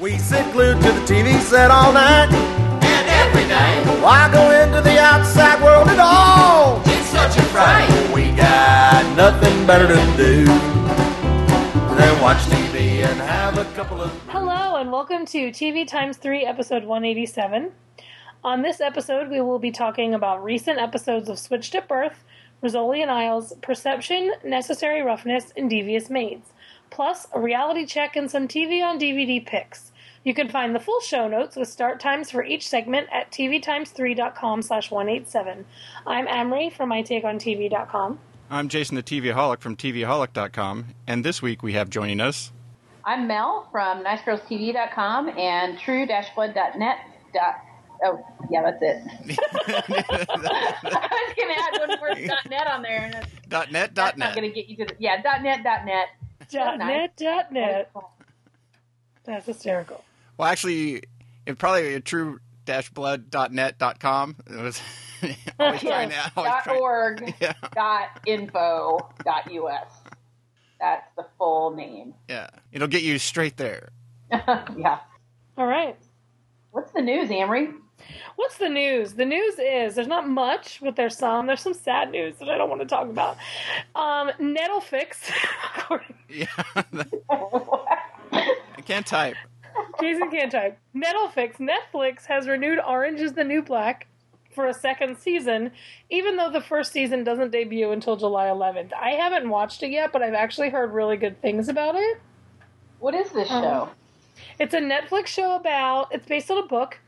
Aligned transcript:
We 0.00 0.16
sit 0.18 0.50
glued 0.52 0.76
to 0.82 0.92
the 0.92 1.00
TV 1.00 1.38
set 1.40 1.70
all 1.70 1.92
night. 1.92 2.28
And 2.30 3.08
every 3.08 3.46
night, 3.48 4.00
Why 4.02 4.30
go 4.32 4.50
into 4.50 4.80
the 4.80 4.98
outside 5.00 5.62
world 5.62 5.88
at 5.88 5.98
all? 5.98 6.80
it's 6.86 7.06
such 7.06 7.36
a 7.36 7.42
fright. 7.46 7.88
We 8.14 8.30
got 8.36 9.04
nothing 9.16 9.66
better 9.66 9.88
to 9.88 10.16
do 10.16 10.44
than 11.96 12.22
watch 12.22 12.38
TV 12.46 13.02
and 13.04 13.20
have 13.20 13.58
a 13.58 13.64
couple 13.74 14.00
of. 14.00 14.10
Hello, 14.28 14.76
and 14.76 14.92
welcome 14.92 15.26
to 15.26 15.50
TV 15.50 15.86
Times 15.86 16.16
3, 16.16 16.44
episode 16.44 16.84
187. 16.84 17.72
On 18.44 18.62
this 18.62 18.80
episode, 18.80 19.28
we 19.30 19.40
will 19.40 19.58
be 19.58 19.72
talking 19.72 20.14
about 20.14 20.44
recent 20.44 20.78
episodes 20.78 21.28
of 21.28 21.38
Switched 21.40 21.74
at 21.74 21.88
Birth, 21.88 22.24
Rizzoli 22.62 23.02
and 23.02 23.10
Isles, 23.10 23.52
Perception, 23.62 24.32
Necessary 24.44 25.02
Roughness, 25.02 25.52
and 25.56 25.68
Devious 25.68 26.08
Maids, 26.08 26.52
plus 26.90 27.26
a 27.32 27.40
reality 27.40 27.84
check 27.84 28.14
and 28.14 28.30
some 28.30 28.46
TV 28.46 28.82
on 28.82 28.98
DVD 29.00 29.44
picks. 29.44 29.87
You 30.24 30.34
can 30.34 30.48
find 30.48 30.74
the 30.74 30.80
full 30.80 31.00
show 31.00 31.28
notes 31.28 31.56
with 31.56 31.68
start 31.68 32.00
times 32.00 32.30
for 32.30 32.44
each 32.44 32.68
segment 32.68 33.08
at 33.12 33.30
tvtimes3.com 33.30 34.62
slash 34.62 34.90
187. 34.90 35.64
I'm 36.06 36.26
Amrie 36.26 36.72
from 36.72 36.90
mytakeontv.com. 36.90 38.18
I'm 38.50 38.68
Jason 38.68 38.96
the 38.96 39.02
TVaholic 39.02 39.60
from 39.60 39.76
TVaholic.com, 39.76 40.86
and 41.06 41.24
this 41.24 41.42
week 41.42 41.62
we 41.62 41.74
have 41.74 41.90
joining 41.90 42.20
us. 42.20 42.50
I'm 43.04 43.26
Mel 43.26 43.68
from 43.70 44.02
NiceGirlsTV.com 44.04 45.28
and 45.38 45.78
True-Blood.net. 45.78 46.98
Dot, 47.34 47.56
oh, 48.04 48.24
yeah, 48.50 48.62
that's 48.62 48.82
it. 48.82 49.38
I 49.68 51.24
was 51.26 51.34
going 51.36 51.48
to 51.48 51.58
add 51.58 51.88
one 51.88 51.98
more 51.98 52.14
dot 52.26 52.48
.net 52.50 52.66
on 52.66 52.82
there, 52.82 53.02
and 53.04 53.14
that's, 53.14 53.28
dot 53.48 53.70
net 53.70 53.94
that's 53.94 54.12
dot 54.12 54.18
not 54.18 54.26
net. 54.28 54.36
going 54.36 54.50
to 54.50 54.54
get 54.54 54.68
you 54.68 54.76
to 54.76 54.84
the 54.86 54.94
yeah 54.98 55.20
dot 55.20 55.42
.net 55.42 55.62
dot 55.62 55.84
.net. 55.84 56.08
Dot 56.50 56.78
net, 56.78 57.16
dot 57.16 57.52
net. 57.52 57.90
That's 59.24 59.44
hysterical. 59.44 60.02
Well, 60.38 60.48
actually, 60.48 61.02
it 61.46 61.58
probably 61.58 61.94
a 61.94 62.00
true 62.00 62.38
blood.net.com. 62.94 64.36
It 64.50 64.56
was 64.62 64.80
always 65.58 65.80
trying 65.80 66.10
to 66.10 66.32
always 66.36 66.52
dot 66.52 66.64
trying- 66.64 66.80
org 66.80 67.34
Yeah, 67.40 67.52
dot 67.74 68.20
info 68.26 68.98
dot 69.24 69.50
us. 69.50 69.90
That's 70.80 71.08
the 71.16 71.26
full 71.38 71.74
name. 71.74 72.14
yeah. 72.28 72.48
It'll 72.70 72.86
get 72.88 73.02
you 73.02 73.18
straight 73.18 73.56
there. 73.56 73.88
yeah. 74.30 75.00
All 75.56 75.66
right. 75.66 75.96
What's 76.70 76.92
the 76.92 77.00
news, 77.02 77.30
Amrie? 77.30 77.74
What's 78.36 78.58
the 78.58 78.68
news? 78.68 79.14
The 79.14 79.24
news 79.24 79.54
is 79.58 79.96
there's 79.96 80.06
not 80.06 80.28
much, 80.28 80.78
but 80.80 80.94
there's 80.94 81.16
some. 81.16 81.46
There's 81.48 81.62
some 81.62 81.74
sad 81.74 82.12
news 82.12 82.36
that 82.38 82.48
I 82.48 82.56
don't 82.56 82.68
want 82.68 82.80
to 82.82 82.86
talk 82.86 83.08
about. 83.08 83.36
Um, 83.96 84.30
Netflix, 84.40 85.16
according 85.76 86.14
Yeah, 86.28 86.46
I 88.30 88.80
can't 88.84 89.04
type. 89.06 89.36
Jason 90.00 90.30
can't 90.30 90.50
type. 90.52 90.78
Netflix, 90.94 91.56
Netflix 91.58 92.24
has 92.26 92.46
renewed 92.48 92.78
Orange 92.86 93.20
is 93.20 93.32
the 93.32 93.44
New 93.44 93.62
Black 93.62 94.06
for 94.54 94.66
a 94.66 94.74
second 94.74 95.18
season, 95.18 95.70
even 96.10 96.36
though 96.36 96.50
the 96.50 96.60
first 96.60 96.92
season 96.92 97.22
doesn't 97.24 97.50
debut 97.50 97.90
until 97.92 98.16
July 98.16 98.46
11th. 98.46 98.92
I 98.92 99.10
haven't 99.10 99.48
watched 99.48 99.82
it 99.82 99.90
yet, 99.90 100.12
but 100.12 100.22
I've 100.22 100.34
actually 100.34 100.70
heard 100.70 100.92
really 100.92 101.16
good 101.16 101.40
things 101.42 101.68
about 101.68 101.94
it. 101.94 102.20
what 102.98 103.14
is 103.14 103.30
this 103.30 103.50
Um, 103.50 103.62
show? 103.62 103.88
It's 104.58 104.74
a 104.74 104.80
Netflix 104.80 105.28
show 105.28 105.54
about. 105.54 106.08
It's 106.12 106.26
based 106.26 106.50
on 106.50 106.58
a 106.58 106.66
book. 106.66 106.98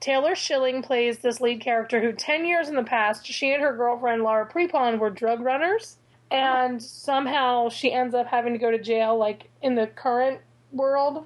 Taylor 0.00 0.34
Schilling 0.34 0.82
plays 0.82 1.18
this 1.18 1.40
lead 1.40 1.60
character 1.60 2.00
who, 2.00 2.12
10 2.12 2.44
years 2.44 2.68
in 2.68 2.74
the 2.76 2.84
past, 2.84 3.26
she 3.26 3.52
and 3.52 3.62
her 3.62 3.72
girlfriend 3.76 4.22
Laura 4.22 4.48
Prepon 4.48 4.98
were 4.98 5.10
drug 5.10 5.40
runners. 5.40 5.96
And 6.30 6.82
somehow 6.82 7.68
she 7.68 7.92
ends 7.92 8.14
up 8.14 8.26
having 8.26 8.52
to 8.52 8.58
go 8.58 8.70
to 8.70 8.78
jail, 8.78 9.16
like 9.16 9.48
in 9.62 9.74
the 9.76 9.86
current 9.86 10.40
world. 10.72 11.24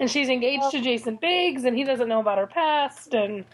And 0.00 0.10
she's 0.10 0.28
engaged 0.28 0.70
to 0.72 0.80
Jason 0.80 1.16
Biggs, 1.20 1.64
and 1.64 1.76
he 1.76 1.84
doesn't 1.84 2.08
know 2.08 2.20
about 2.20 2.38
her 2.38 2.46
past. 2.46 3.14
And 3.14 3.44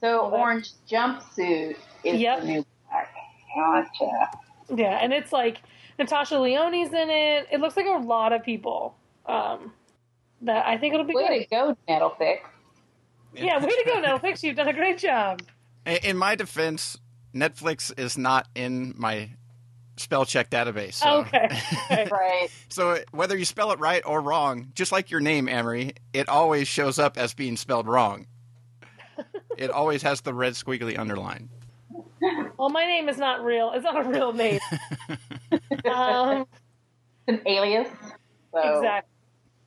So 0.00 0.22
well, 0.22 0.30
that- 0.30 0.36
orange 0.40 0.70
jumpsuit 0.88 1.76
is 2.04 2.20
Yep. 2.20 2.40
the 2.40 2.46
new 2.46 2.66
black. 2.88 3.14
Gotcha. 3.54 4.30
yeah, 4.74 4.98
and 5.02 5.12
it's 5.12 5.32
like 5.32 5.58
Natasha 5.98 6.36
Lyonne's 6.38 6.92
in 6.94 7.10
it. 7.10 7.48
It 7.50 7.60
looks 7.60 7.76
like 7.76 7.86
a 7.86 7.98
lot 7.98 8.32
of 8.32 8.42
people. 8.44 8.94
Um, 9.26 9.72
that 10.42 10.66
I 10.66 10.78
think 10.78 10.94
it'll 10.94 11.04
be 11.04 11.14
Way 11.14 11.26
good. 11.28 11.44
to 11.44 11.50
go, 11.50 11.76
Netflix. 11.88 12.38
Yeah, 13.34 13.58
way 13.62 13.68
to 13.68 13.82
go, 13.84 14.00
Netflix. 14.02 14.42
You've 14.42 14.56
done 14.56 14.68
a 14.68 14.72
great 14.72 14.98
job. 14.98 15.42
In 15.84 15.96
in 16.02 16.16
my 16.16 16.34
defense, 16.36 16.96
Netflix 17.34 17.92
is 17.98 18.16
not 18.16 18.46
in 18.54 18.94
my 18.96 19.30
spell 20.00 20.24
check 20.24 20.50
database. 20.50 20.94
So. 20.94 21.18
Okay. 21.20 21.48
okay. 21.90 22.08
Right. 22.10 22.48
So 22.68 22.98
whether 23.12 23.36
you 23.36 23.44
spell 23.44 23.72
it 23.72 23.78
right 23.78 24.02
or 24.04 24.20
wrong, 24.20 24.72
just 24.74 24.92
like 24.92 25.10
your 25.10 25.20
name, 25.20 25.46
Amrie, 25.46 25.96
it 26.12 26.28
always 26.28 26.68
shows 26.68 26.98
up 26.98 27.16
as 27.18 27.34
being 27.34 27.56
spelled 27.56 27.86
wrong. 27.86 28.26
it 29.56 29.70
always 29.70 30.02
has 30.02 30.22
the 30.22 30.34
red 30.34 30.54
squiggly 30.54 30.98
underline. 30.98 31.48
Well, 32.58 32.68
my 32.68 32.84
name 32.84 33.08
is 33.08 33.18
not 33.18 33.42
real. 33.44 33.72
It's 33.74 33.84
not 33.84 34.04
a 34.04 34.08
real 34.08 34.32
name. 34.32 34.60
um, 35.90 36.46
An 37.26 37.40
alias. 37.46 37.88
So 38.52 38.78
exactly. 38.78 39.10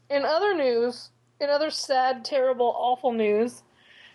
In 0.09 0.25
other 0.25 0.53
news, 0.53 1.09
in 1.39 1.49
other 1.49 1.71
sad, 1.71 2.23
terrible, 2.23 2.73
awful 2.77 3.11
news, 3.11 3.63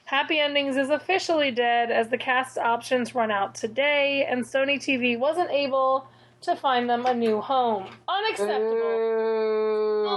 Happy 0.09 0.41
Endings 0.41 0.79
is 0.79 0.89
officially 0.89 1.51
dead 1.51 1.91
as 1.91 2.09
the 2.09 2.17
cast 2.17 2.57
options 2.57 3.15
run 3.15 3.31
out 3.31 3.55
today, 3.55 4.27
and 4.27 4.43
Sony 4.43 4.77
TV 4.77 5.19
wasn't 5.19 5.51
able 5.51 6.09
to 6.41 6.57
find 6.57 6.89
them 6.89 7.05
a 7.05 7.13
new 7.13 7.43
home. 7.43 7.85
Unacceptable. 8.09 8.71
Boo. 8.71 10.09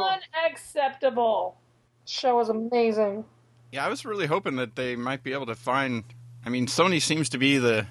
Unacceptable. 0.46 1.58
Show 2.06 2.38
was 2.38 2.48
amazing. 2.48 3.26
Yeah, 3.74 3.86
I 3.86 3.90
was 3.90 4.06
really 4.06 4.28
hoping 4.28 4.56
that 4.56 4.78
they 4.78 4.96
might 4.96 5.24
be 5.24 5.34
able 5.34 5.48
to 5.48 5.56
find. 5.56 6.06
I 6.46 6.50
mean, 6.50 6.68
Sony 6.68 7.02
seems 7.02 7.28
to 7.28 7.38
be 7.38 7.58
the 7.58 7.86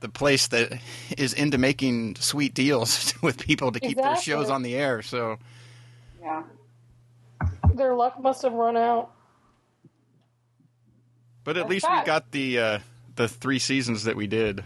the 0.00 0.08
place 0.08 0.48
that 0.48 0.80
is 1.16 1.34
into 1.34 1.56
making 1.56 2.16
sweet 2.16 2.52
deals 2.52 3.14
with 3.22 3.38
people 3.38 3.70
to 3.70 3.78
keep 3.78 3.96
their 3.96 4.16
shows 4.16 4.50
on 4.50 4.62
the 4.62 4.74
air. 4.74 5.02
So 5.02 5.38
Yeah. 6.20 6.42
Their 7.72 7.94
luck 7.94 8.20
must 8.20 8.42
have 8.42 8.54
run 8.54 8.76
out. 8.76 9.12
But 11.44 11.56
at 11.56 11.62
That's 11.62 11.70
least 11.70 11.86
sad. 11.86 12.02
we 12.02 12.06
got 12.06 12.30
the 12.30 12.58
uh, 12.58 12.78
the 13.16 13.28
three 13.28 13.58
seasons 13.58 14.04
that 14.04 14.16
we 14.16 14.26
did. 14.26 14.64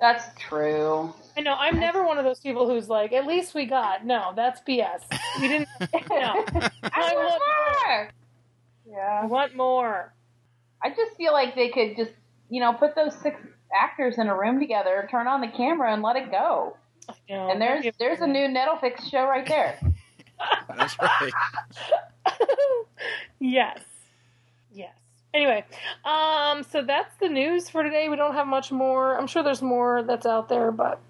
That's 0.00 0.24
true. 0.38 1.12
I 1.36 1.40
know. 1.42 1.54
I'm 1.54 1.78
never 1.78 2.04
one 2.04 2.18
of 2.18 2.24
those 2.24 2.40
people 2.40 2.68
who's 2.68 2.88
like, 2.88 3.12
at 3.12 3.26
least 3.26 3.54
we 3.54 3.66
got. 3.66 4.04
No, 4.04 4.32
that's 4.34 4.60
BS. 4.62 5.02
We 5.40 5.48
didn't. 5.48 5.68
No. 6.10 6.44
I 6.92 7.14
want 7.14 7.42
more. 7.86 8.10
Yeah. 8.90 9.20
I 9.22 9.26
want 9.26 9.56
more. 9.56 10.12
I 10.82 10.90
just 10.90 11.16
feel 11.16 11.32
like 11.32 11.54
they 11.54 11.68
could 11.68 11.96
just, 11.96 12.12
you 12.48 12.60
know, 12.60 12.72
put 12.72 12.94
those 12.94 13.14
six 13.22 13.40
actors 13.74 14.18
in 14.18 14.26
a 14.26 14.36
room 14.36 14.58
together, 14.58 15.06
turn 15.10 15.26
on 15.26 15.40
the 15.40 15.48
camera, 15.48 15.92
and 15.92 16.02
let 16.02 16.16
it 16.16 16.30
go. 16.30 16.76
You 17.28 17.36
And 17.36 17.60
there's 17.60 17.86
there's 17.98 18.20
a 18.20 18.26
new 18.26 18.48
Netflix 18.48 19.08
show 19.10 19.24
right 19.24 19.46
there. 19.46 19.78
That's 20.76 20.96
right. 21.00 21.32
yes. 23.38 23.78
Yes. 25.32 25.40
Anyway, 25.42 25.64
um, 26.04 26.62
so 26.64 26.82
that's 26.82 27.14
the 27.16 27.28
news 27.28 27.68
for 27.68 27.82
today. 27.82 28.08
We 28.08 28.16
don't 28.16 28.34
have 28.34 28.46
much 28.46 28.72
more. 28.72 29.16
I'm 29.16 29.26
sure 29.26 29.42
there's 29.42 29.62
more 29.62 30.02
that's 30.02 30.26
out 30.26 30.48
there, 30.48 30.72
but 30.72 31.00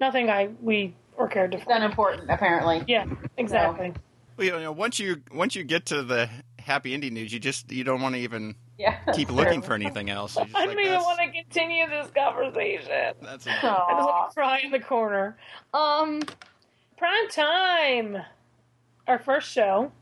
nothing 0.00 0.28
I 0.30 0.50
we 0.60 0.94
or 1.16 1.28
cared 1.28 1.52
to 1.52 1.58
It's 1.58 1.66
find. 1.66 1.82
unimportant, 1.84 2.30
apparently. 2.30 2.82
Yeah, 2.88 3.06
exactly. 3.36 3.92
Well, 4.36 4.46
you 4.46 4.52
know, 4.60 4.72
once 4.72 4.98
you 4.98 5.22
once 5.32 5.54
you 5.54 5.62
get 5.64 5.86
to 5.86 6.02
the 6.02 6.28
happy 6.58 6.94
ending 6.94 7.14
news, 7.14 7.32
you 7.32 7.38
just 7.38 7.70
you 7.70 7.84
don't 7.84 8.00
want 8.00 8.14
to 8.16 8.20
even 8.20 8.56
Yeah. 8.78 8.98
keep 9.14 9.30
looking 9.30 9.62
for 9.62 9.74
anything 9.74 10.10
else. 10.10 10.36
I 10.36 10.44
don't 10.66 10.78
even 10.80 10.94
want 11.00 11.20
to 11.20 11.30
continue 11.30 11.88
this 11.88 12.10
conversation. 12.10 13.14
That's 13.22 13.46
I 13.46 13.52
just 13.52 13.62
want 13.62 14.30
to 14.30 14.34
cry 14.34 14.58
in 14.64 14.70
the 14.72 14.80
corner. 14.80 15.36
Um, 15.72 16.22
prime 16.96 17.28
time. 17.30 18.18
Our 19.06 19.18
first 19.18 19.50
show 19.52 19.92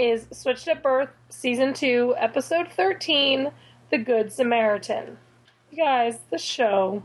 is 0.00 0.26
Switched 0.32 0.68
at 0.68 0.82
Birth, 0.82 1.10
season 1.28 1.74
two, 1.74 2.14
episode 2.16 2.68
thirteen, 2.68 3.50
"The 3.90 3.98
Good 3.98 4.32
Samaritan." 4.32 5.18
You 5.70 5.76
guys, 5.76 6.18
the 6.30 6.38
show. 6.38 7.02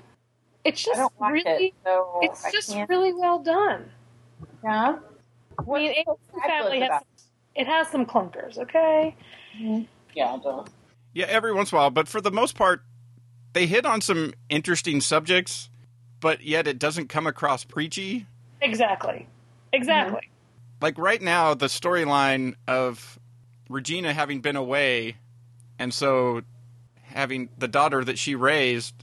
It's 0.64 0.84
just 0.84 1.00
really, 1.20 1.68
it, 1.68 1.74
so 1.86 2.20
it's 2.22 2.44
I 2.44 2.52
just 2.52 2.72
can't. 2.72 2.90
really 2.90 3.14
well 3.14 3.40
done. 3.40 3.92
Yeah. 4.64 4.98
I 5.58 5.62
What's 5.64 5.82
mean, 5.84 6.04
so 6.06 6.20
family 6.48 6.80
has 6.80 6.90
about 6.90 7.06
it 7.56 7.68
has 7.68 7.88
some 7.90 8.06
clunkers, 8.06 8.58
okay? 8.58 9.16
it? 9.60 9.88
Yeah, 10.16 10.38
duh. 10.42 10.64
Yeah, 11.14 11.26
every 11.28 11.54
once 11.54 11.72
in 11.72 11.78
a 11.78 11.82
while, 11.82 11.90
but 11.92 12.08
for 12.08 12.20
the 12.20 12.32
most 12.32 12.56
part, 12.56 12.84
they 13.54 13.68
hit 13.68 13.86
on 13.86 14.02
some 14.02 14.34
interesting 14.50 15.00
subjects, 15.00 15.70
but 16.20 16.44
yet 16.44 16.68
it 16.68 16.80
doesn't 16.80 17.08
come 17.08 17.28
across 17.28 17.64
preachy. 17.64 18.26
Exactly, 18.62 19.28
exactly. 19.72 20.30
Like 20.86 21.00
right 21.00 21.20
now, 21.20 21.56
the 21.56 21.66
storyline 21.66 22.54
of 22.68 23.18
Regina 23.70 24.14
having 24.14 24.42
been 24.42 24.56
away, 24.56 25.16
and 25.80 25.92
so 25.92 26.44
having 27.02 27.50
the 27.58 27.68
daughter 27.68 28.04
that 28.04 28.20
she 28.20 28.36
raised 28.36 28.94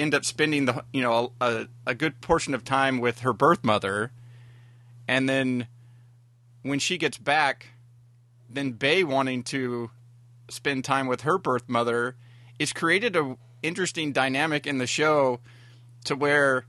end 0.00 0.16
up 0.16 0.24
spending 0.24 0.64
the 0.64 0.82
you 0.92 1.00
know 1.00 1.30
a, 1.40 1.68
a 1.86 1.94
good 1.94 2.20
portion 2.20 2.54
of 2.54 2.64
time 2.64 2.98
with 2.98 3.20
her 3.20 3.32
birth 3.32 3.62
mother, 3.62 4.10
and 5.06 5.28
then 5.28 5.68
when 6.62 6.80
she 6.80 6.98
gets 6.98 7.18
back, 7.18 7.68
then 8.48 8.72
Bay 8.72 9.04
wanting 9.04 9.44
to 9.44 9.92
spend 10.48 10.84
time 10.84 11.06
with 11.06 11.20
her 11.20 11.38
birth 11.38 11.68
mother, 11.68 12.16
it's 12.58 12.72
created 12.72 13.14
a 13.14 13.38
interesting 13.62 14.10
dynamic 14.10 14.66
in 14.66 14.78
the 14.78 14.88
show 14.88 15.38
to 16.06 16.16
where 16.16 16.64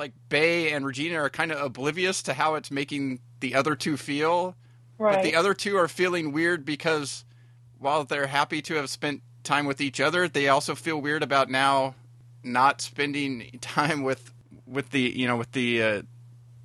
like 0.00 0.14
Bay 0.30 0.72
and 0.72 0.84
Regina 0.84 1.16
are 1.16 1.28
kind 1.28 1.52
of 1.52 1.60
oblivious 1.60 2.22
to 2.22 2.32
how 2.32 2.54
it's 2.54 2.70
making 2.70 3.20
the 3.40 3.54
other 3.54 3.76
two 3.76 3.98
feel. 3.98 4.56
Right. 4.98 5.16
But 5.16 5.22
the 5.22 5.36
other 5.36 5.52
two 5.52 5.76
are 5.76 5.88
feeling 5.88 6.32
weird 6.32 6.64
because 6.64 7.24
while 7.78 8.04
they're 8.04 8.26
happy 8.26 8.62
to 8.62 8.74
have 8.74 8.88
spent 8.88 9.22
time 9.44 9.66
with 9.66 9.80
each 9.80 10.00
other, 10.00 10.26
they 10.26 10.48
also 10.48 10.74
feel 10.74 11.00
weird 11.00 11.22
about 11.22 11.50
now 11.50 11.94
not 12.42 12.80
spending 12.80 13.58
time 13.60 14.02
with 14.02 14.32
with 14.66 14.90
the 14.90 15.00
you 15.00 15.28
know 15.28 15.36
with 15.36 15.52
the 15.52 15.82
uh, 15.82 16.02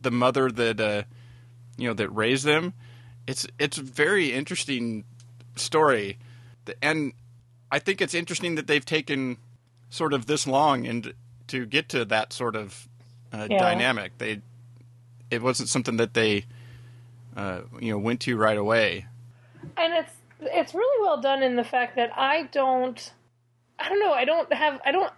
the 0.02 0.12
mother 0.12 0.50
that 0.50 0.80
uh, 0.80 1.04
you 1.78 1.90
know 1.90 1.94
that 1.94 2.10
raised 2.10 2.46
them. 2.46 2.74
It's 3.28 3.46
it's 3.60 3.78
a 3.78 3.84
very 3.84 4.32
interesting 4.32 5.04
story, 5.58 6.18
and 6.82 7.12
I 7.70 7.80
think 7.80 8.02
it's 8.02 8.14
interesting 8.14 8.56
that 8.56 8.68
they've 8.68 8.86
taken 8.86 9.38
sort 9.90 10.14
of 10.14 10.26
this 10.26 10.48
long 10.48 10.88
and 10.88 11.14
to 11.48 11.66
get 11.66 11.90
to 11.90 12.06
that 12.06 12.32
sort 12.32 12.56
of 12.56 12.88
uh, 13.34 13.48
Yeah. 13.50 13.60
dynamic. 13.60 14.18
They 14.18 14.42
it 15.32 15.42
wasn't 15.42 15.70
something 15.70 15.98
that 15.98 16.14
they 16.14 16.46
uh, 17.36 17.62
you 17.80 17.92
know 17.92 17.98
went 17.98 18.22
to 18.22 18.38
right 18.38 18.58
away. 18.58 19.06
and 19.78 19.94
it's 19.94 20.12
it's 20.42 20.74
really 20.74 21.02
well 21.04 21.20
done 21.22 21.42
in 21.44 21.56
the 21.56 21.64
fact 21.64 21.96
that 21.96 22.12
I 22.18 22.44
don't 22.52 23.12
I 23.80 23.90
don't 23.90 24.00
know 24.00 24.14
I 24.14 24.26
don't 24.26 24.52
have 24.54 24.80
I 24.86 24.92
don't 24.92 25.12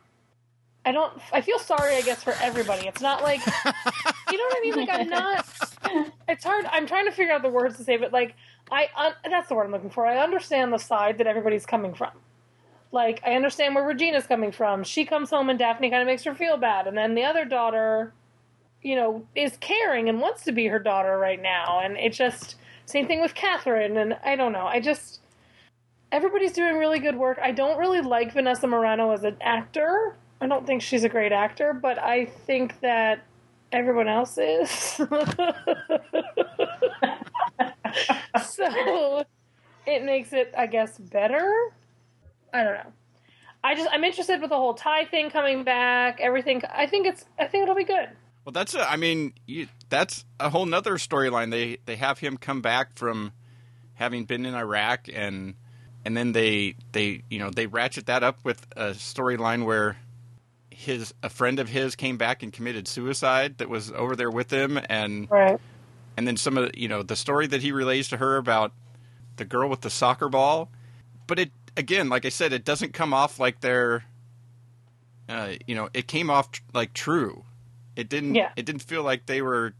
I 0.85 0.91
don't 0.93 1.13
I 1.33 1.41
feel 1.41 1.59
sorry 1.59 1.95
I 1.95 2.01
guess 2.01 2.23
for 2.23 2.33
everybody. 2.41 2.87
It's 2.87 3.01
not 3.01 3.21
like 3.21 3.45
you 3.45 4.37
know 4.37 4.43
what 4.45 4.57
I 4.57 4.61
mean. 4.63 4.75
Like 4.75 4.89
I'm 4.91 5.09
not. 5.09 5.45
It's 6.29 6.43
hard. 6.43 6.65
I'm 6.71 6.85
trying 6.87 7.05
to 7.05 7.11
figure 7.11 7.33
out 7.33 7.41
the 7.41 7.49
words 7.49 7.77
to 7.77 7.83
say, 7.83 7.97
but 7.97 8.11
like 8.13 8.35
I 8.71 8.87
un, 8.95 9.13
that's 9.29 9.49
the 9.49 9.55
word 9.55 9.65
I'm 9.65 9.71
looking 9.71 9.89
for. 9.89 10.05
I 10.05 10.17
understand 10.17 10.71
the 10.73 10.77
side 10.77 11.17
that 11.19 11.27
everybody's 11.27 11.65
coming 11.65 11.93
from. 11.93 12.11
Like 12.91 13.21
I 13.25 13.33
understand 13.33 13.75
where 13.75 13.85
Regina's 13.85 14.27
coming 14.27 14.51
from. 14.51 14.83
She 14.83 15.05
comes 15.05 15.29
home 15.29 15.49
and 15.49 15.59
Daphne 15.59 15.89
kind 15.89 16.01
of 16.01 16.07
makes 16.07 16.23
her 16.23 16.33
feel 16.33 16.57
bad, 16.57 16.87
and 16.87 16.97
then 16.97 17.15
the 17.15 17.23
other 17.23 17.45
daughter, 17.45 18.13
you 18.81 18.95
know, 18.95 19.25
is 19.35 19.57
caring 19.57 20.09
and 20.09 20.21
wants 20.21 20.43
to 20.45 20.51
be 20.51 20.67
her 20.67 20.79
daughter 20.79 21.17
right 21.17 21.41
now, 21.41 21.79
and 21.83 21.97
it 21.97 22.13
just 22.13 22.55
same 22.85 23.07
thing 23.07 23.21
with 23.21 23.35
Kathryn, 23.35 24.01
and 24.01 24.17
I 24.23 24.35
don't 24.35 24.53
know. 24.53 24.65
I 24.65 24.79
just 24.79 25.19
everybody's 26.11 26.53
doing 26.53 26.77
really 26.77 26.99
good 26.99 27.15
work. 27.15 27.39
I 27.41 27.51
don't 27.51 27.77
really 27.77 28.01
like 28.01 28.33
Vanessa 28.33 28.67
Marano 28.67 29.13
as 29.13 29.23
an 29.23 29.37
actor. 29.41 30.15
I 30.39 30.47
don't 30.47 30.65
think 30.65 30.81
she's 30.81 31.03
a 31.03 31.09
great 31.09 31.31
actor, 31.31 31.73
but 31.73 31.97
I 31.97 32.25
think 32.25 32.79
that 32.81 33.23
everyone 33.71 34.07
else 34.07 34.37
is. 34.37 34.69
so 38.45 39.25
it 39.85 40.03
makes 40.03 40.33
it, 40.33 40.53
I 40.57 40.67
guess, 40.67 40.97
better. 40.97 41.51
I 42.53 42.63
don't 42.63 42.73
know. 42.73 42.93
I 43.63 43.75
just 43.75 43.89
I'm 43.91 44.03
interested 44.03 44.39
with 44.41 44.49
the 44.49 44.55
whole 44.57 44.73
Ty 44.73 45.05
thing 45.05 45.29
coming 45.29 45.63
back. 45.63 46.19
Everything. 46.21 46.61
I 46.73 46.87
think 46.87 47.07
it's. 47.07 47.25
I 47.39 47.47
think 47.47 47.63
it'll 47.63 47.75
be 47.75 47.83
good. 47.83 48.09
Well, 48.45 48.53
that's 48.53 48.75
a, 48.75 48.89
I 48.89 48.95
mean, 48.95 49.33
you, 49.45 49.67
that's 49.89 50.23
a 50.39 50.49
whole 50.49 50.65
nother 50.65 50.93
storyline. 50.95 51.51
They 51.51 51.77
they 51.85 51.97
have 51.97 52.19
him 52.19 52.37
come 52.37 52.61
back 52.61 52.95
from 52.95 53.33
having 53.95 54.25
been 54.25 54.45
in 54.45 54.53
Iraq, 54.55 55.07
and 55.13 55.55
and 56.05 56.15
then 56.15 56.31
they 56.31 56.75
they 56.93 57.23
you 57.29 57.39
know 57.39 57.49
they 57.49 57.67
ratchet 57.67 58.05
that 58.05 58.23
up 58.23 58.39
with 58.45 58.65
a 58.77 58.91
storyline 58.91 59.65
where 59.65 59.97
his 60.69 61.13
a 61.23 61.29
friend 61.29 61.59
of 61.59 61.67
his 61.67 61.95
came 61.95 62.17
back 62.17 62.43
and 62.43 62.53
committed 62.53 62.87
suicide 62.87 63.57
that 63.57 63.67
was 63.67 63.91
over 63.91 64.15
there 64.15 64.31
with 64.31 64.51
him, 64.51 64.79
and 64.87 65.29
Right. 65.29 65.59
and 66.15 66.25
then 66.27 66.37
some 66.37 66.57
of 66.57 66.71
the, 66.71 66.79
you 66.79 66.87
know 66.87 67.03
the 67.03 67.15
story 67.17 67.47
that 67.47 67.61
he 67.61 67.71
relays 67.73 68.07
to 68.09 68.17
her 68.17 68.37
about 68.37 68.71
the 69.37 69.45
girl 69.45 69.67
with 69.69 69.81
the 69.81 69.89
soccer 69.89 70.29
ball 70.29 70.69
but 71.27 71.37
it 71.37 71.51
again 71.77 72.09
like 72.09 72.25
i 72.25 72.29
said 72.29 72.51
it 72.51 72.65
doesn't 72.65 72.93
come 72.93 73.13
off 73.13 73.39
like 73.39 73.61
they're 73.61 74.03
uh, 75.29 75.53
you 75.65 75.75
know 75.75 75.89
it 75.93 76.07
came 76.07 76.29
off 76.29 76.51
tr- 76.51 76.61
like 76.73 76.93
true 76.93 77.43
it 77.95 78.09
didn't 78.09 78.35
Yeah. 78.35 78.51
it 78.55 78.65
didn't 78.65 78.81
feel 78.81 79.03
like 79.03 79.25
they 79.25 79.41
were 79.41 79.73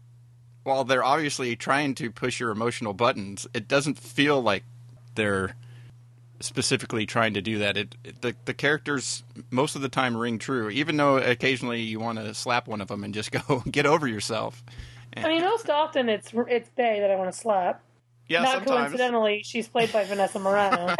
while 0.62 0.84
they're 0.84 1.04
obviously 1.04 1.56
trying 1.56 1.94
to 1.96 2.10
push 2.10 2.38
your 2.40 2.50
emotional 2.50 2.92
buttons 2.92 3.46
it 3.54 3.66
doesn't 3.68 3.98
feel 3.98 4.40
like 4.40 4.64
they're 5.14 5.56
specifically 6.40 7.04
trying 7.04 7.34
to 7.34 7.42
do 7.42 7.58
that 7.58 7.76
it, 7.76 7.96
it 8.04 8.20
the, 8.22 8.34
the 8.44 8.54
characters 8.54 9.24
most 9.50 9.74
of 9.74 9.82
the 9.82 9.88
time 9.88 10.16
ring 10.16 10.38
true 10.38 10.70
even 10.70 10.96
though 10.96 11.16
occasionally 11.16 11.80
you 11.80 11.98
want 11.98 12.18
to 12.18 12.32
slap 12.32 12.68
one 12.68 12.80
of 12.80 12.88
them 12.88 13.02
and 13.02 13.12
just 13.12 13.32
go 13.48 13.62
get 13.70 13.86
over 13.86 14.06
yourself 14.06 14.62
I 15.16 15.26
mean, 15.26 15.40
most 15.40 15.68
often 15.70 16.08
it's 16.10 16.30
it's 16.48 16.68
Bay 16.68 17.00
that 17.00 17.10
I 17.10 17.16
want 17.16 17.32
to 17.32 17.36
slap. 17.36 17.82
Yeah 18.28 18.42
Not 18.42 18.54
sometimes 18.56 18.90
coincidentally, 18.90 19.42
she's 19.42 19.68
played 19.68 19.92
by 19.92 20.04
Vanessa 20.04 20.38
Marano. 20.38 20.94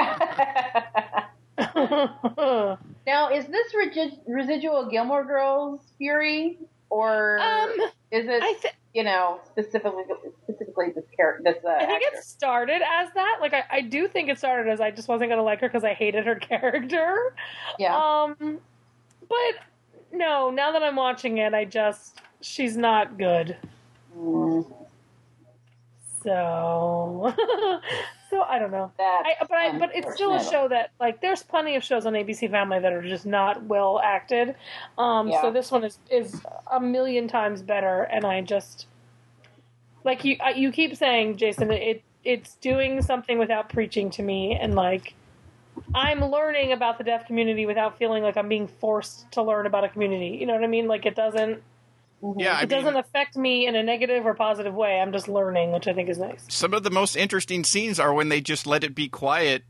Now, 3.06 3.30
is 3.30 3.46
this 3.46 3.74
regi- 3.74 4.20
residual 4.26 4.86
Gilmore 4.90 5.24
Girls 5.24 5.80
Fury, 5.96 6.58
or 6.90 7.38
um, 7.38 7.70
is 8.10 8.26
it 8.28 8.42
I 8.42 8.54
th- 8.60 8.74
you 8.92 9.02
know 9.02 9.40
specifically 9.46 10.04
specifically 10.42 10.90
this 10.94 11.06
character? 11.16 11.42
This 11.42 11.64
uh, 11.64 11.70
I 11.70 11.86
think 11.86 12.04
actor? 12.04 12.18
it 12.18 12.24
started 12.24 12.82
as 12.82 13.08
that. 13.14 13.38
Like, 13.40 13.54
I, 13.54 13.64
I 13.70 13.80
do 13.80 14.08
think 14.08 14.28
it 14.28 14.36
started 14.36 14.70
as 14.70 14.80
I 14.82 14.90
just 14.90 15.08
wasn't 15.08 15.30
going 15.30 15.38
to 15.38 15.42
like 15.42 15.60
her 15.60 15.68
because 15.68 15.84
I 15.84 15.94
hated 15.94 16.26
her 16.26 16.34
character. 16.50 17.34
yeah. 17.78 17.96
Um, 17.96 18.58
but 19.26 19.54
no, 20.12 20.50
now 20.50 20.72
that 20.72 20.82
I'm 20.82 20.96
watching 20.96 21.38
it, 21.38 21.54
I 21.54 21.64
just 21.64 22.20
she's 22.42 22.76
not 22.76 23.16
good. 23.16 23.56
Mm, 24.16 24.70
So, 26.28 27.34
so 28.30 28.42
I 28.42 28.58
don't 28.58 28.70
know. 28.70 28.92
I, 29.00 29.34
but 29.40 29.52
I, 29.52 29.78
but 29.78 29.90
it's 29.94 30.14
still 30.14 30.34
a 30.34 30.44
show 30.44 30.68
that 30.68 30.90
like 31.00 31.20
there's 31.20 31.42
plenty 31.42 31.74
of 31.76 31.82
shows 31.82 32.04
on 32.06 32.12
ABC 32.12 32.50
Family 32.50 32.78
that 32.80 32.92
are 32.92 33.02
just 33.02 33.26
not 33.26 33.62
well 33.64 34.00
acted. 34.02 34.54
Um, 34.98 35.28
Yeah. 35.28 35.42
so 35.42 35.50
this 35.50 35.70
one 35.72 35.84
is 35.84 35.98
is 36.10 36.40
a 36.70 36.80
million 36.80 37.28
times 37.28 37.62
better, 37.62 38.02
and 38.02 38.24
I 38.24 38.42
just 38.42 38.86
like 40.04 40.24
you 40.24 40.36
uh, 40.40 40.50
you 40.50 40.70
keep 40.70 40.96
saying, 40.96 41.38
Jason, 41.38 41.70
it 41.70 42.02
it's 42.24 42.56
doing 42.56 43.00
something 43.00 43.38
without 43.38 43.70
preaching 43.70 44.10
to 44.10 44.22
me, 44.22 44.54
and 44.60 44.74
like 44.74 45.14
I'm 45.94 46.20
learning 46.20 46.72
about 46.72 46.98
the 46.98 47.04
deaf 47.04 47.26
community 47.26 47.64
without 47.64 47.98
feeling 47.98 48.22
like 48.22 48.36
I'm 48.36 48.48
being 48.48 48.68
forced 48.68 49.30
to 49.32 49.42
learn 49.42 49.66
about 49.66 49.84
a 49.84 49.88
community. 49.88 50.36
You 50.38 50.46
know 50.46 50.54
what 50.54 50.64
I 50.64 50.66
mean? 50.66 50.88
Like 50.88 51.06
it 51.06 51.16
doesn't 51.16 51.62
yeah 52.36 52.54
I 52.54 52.62
it 52.62 52.70
mean, 52.70 52.78
doesn't 52.80 52.96
affect 52.96 53.36
me 53.36 53.66
in 53.66 53.74
a 53.76 53.82
negative 53.82 54.26
or 54.26 54.34
positive 54.34 54.74
way. 54.74 55.00
I'm 55.00 55.12
just 55.12 55.28
learning, 55.28 55.72
which 55.72 55.86
I 55.88 55.92
think 55.92 56.08
is 56.08 56.18
nice. 56.18 56.44
some 56.48 56.74
of 56.74 56.82
the 56.82 56.90
most 56.90 57.16
interesting 57.16 57.64
scenes 57.64 57.98
are 58.00 58.12
when 58.12 58.28
they 58.28 58.40
just 58.40 58.66
let 58.66 58.84
it 58.84 58.94
be 58.94 59.08
quiet 59.08 59.64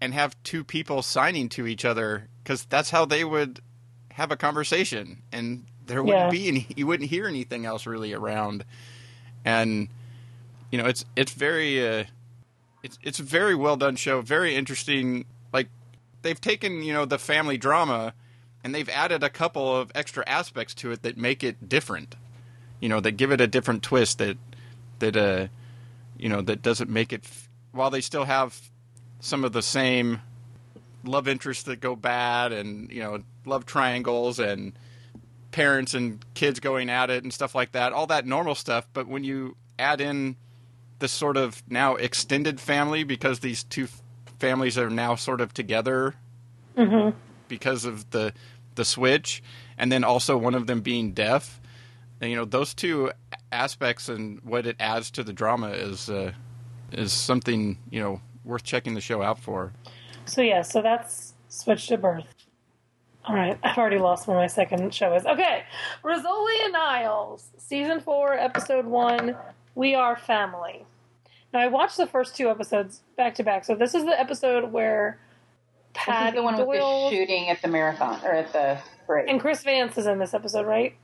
and 0.00 0.12
have 0.14 0.36
two 0.42 0.62
people 0.64 1.02
signing 1.02 1.48
to 1.50 1.66
each 1.66 1.84
other 1.84 2.28
because 2.42 2.64
that's 2.66 2.90
how 2.90 3.04
they 3.06 3.24
would 3.24 3.60
have 4.12 4.30
a 4.30 4.36
conversation 4.36 5.22
and 5.32 5.64
there 5.86 6.02
wouldn't 6.02 6.24
Yeah. 6.24 6.30
be 6.30 6.48
any 6.48 6.66
you 6.76 6.86
wouldn't 6.86 7.08
hear 7.10 7.26
anything 7.26 7.64
else 7.66 7.86
really 7.86 8.12
around 8.12 8.64
and 9.44 9.88
you 10.70 10.78
know 10.78 10.86
it's 10.86 11.04
it's 11.16 11.32
very 11.32 11.86
uh 11.86 12.04
it's 12.82 12.98
it's 13.02 13.18
a 13.20 13.22
very 13.22 13.54
well 13.54 13.76
done 13.76 13.96
show 13.96 14.20
very 14.20 14.54
interesting 14.54 15.24
like 15.52 15.68
they've 16.22 16.40
taken 16.40 16.82
you 16.82 16.92
know 16.92 17.04
the 17.04 17.18
family 17.18 17.56
drama 17.56 18.12
and 18.66 18.74
they've 18.74 18.88
added 18.88 19.22
a 19.22 19.30
couple 19.30 19.76
of 19.76 19.92
extra 19.94 20.24
aspects 20.26 20.74
to 20.74 20.90
it 20.90 21.02
that 21.02 21.16
make 21.16 21.44
it 21.44 21.68
different. 21.68 22.16
You 22.80 22.88
know 22.88 22.98
that 22.98 23.12
give 23.12 23.30
it 23.30 23.40
a 23.40 23.46
different 23.46 23.84
twist 23.84 24.18
that 24.18 24.36
that 24.98 25.16
uh 25.16 25.46
you 26.18 26.28
know 26.28 26.42
that 26.42 26.62
doesn't 26.62 26.90
make 26.90 27.12
it 27.12 27.20
f- 27.22 27.48
while 27.70 27.90
they 27.90 28.00
still 28.00 28.24
have 28.24 28.60
some 29.20 29.44
of 29.44 29.52
the 29.52 29.62
same 29.62 30.20
love 31.04 31.28
interests 31.28 31.62
that 31.62 31.80
go 31.80 31.94
bad 31.94 32.50
and 32.50 32.90
you 32.90 33.00
know 33.00 33.22
love 33.44 33.66
triangles 33.66 34.40
and 34.40 34.72
parents 35.52 35.94
and 35.94 36.24
kids 36.34 36.58
going 36.58 36.90
at 36.90 37.08
it 37.08 37.22
and 37.22 37.32
stuff 37.32 37.54
like 37.54 37.70
that 37.70 37.92
all 37.92 38.08
that 38.08 38.26
normal 38.26 38.56
stuff. 38.56 38.88
But 38.92 39.06
when 39.06 39.22
you 39.22 39.54
add 39.78 40.00
in 40.00 40.34
this 40.98 41.12
sort 41.12 41.36
of 41.36 41.62
now 41.68 41.94
extended 41.94 42.58
family 42.58 43.04
because 43.04 43.38
these 43.38 43.62
two 43.62 43.84
f- 43.84 44.02
families 44.40 44.76
are 44.76 44.90
now 44.90 45.14
sort 45.14 45.40
of 45.40 45.54
together 45.54 46.16
because 47.48 47.84
of 47.84 48.10
the 48.10 48.32
the 48.76 48.84
switch 48.84 49.42
and 49.76 49.90
then 49.90 50.04
also 50.04 50.36
one 50.36 50.54
of 50.54 50.66
them 50.66 50.80
being 50.80 51.12
deaf 51.12 51.60
and, 52.20 52.30
you 52.30 52.36
know 52.36 52.44
those 52.44 52.74
two 52.74 53.10
aspects 53.52 54.08
and 54.08 54.40
what 54.42 54.66
it 54.66 54.76
adds 54.80 55.10
to 55.12 55.22
the 55.22 55.32
drama 55.32 55.68
is 55.68 56.08
uh, 56.08 56.32
is 56.92 57.12
something 57.12 57.78
you 57.90 58.00
know 58.00 58.20
worth 58.44 58.62
checking 58.62 58.94
the 58.94 59.00
show 59.00 59.22
out 59.22 59.38
for. 59.38 59.72
So 60.24 60.40
yeah, 60.40 60.62
so 60.62 60.82
that's 60.82 61.34
Switched 61.48 61.90
at 61.92 62.00
Birth. 62.00 62.26
All 63.24 63.34
right, 63.34 63.58
I've 63.62 63.76
already 63.76 63.98
lost 63.98 64.28
where 64.28 64.36
my 64.36 64.46
second 64.46 64.94
show 64.94 65.14
is. 65.14 65.26
Okay, 65.26 65.64
and 66.04 66.76
Isles, 66.76 67.50
season 67.58 68.00
four, 68.00 68.34
episode 68.34 68.86
one. 68.86 69.36
We 69.74 69.94
are 69.94 70.16
family. 70.16 70.86
Now 71.52 71.60
I 71.60 71.66
watched 71.66 71.96
the 71.96 72.06
first 72.06 72.36
two 72.36 72.48
episodes 72.48 73.02
back 73.16 73.34
to 73.36 73.42
back. 73.42 73.64
So 73.64 73.74
this 73.74 73.94
is 73.94 74.04
the 74.04 74.18
episode 74.18 74.72
where 74.72 75.18
is 75.96 76.34
the 76.34 76.42
one 76.42 76.56
with 76.56 76.66
Doyle 76.66 77.10
the 77.10 77.16
shooting 77.16 77.48
at 77.48 77.60
the 77.62 77.68
marathon 77.68 78.20
or 78.24 78.32
at 78.32 78.52
the 78.52 78.78
parade. 79.06 79.28
and 79.28 79.40
Chris 79.40 79.62
Vance 79.62 79.96
is 79.98 80.06
in 80.06 80.18
this 80.18 80.34
episode, 80.34 80.66
right? 80.66 80.94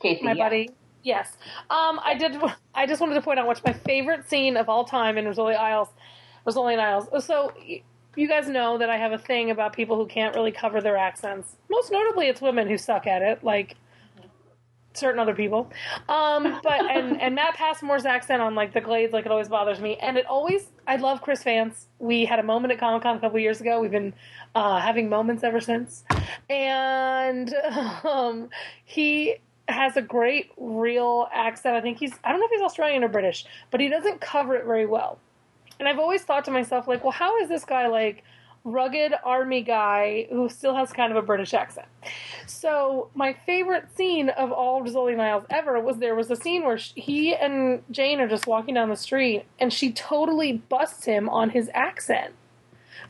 Casey, 0.00 0.22
my 0.24 0.32
yeah. 0.32 0.44
buddy. 0.44 0.70
Yes. 1.02 1.36
Um, 1.70 2.00
I 2.04 2.14
did. 2.18 2.36
I 2.74 2.86
just 2.86 3.00
wanted 3.00 3.14
to 3.14 3.22
point 3.22 3.38
out 3.38 3.46
what's 3.46 3.64
my 3.64 3.72
favorite 3.72 4.28
scene 4.28 4.56
of 4.56 4.68
all 4.68 4.84
time 4.84 5.18
in 5.18 5.24
Rizzoli 5.24 5.56
Isles. 5.56 5.88
Rizzoli 6.46 6.78
Isles. 6.78 7.24
So 7.24 7.52
you 8.16 8.28
guys 8.28 8.48
know 8.48 8.78
that 8.78 8.90
I 8.90 8.96
have 8.96 9.12
a 9.12 9.18
thing 9.18 9.50
about 9.50 9.72
people 9.72 9.96
who 9.96 10.06
can't 10.06 10.34
really 10.34 10.52
cover 10.52 10.80
their 10.80 10.96
accents. 10.96 11.56
Most 11.70 11.92
notably, 11.92 12.26
it's 12.26 12.40
women 12.40 12.68
who 12.68 12.76
suck 12.76 13.06
at 13.06 13.22
it, 13.22 13.44
like 13.44 13.76
certain 14.98 15.20
other 15.20 15.34
people. 15.34 15.70
Um, 16.08 16.60
but 16.62 16.80
and 16.90 17.20
and 17.20 17.34
Matt 17.34 17.54
Passmore's 17.54 18.04
accent 18.04 18.42
on 18.42 18.54
like 18.54 18.72
the 18.72 18.80
Glades, 18.80 19.12
like 19.12 19.26
it 19.26 19.30
always 19.32 19.48
bothers 19.48 19.80
me. 19.80 19.96
And 19.96 20.16
it 20.16 20.26
always, 20.26 20.68
I 20.86 20.96
love 20.96 21.22
Chris 21.22 21.42
Vance. 21.42 21.86
We 21.98 22.24
had 22.24 22.38
a 22.38 22.42
moment 22.42 22.72
at 22.72 22.78
Comic 22.78 23.02
Con 23.02 23.16
a 23.16 23.20
couple 23.20 23.38
years 23.38 23.60
ago. 23.60 23.80
We've 23.80 23.90
been 23.90 24.14
uh, 24.54 24.80
having 24.80 25.08
moments 25.08 25.44
ever 25.44 25.60
since, 25.60 26.04
and 26.50 27.54
um, 28.04 28.50
he 28.84 29.36
has 29.68 29.96
a 29.96 30.02
great 30.02 30.50
real 30.56 31.28
accent. 31.32 31.76
I 31.76 31.82
think 31.82 31.98
he's, 31.98 32.12
I 32.24 32.30
don't 32.30 32.40
know 32.40 32.46
if 32.46 32.52
he's 32.52 32.62
Australian 32.62 33.04
or 33.04 33.08
British, 33.08 33.44
but 33.70 33.80
he 33.80 33.88
doesn't 33.88 34.20
cover 34.20 34.56
it 34.56 34.64
very 34.64 34.86
well. 34.86 35.18
And 35.78 35.86
I've 35.86 35.98
always 35.98 36.22
thought 36.22 36.46
to 36.46 36.50
myself, 36.50 36.88
like, 36.88 37.04
well, 37.04 37.12
how 37.12 37.36
is 37.38 37.48
this 37.48 37.64
guy 37.64 37.86
like 37.86 38.24
rugged 38.70 39.12
army 39.24 39.62
guy 39.62 40.26
who 40.30 40.48
still 40.48 40.74
has 40.74 40.92
kind 40.92 41.10
of 41.10 41.16
a 41.16 41.22
British 41.22 41.54
accent? 41.54 41.86
So 42.46 43.10
my 43.14 43.32
favorite 43.46 43.94
scene 43.96 44.28
of 44.28 44.52
all 44.52 44.82
Rizzoli 44.82 45.16
Niles 45.16 45.44
ever 45.50 45.80
was 45.80 45.98
there 45.98 46.14
was 46.14 46.30
a 46.30 46.36
scene 46.36 46.64
where 46.64 46.78
sh 46.78 46.92
he 46.94 47.34
and 47.34 47.82
Jane 47.90 48.20
are 48.20 48.28
just 48.28 48.46
walking 48.46 48.74
down 48.74 48.88
the 48.88 48.96
street, 48.96 49.44
and 49.58 49.72
she 49.72 49.92
totally 49.92 50.52
busts 50.52 51.04
him 51.04 51.28
on 51.28 51.50
his 51.50 51.70
accent. 51.74 52.34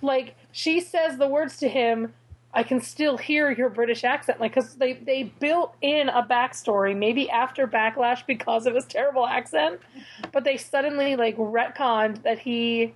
Like 0.03 0.35
she 0.53 0.81
says 0.81 1.19
the 1.19 1.29
words 1.29 1.59
to 1.59 1.69
him. 1.69 2.15
I 2.55 2.62
can 2.62 2.81
still 2.81 3.19
hear 3.19 3.50
your 3.50 3.69
British 3.69 4.05
accent, 4.05 4.41
like 4.41 4.55
because 4.55 4.77
they 4.77 4.95
they 4.95 5.25
built 5.25 5.75
in 5.83 6.09
a 6.09 6.23
backstory, 6.23 6.97
maybe 6.97 7.29
after 7.29 7.67
backlash 7.69 8.25
because 8.27 8.67
of 8.67 8.75
his 8.75 8.87
terrible 8.87 9.27
accent, 9.27 9.81
but 10.33 10.45
they 10.45 10.57
suddenly 10.57 11.15
like 11.15 11.37
retconned 11.37 12.23
that 12.23 12.38
he 12.38 12.95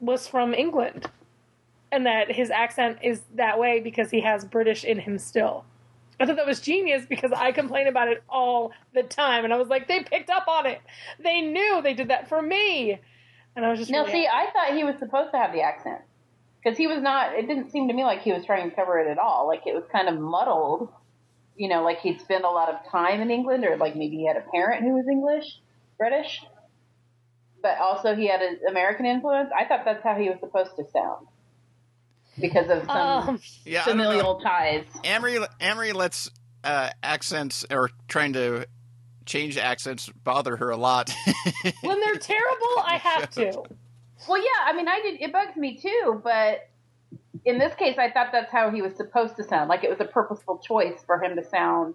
was 0.00 0.26
from 0.26 0.54
England, 0.54 1.06
and 1.90 2.06
that 2.06 2.30
his 2.30 2.50
accent 2.50 2.98
is 3.02 3.22
that 3.34 3.58
way 3.58 3.80
because 3.80 4.10
he 4.10 4.20
has 4.20 4.44
British 4.44 4.84
in 4.84 4.98
him 4.98 5.18
still. 5.18 5.64
I 6.20 6.26
thought 6.26 6.36
that 6.36 6.46
was 6.46 6.60
genius 6.60 7.06
because 7.08 7.32
I 7.32 7.52
complain 7.52 7.86
about 7.86 8.08
it 8.08 8.22
all 8.28 8.72
the 8.92 9.04
time, 9.04 9.44
and 9.44 9.54
I 9.54 9.56
was 9.56 9.68
like, 9.68 9.86
they 9.86 10.02
picked 10.02 10.30
up 10.30 10.48
on 10.48 10.66
it. 10.66 10.80
They 11.22 11.40
knew 11.40 11.80
they 11.80 11.94
did 11.94 12.08
that 12.08 12.28
for 12.28 12.42
me, 12.42 12.98
and 13.54 13.64
I 13.64 13.70
was 13.70 13.78
just 13.78 13.90
Now, 13.90 14.00
really 14.00 14.12
see, 14.12 14.26
I 14.26 14.50
thought 14.52 14.76
he 14.76 14.84
was 14.84 14.98
supposed 14.98 15.30
to 15.32 15.38
have 15.38 15.52
the 15.52 15.62
accent 15.62 16.00
because 16.62 16.76
he 16.76 16.86
was 16.86 17.00
not. 17.00 17.34
It 17.34 17.46
didn't 17.46 17.70
seem 17.70 17.88
to 17.88 17.94
me 17.94 18.04
like 18.04 18.22
he 18.22 18.32
was 18.32 18.44
trying 18.44 18.68
to 18.68 18.74
cover 18.74 18.98
it 18.98 19.08
at 19.08 19.18
all. 19.18 19.46
Like 19.46 19.62
it 19.66 19.74
was 19.74 19.84
kind 19.92 20.08
of 20.08 20.18
muddled. 20.18 20.88
You 21.56 21.68
know, 21.68 21.82
like 21.82 22.00
he'd 22.00 22.20
spent 22.20 22.44
a 22.44 22.50
lot 22.50 22.68
of 22.68 22.88
time 22.90 23.20
in 23.20 23.30
England, 23.30 23.64
or 23.64 23.76
like 23.76 23.96
maybe 23.96 24.16
he 24.16 24.26
had 24.26 24.36
a 24.36 24.44
parent 24.52 24.82
who 24.82 24.94
was 24.94 25.06
English, 25.08 25.60
British, 25.98 26.44
but 27.62 27.78
also 27.78 28.14
he 28.14 28.28
had 28.28 28.42
an 28.42 28.58
American 28.68 29.06
influence. 29.06 29.50
I 29.56 29.66
thought 29.66 29.84
that's 29.84 30.02
how 30.02 30.16
he 30.16 30.28
was 30.28 30.38
supposed 30.40 30.76
to 30.76 30.84
sound 30.92 31.26
because 32.40 32.68
of 32.70 32.84
some 32.86 32.96
um, 32.96 33.40
Yeah, 33.64 33.82
I 33.82 33.86
don't 33.86 33.96
know. 33.98 34.04
familial 34.04 34.40
ties. 34.40 34.84
Amrie 35.04 35.46
Amrie 35.60 35.94
lets 35.94 36.30
uh, 36.64 36.90
accents 37.02 37.64
or 37.70 37.90
trying 38.08 38.32
to 38.34 38.66
change 39.26 39.58
accents 39.58 40.08
bother 40.24 40.56
her 40.56 40.70
a 40.70 40.76
lot. 40.76 41.12
when 41.82 42.00
they're 42.00 42.16
terrible, 42.16 42.82
I 42.84 42.98
have 43.02 43.30
to. 43.32 43.62
Well, 44.28 44.38
yeah, 44.38 44.64
I 44.66 44.72
mean, 44.74 44.88
I 44.88 45.00
did. 45.02 45.20
It 45.20 45.32
bugs 45.32 45.56
me 45.56 45.76
too, 45.76 46.20
but 46.24 46.68
in 47.44 47.58
this 47.58 47.74
case, 47.76 47.96
I 47.98 48.10
thought 48.10 48.28
that's 48.32 48.50
how 48.50 48.70
he 48.70 48.82
was 48.82 48.94
supposed 48.96 49.36
to 49.36 49.44
sound. 49.44 49.68
Like 49.68 49.84
it 49.84 49.90
was 49.90 50.00
a 50.00 50.04
purposeful 50.04 50.58
choice 50.58 50.98
for 51.06 51.22
him 51.22 51.36
to 51.36 51.44
sound 51.44 51.94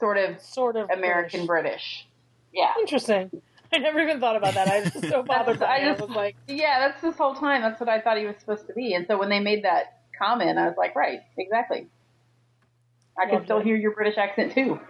sort 0.00 0.16
of 0.16 0.40
Sort 0.40 0.76
of 0.76 0.90
American 0.90 1.46
British. 1.46 2.06
Yeah, 2.52 2.72
Interesting. 2.80 3.30
I 3.74 3.78
never 3.78 4.00
even 4.00 4.20
thought 4.20 4.36
about 4.36 4.54
that. 4.54 4.68
I 4.68 4.80
was 4.80 5.08
so 5.10 5.22
bothered 5.26 5.58
by 5.60 5.66
I 5.66 5.76
it. 5.78 5.82
I 5.82 5.88
just- 5.94 6.00
was 6.08 6.10
like, 6.16 6.36
yeah. 6.48 6.78
That's 6.88 7.00
this 7.02 7.16
whole 7.16 7.34
time. 7.34 7.62
That's 7.62 7.80
what 7.80 7.88
I 7.88 8.00
thought 8.00 8.18
he 8.18 8.26
was 8.26 8.36
supposed 8.38 8.66
to 8.68 8.72
be. 8.74 8.94
And 8.94 9.06
so 9.06 9.18
when 9.18 9.28
they 9.28 9.40
made 9.40 9.64
that 9.64 10.00
comment, 10.18 10.58
I 10.58 10.66
was 10.66 10.76
like, 10.76 10.94
right, 10.94 11.20
exactly. 11.36 11.88
I 13.18 13.28
can 13.28 13.44
still 13.44 13.58
it. 13.58 13.64
hear 13.66 13.76
your 13.76 13.92
British 13.92 14.18
accent 14.18 14.54
too. 14.54 14.80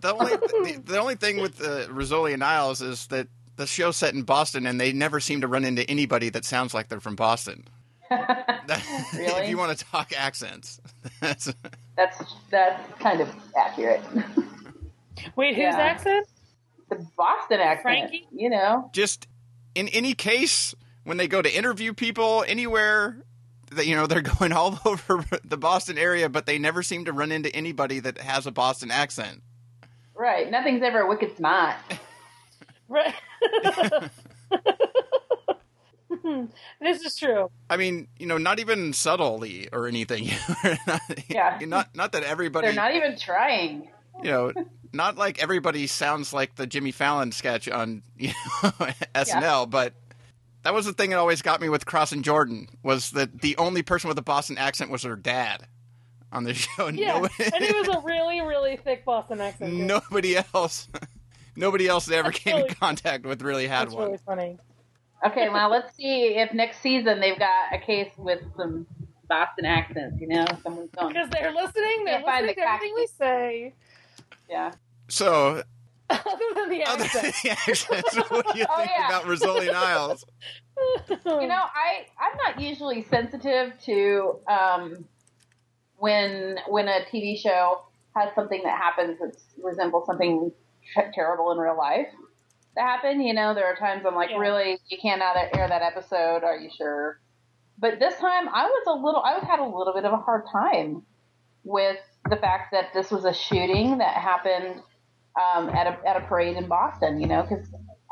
the 0.00 0.12
only 0.14 0.32
the, 0.36 0.82
the 0.84 0.98
only 0.98 1.14
thing 1.14 1.40
with 1.40 1.60
uh, 1.60 1.86
Rizzoli 1.88 2.34
and 2.34 2.42
Isles 2.42 2.82
is 2.82 3.06
that 3.08 3.28
the 3.56 3.66
show's 3.66 3.96
set 3.96 4.14
in 4.14 4.22
Boston, 4.22 4.66
and 4.66 4.80
they 4.80 4.92
never 4.92 5.20
seem 5.20 5.42
to 5.42 5.46
run 5.48 5.64
into 5.64 5.88
anybody 5.90 6.28
that 6.30 6.44
sounds 6.44 6.72
like 6.74 6.88
they're 6.88 7.00
from 7.00 7.16
Boston. 7.16 7.64
if 8.10 9.12
Really? 9.14 9.48
you 9.48 9.56
want 9.58 9.76
to 9.78 9.84
talk 9.84 10.12
accents, 10.16 10.80
that's, 11.20 11.52
That's 11.96 12.22
that's 12.50 12.98
kind 12.98 13.20
of 13.20 13.28
accurate. 13.56 14.00
wait, 15.36 15.54
whose 15.54 15.62
Yeah. 15.62 15.76
accent? 15.78 16.26
The 16.94 17.06
Boston 17.16 17.60
accent, 17.60 17.82
Frankie? 17.82 18.26
you 18.32 18.50
know. 18.50 18.90
just 18.92 19.26
in 19.74 19.88
any 19.88 20.14
case 20.14 20.74
when 21.04 21.16
they 21.16 21.26
go 21.28 21.40
to 21.42 21.50
interview 21.54 21.92
people 21.92 22.44
anywhere. 22.46 23.22
That 23.72 23.86
you 23.86 23.96
know 23.96 24.06
they're 24.06 24.20
going 24.38 24.52
all 24.52 24.78
over 24.84 25.24
the 25.44 25.56
Boston 25.56 25.96
area, 25.96 26.28
but 26.28 26.44
they 26.44 26.58
never 26.58 26.82
seem 26.82 27.06
to 27.06 27.12
run 27.12 27.32
into 27.32 27.48
anybody 27.56 28.00
that 28.00 28.18
has 28.18 28.46
a 28.46 28.50
Boston 28.50 28.90
accent. 28.90 29.42
Right. 30.14 30.50
Nothing's 30.50 30.82
ever 30.82 31.06
wicked 31.06 31.36
smart. 31.36 31.76
Right. 32.88 33.14
this 36.80 37.00
is 37.02 37.16
true. 37.16 37.50
I 37.70 37.78
mean, 37.78 38.08
you 38.18 38.26
know, 38.26 38.36
not 38.36 38.60
even 38.60 38.92
subtly 38.92 39.68
or 39.72 39.86
anything. 39.88 40.28
Yeah. 41.28 41.58
Not 41.62 41.96
not 41.96 42.12
that 42.12 42.22
everybody. 42.24 42.66
They're 42.66 42.76
not 42.76 42.94
even 42.94 43.16
trying. 43.16 43.88
you 44.22 44.30
know, 44.30 44.52
not 44.92 45.16
like 45.16 45.42
everybody 45.42 45.86
sounds 45.86 46.32
like 46.32 46.54
the 46.56 46.66
Jimmy 46.66 46.92
Fallon 46.92 47.32
sketch 47.32 47.68
on 47.68 48.02
you 48.16 48.28
know, 48.62 48.70
SNL, 49.14 49.68
but 49.70 49.94
that 50.62 50.74
was 50.74 50.86
the 50.86 50.92
thing 50.92 51.10
that 51.10 51.18
always 51.18 51.42
got 51.42 51.60
me 51.60 51.68
with 51.68 51.86
Crossing 51.86 52.22
Jordan 52.22 52.68
was 52.82 53.10
that 53.12 53.40
the 53.40 53.56
only 53.56 53.82
person 53.82 54.08
with 54.08 54.18
a 54.18 54.22
Boston 54.22 54.58
accent 54.58 54.90
was 54.90 55.02
her 55.02 55.16
dad 55.16 55.66
on 56.30 56.44
the 56.44 56.54
show. 56.54 56.88
Yeah, 56.88 57.18
No- 57.18 57.28
and 57.52 57.64
he 57.64 57.72
was 57.72 57.88
a 57.88 58.00
really, 58.04 58.40
really 58.40 58.76
thick 58.76 59.04
Boston 59.04 59.40
accent. 59.40 59.70
too. 59.72 59.84
nobody 59.84 60.36
else, 60.54 60.88
nobody 61.56 61.88
else 61.88 62.06
that 62.06 62.16
ever 62.16 62.30
That's 62.30 62.38
came 62.38 62.56
in 62.58 62.68
contact 62.74 63.24
with 63.26 63.42
really 63.42 63.66
had 63.66 63.90
one. 63.90 64.10
That's 64.12 64.26
one. 64.26 64.38
really 64.38 64.54
funny. 64.54 64.58
Okay, 65.24 65.48
well, 65.48 65.70
let's 65.70 65.94
see 65.96 66.34
if 66.36 66.52
next 66.52 66.80
season 66.80 67.20
they've 67.20 67.38
got 67.38 67.72
a 67.72 67.78
case 67.78 68.10
with 68.16 68.40
some 68.56 68.86
Boston 69.28 69.64
accents. 69.64 70.20
You 70.20 70.26
know, 70.28 70.44
someone's 70.64 70.90
going. 70.90 71.12
Because 71.12 71.30
they're 71.30 71.52
listening, 71.52 72.04
they're 72.04 72.14
Can't 72.14 72.24
find 72.26 72.46
listening 72.46 72.46
the 72.46 72.62
to 72.62 72.68
everything 72.72 72.94
we 72.96 73.06
say, 73.06 73.74
Yeah. 74.52 74.72
So, 75.08 75.62
other 76.10 76.22
than 76.54 76.68
the 76.68 76.84
other 76.84 77.04
accent. 77.04 77.34
the 77.42 77.50
accents, 77.50 78.16
what 78.30 78.52
do 78.52 78.58
you 78.58 78.66
Oh, 78.70 78.76
think 78.76 78.90
yeah. 78.96 79.08
about 79.08 79.24
Rizzoli 79.24 79.72
Niles? 79.72 80.24
You 81.08 81.46
know, 81.46 81.62
I 81.62 82.06
I'm 82.18 82.36
not 82.44 82.60
usually 82.60 83.04
sensitive 83.04 83.72
to 83.84 84.40
um, 84.48 85.04
when 85.96 86.58
when 86.68 86.88
a 86.88 87.00
TV 87.12 87.38
show 87.38 87.82
has 88.16 88.34
something 88.34 88.60
that 88.64 88.76
happens 88.78 89.18
that 89.20 89.36
resembles 89.62 90.06
something 90.06 90.50
terrible 91.14 91.52
in 91.52 91.58
real 91.58 91.76
life 91.78 92.08
that 92.74 92.82
happened. 92.82 93.22
You 93.24 93.32
know, 93.34 93.54
there 93.54 93.66
are 93.66 93.76
times 93.76 94.04
I'm 94.06 94.14
like, 94.14 94.30
Yeah. 94.30 94.38
really, 94.38 94.78
you 94.88 94.98
cannot 95.00 95.36
air 95.36 95.68
that 95.68 95.82
episode? 95.82 96.42
Are 96.42 96.56
you 96.56 96.70
sure? 96.76 97.20
But 97.78 97.98
this 98.00 98.14
time, 98.18 98.48
I 98.48 98.64
was 98.64 98.84
a 98.86 98.92
little, 98.94 99.22
I 99.22 99.32
had 99.46 99.60
a 99.60 99.64
little 99.64 99.92
bit 99.94 100.04
of 100.04 100.12
a 100.12 100.16
hard 100.18 100.44
time 100.52 101.02
with 101.64 101.98
the 102.28 102.36
fact 102.36 102.72
that 102.72 102.92
this 102.94 103.10
was 103.10 103.24
a 103.24 103.32
shooting 103.34 103.98
that 103.98 104.14
happened 104.16 104.80
um, 105.40 105.68
at 105.70 105.86
a 105.86 106.08
at 106.08 106.16
a 106.16 106.20
parade 106.26 106.56
in 106.56 106.68
Boston. 106.68 107.20
You 107.20 107.26
know, 107.26 107.42
because 107.42 107.66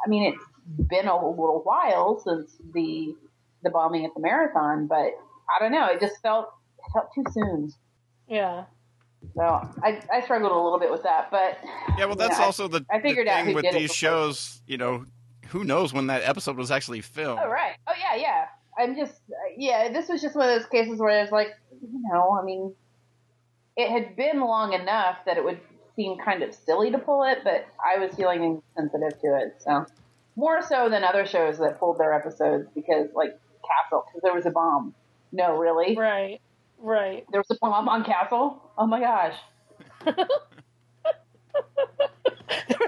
I 0.04 0.08
mean, 0.08 0.32
it's 0.32 0.88
been 0.88 1.06
a 1.08 1.14
little 1.14 1.62
while 1.64 2.20
since 2.24 2.56
the 2.74 3.14
the 3.62 3.70
bombing 3.70 4.04
at 4.04 4.12
the 4.14 4.20
marathon, 4.20 4.86
but 4.86 4.96
I 5.54 5.58
don't 5.60 5.72
know. 5.72 5.86
It 5.86 6.00
just 6.00 6.20
felt 6.22 6.48
it 6.78 6.92
felt 6.92 7.08
too 7.14 7.24
soon. 7.32 7.72
yeah. 8.28 8.64
So 9.36 9.42
I 9.42 10.00
I 10.10 10.22
struggled 10.22 10.50
a 10.50 10.54
little 10.54 10.78
bit 10.78 10.90
with 10.90 11.02
that, 11.02 11.30
but 11.30 11.58
Yeah, 11.98 12.06
well, 12.06 12.16
that's 12.16 12.40
I- 12.40 12.44
also 12.44 12.68
the, 12.68 12.84
I 12.90 13.00
figured 13.00 13.26
the 13.26 13.32
out 13.32 13.36
thing 13.44 13.46
who 13.48 13.54
with 13.54 13.70
these 13.70 13.94
shows. 13.94 14.62
You 14.66 14.78
know, 14.78 15.04
who 15.48 15.62
knows 15.64 15.92
when 15.92 16.06
that 16.06 16.22
episode 16.22 16.56
was 16.56 16.70
actually 16.70 17.02
filmed? 17.02 17.38
Oh 17.44 17.48
right. 17.48 17.74
Oh 17.86 17.92
yeah, 18.00 18.16
yeah. 18.16 18.44
I'm 18.78 18.96
just 18.96 19.20
yeah. 19.58 19.92
This 19.92 20.08
was 20.08 20.22
just 20.22 20.34
one 20.36 20.48
of 20.48 20.58
those 20.58 20.68
cases 20.70 20.98
where 20.98 21.22
it's 21.22 21.32
like, 21.32 21.48
you 21.82 22.02
know, 22.10 22.38
I 22.40 22.44
mean, 22.46 22.74
it 23.80 23.90
had 23.90 24.16
been 24.16 24.40
long 24.40 24.72
enough 24.72 25.16
that 25.26 25.36
it 25.36 25.44
would 25.44 25.60
seem 25.96 26.18
kind 26.18 26.42
of 26.42 26.54
silly 26.54 26.90
to 26.90 26.98
pull 26.98 27.24
it, 27.24 27.38
but 27.44 27.66
I 27.84 27.98
was 27.98 28.14
feeling 28.14 28.62
insensitive 28.76 29.20
to 29.20 29.36
it. 29.38 29.56
So 29.58 29.86
more 30.36 30.62
so 30.62 30.88
than 30.88 31.04
other 31.04 31.26
shows 31.26 31.58
that 31.58 31.78
pulled 31.80 31.98
their 31.98 32.12
episodes 32.12 32.68
because 32.74 33.08
like 33.14 33.38
Castle, 33.66 34.04
because 34.06 34.22
there 34.22 34.34
was 34.34 34.46
a 34.46 34.50
bomb. 34.50 34.94
No, 35.32 35.56
really, 35.56 35.96
Right. 35.96 36.40
Right. 36.78 37.24
there 37.30 37.40
was 37.40 37.50
a 37.50 37.58
bomb 37.60 37.88
on 37.88 38.04
Castle. 38.04 38.62
Oh 38.78 38.86
my 38.86 39.00
gosh. 39.00 39.36
there 40.04 40.14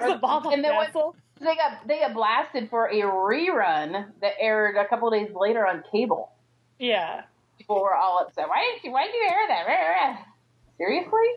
was 0.01 0.13
a 0.15 0.19
bomb 0.19 0.47
on 0.47 0.55
And 0.55 0.65
Castle. 0.65 1.15
They 1.41 1.57
got 1.57 1.87
they 1.89 1.99
got 2.01 2.15
blasted 2.15 2.71
for 2.71 2.87
a 2.87 3.03
rerun 3.03 4.07
that 4.21 4.33
aired 4.41 4.77
a 4.77 4.87
couple 4.89 5.09
of 5.09 5.15
days 5.15 5.35
later 5.35 5.67
on 5.67 5.83
cable. 5.91 6.31
Yeah. 6.79 7.23
people 7.59 7.81
were 7.83 7.95
all 7.95 8.19
upset. 8.21 8.49
Why 8.49 8.73
did 8.75 8.85
you, 8.85 8.93
why 8.93 9.07
did 9.07 9.15
you 9.15 9.29
air 9.29 9.49
that? 9.49 10.25
Seriously? 10.79 11.29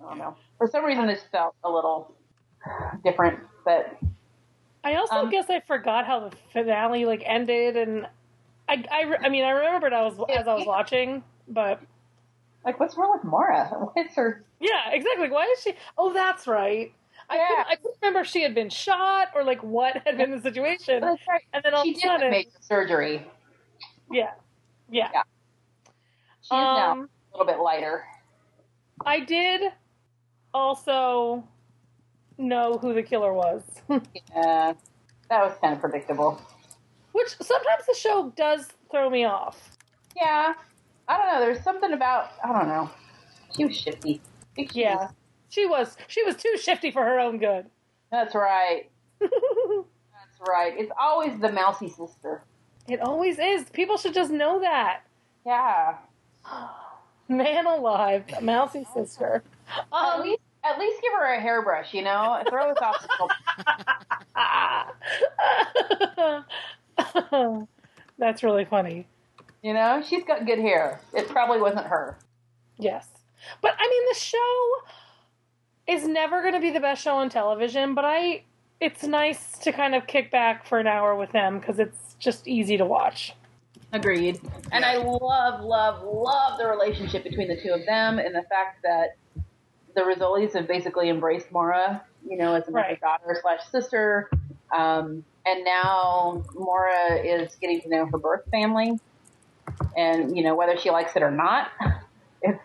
I 0.00 0.08
don't 0.08 0.18
know. 0.18 0.36
For 0.58 0.66
some 0.66 0.84
reason, 0.84 1.06
this 1.06 1.22
felt 1.30 1.54
a 1.64 1.70
little 1.70 2.14
different, 3.04 3.40
but 3.64 3.96
I 4.84 4.94
also 4.96 5.14
Um, 5.16 5.30
guess 5.30 5.48
I 5.50 5.60
forgot 5.60 6.06
how 6.06 6.28
the 6.28 6.36
finale 6.52 7.04
like 7.04 7.22
ended, 7.24 7.76
and 7.76 8.06
I, 8.68 8.84
I, 8.90 9.14
I 9.24 9.28
mean, 9.28 9.44
I 9.44 9.50
remembered 9.50 9.92
I 9.92 10.02
was 10.02 10.14
as 10.30 10.48
I 10.48 10.54
was 10.54 10.66
watching, 10.66 11.22
but 11.48 11.80
Like, 12.64 12.78
what's 12.80 12.96
wrong 12.96 13.12
with 13.14 13.24
Maura? 13.24 13.66
What's 13.92 14.14
her? 14.16 14.44
yeah, 14.60 14.90
exactly. 14.90 15.28
Why 15.30 15.44
is 15.56 15.62
she? 15.62 15.74
Oh, 15.98 16.12
that's 16.12 16.46
right. 16.46 16.92
I, 17.30 17.38
couldn't, 17.38 17.66
I 17.66 17.76
couldn't 17.76 17.96
remember 18.02 18.20
if 18.20 18.26
she 18.26 18.42
had 18.42 18.54
been 18.54 18.68
shot 18.68 19.28
or 19.34 19.42
like 19.44 19.62
what 19.62 20.02
had 20.04 20.18
been 20.18 20.30
the 20.32 20.40
situation. 20.40 21.00
That's 21.00 21.26
right. 21.28 21.42
And 21.52 21.62
then 21.64 21.72
all 21.74 21.84
She 21.84 21.92
of 21.92 21.96
a 21.96 22.00
sudden, 22.00 22.44
surgery. 22.60 23.26
yeah, 24.10 24.32
yeah. 24.90 25.08
Yeah. 25.14 25.22
She's 26.42 26.50
now 26.50 26.92
Um, 26.92 27.08
a 27.32 27.38
little 27.38 27.52
bit 27.52 27.62
lighter. 27.62 28.04
I 29.06 29.20
did 29.20 29.62
also 30.54 31.44
know 32.38 32.78
who 32.80 32.94
the 32.94 33.02
killer 33.02 33.32
was, 33.32 33.62
Yeah, 33.88 34.72
that 35.30 35.44
was 35.44 35.56
kind 35.60 35.74
of 35.74 35.80
predictable. 35.80 36.40
which 37.12 37.28
sometimes 37.40 37.86
the 37.86 37.94
show 37.98 38.32
does 38.36 38.68
throw 38.90 39.08
me 39.10 39.24
off. 39.24 39.70
Yeah, 40.16 40.54
I 41.08 41.16
don't 41.16 41.26
know. 41.32 41.40
There's 41.40 41.62
something 41.62 41.92
about 41.92 42.30
I 42.44 42.52
don't 42.52 42.68
know. 42.68 42.90
She 43.56 43.64
was 43.64 43.76
shifty. 43.76 44.20
She 44.56 44.68
Yeah, 44.74 44.96
was- 44.96 45.10
she 45.48 45.66
was 45.66 45.96
she 46.08 46.22
was 46.24 46.36
too 46.36 46.56
shifty 46.60 46.90
for 46.90 47.02
her 47.04 47.18
own 47.18 47.38
good. 47.38 47.66
that's 48.10 48.34
right. 48.34 48.90
That's 49.20 50.48
right. 50.48 50.72
It's 50.76 50.90
always 51.00 51.38
the 51.40 51.50
mousy 51.52 51.88
sister. 51.88 52.42
it 52.88 53.00
always 53.00 53.38
is. 53.38 53.68
People 53.70 53.96
should 53.96 54.14
just 54.14 54.30
know 54.32 54.60
that. 54.60 55.02
Yeah. 55.46 55.96
Man 57.28 57.66
alive, 57.66 58.24
mousy 58.42 58.86
sister. 58.94 59.42
at 59.76 59.84
Um, 59.92 60.22
least, 60.22 60.40
at 60.64 60.78
least 60.78 61.00
give 61.02 61.12
her 61.12 61.34
a 61.34 61.40
hairbrush. 61.40 61.94
You 61.94 62.02
know, 62.02 62.42
throw 62.48 62.72
us 62.72 62.78
off. 62.82 63.06
That's 68.18 68.42
really 68.42 68.64
funny. 68.64 69.06
You 69.62 69.74
know, 69.74 70.02
she's 70.06 70.24
got 70.24 70.46
good 70.46 70.58
hair. 70.58 71.00
It 71.14 71.28
probably 71.28 71.60
wasn't 71.60 71.86
her. 71.86 72.18
Yes. 72.78 73.08
But 73.60 73.74
I 73.78 73.88
mean 73.88 74.02
the 74.12 74.18
show 74.18 74.72
is 75.86 76.06
never 76.06 76.42
going 76.42 76.54
to 76.54 76.60
be 76.60 76.70
the 76.70 76.80
best 76.80 77.02
show 77.02 77.14
on 77.16 77.28
television, 77.28 77.94
but 77.94 78.04
I 78.04 78.42
it's 78.80 79.02
nice 79.04 79.58
to 79.58 79.72
kind 79.72 79.94
of 79.94 80.06
kick 80.06 80.30
back 80.30 80.66
for 80.66 80.78
an 80.78 80.86
hour 80.86 81.14
with 81.14 81.30
them 81.32 81.60
cuz 81.60 81.78
it's 81.78 82.14
just 82.18 82.46
easy 82.48 82.76
to 82.76 82.84
watch. 82.84 83.34
Agreed. 83.92 84.40
And 84.70 84.84
I 84.84 84.96
love, 84.96 85.60
love, 85.62 86.02
love 86.02 86.58
the 86.58 86.66
relationship 86.66 87.24
between 87.24 87.48
the 87.48 87.60
two 87.62 87.70
of 87.70 87.84
them 87.86 88.18
and 88.18 88.34
the 88.34 88.42
fact 88.48 88.82
that 88.84 89.16
the 89.94 90.00
Rizzolis 90.00 90.54
have 90.54 90.66
basically 90.66 91.10
embraced 91.10 91.52
Maura, 91.52 92.02
you 92.26 92.38
know, 92.38 92.54
as 92.54 92.66
a 92.68 92.70
Right. 92.70 92.98
daughter 93.00 93.38
slash 93.42 93.60
sister. 93.70 94.30
Um, 94.74 95.24
and 95.44 95.64
now 95.64 96.42
Maura 96.54 97.16
is 97.22 97.54
getting 97.60 97.82
to 97.82 97.88
know 97.90 98.06
her 98.06 98.18
birth 98.18 98.44
family. 98.50 98.92
And, 99.96 100.34
you 100.36 100.42
know, 100.42 100.54
whether 100.54 100.78
she 100.78 100.90
likes 100.90 101.14
it 101.14 101.22
or 101.22 101.30
not, 101.30 101.68
it's, 102.42 102.58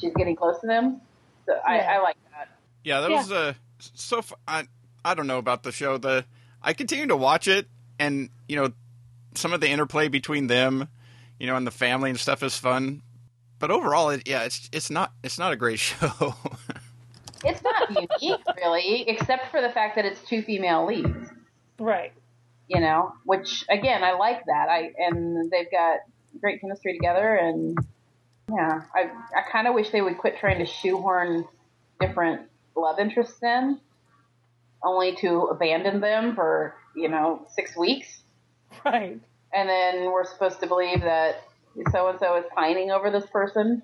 she's 0.00 0.12
getting 0.14 0.36
close 0.36 0.60
to 0.60 0.66
them. 0.66 1.00
So 1.46 1.54
Yeah. 1.54 1.60
I, 1.66 1.78
I 1.96 1.98
like 2.02 2.16
that. 2.32 2.48
Yeah, 2.84 3.00
that 3.00 3.10
Yeah. 3.10 3.16
was 3.16 3.30
a. 3.30 3.56
so. 3.78 4.22
I, 4.46 4.64
I 5.04 5.14
don't 5.14 5.26
know 5.26 5.38
about 5.38 5.62
the 5.62 5.72
show. 5.72 5.96
The 5.98 6.24
I 6.62 6.72
continue 6.72 7.06
to 7.06 7.16
watch 7.16 7.46
it, 7.48 7.68
and 7.98 8.28
you 8.48 8.56
know, 8.56 8.72
some 9.36 9.52
of 9.52 9.60
the 9.60 9.68
interplay 9.68 10.08
between 10.08 10.46
them, 10.48 10.88
you 11.38 11.46
know, 11.46 11.56
and 11.56 11.66
the 11.66 11.70
family 11.70 12.10
and 12.10 12.18
stuff 12.18 12.42
is 12.42 12.56
fun. 12.56 13.02
But 13.58 13.70
overall, 13.70 14.10
it, 14.10 14.26
yeah, 14.28 14.42
it's 14.44 14.68
it's 14.72 14.90
not 14.90 15.12
it's 15.22 15.38
not 15.38 15.52
a 15.52 15.56
great 15.56 15.78
show. 15.90 16.34
It's 17.44 17.62
not 17.62 17.90
unique, 18.20 18.40
really, 18.56 19.08
except 19.08 19.50
for 19.50 19.60
the 19.60 19.70
fact 19.70 19.96
that 19.96 20.04
it's 20.04 20.20
two 20.22 20.42
female 20.42 20.86
leads. 20.86 21.28
Right. 21.78 22.12
you 22.68 22.80
know, 22.80 23.12
which 23.24 23.64
again, 23.68 24.02
I 24.02 24.12
like 24.12 24.44
that. 24.46 24.68
I 24.68 24.92
and 24.98 25.50
they've 25.50 25.70
got 25.70 26.00
great 26.40 26.60
chemistry 26.60 26.94
together, 26.94 27.34
and 27.34 27.78
yeah, 28.50 28.82
I 28.94 29.10
I 29.36 29.42
kind 29.50 29.66
of 29.68 29.74
wish 29.74 29.90
they 29.90 30.00
would 30.02 30.18
quit 30.18 30.38
trying 30.38 30.58
to 30.58 30.66
shoehorn 30.66 31.44
different 32.00 32.42
love 32.74 32.98
interests 32.98 33.42
in, 33.42 33.78
only 34.82 35.14
to 35.16 35.42
abandon 35.44 36.00
them 36.00 36.34
for 36.34 36.74
you 36.94 37.08
know 37.08 37.46
six 37.54 37.76
weeks, 37.76 38.22
Right. 38.84 39.18
and 39.52 39.68
then 39.68 40.04
we're 40.12 40.24
supposed 40.26 40.60
to 40.60 40.66
believe 40.66 41.00
that 41.00 41.42
so 41.92 42.08
and 42.08 42.18
so 42.18 42.36
is 42.36 42.44
pining 42.54 42.90
over 42.90 43.10
this 43.10 43.26
person. 43.26 43.82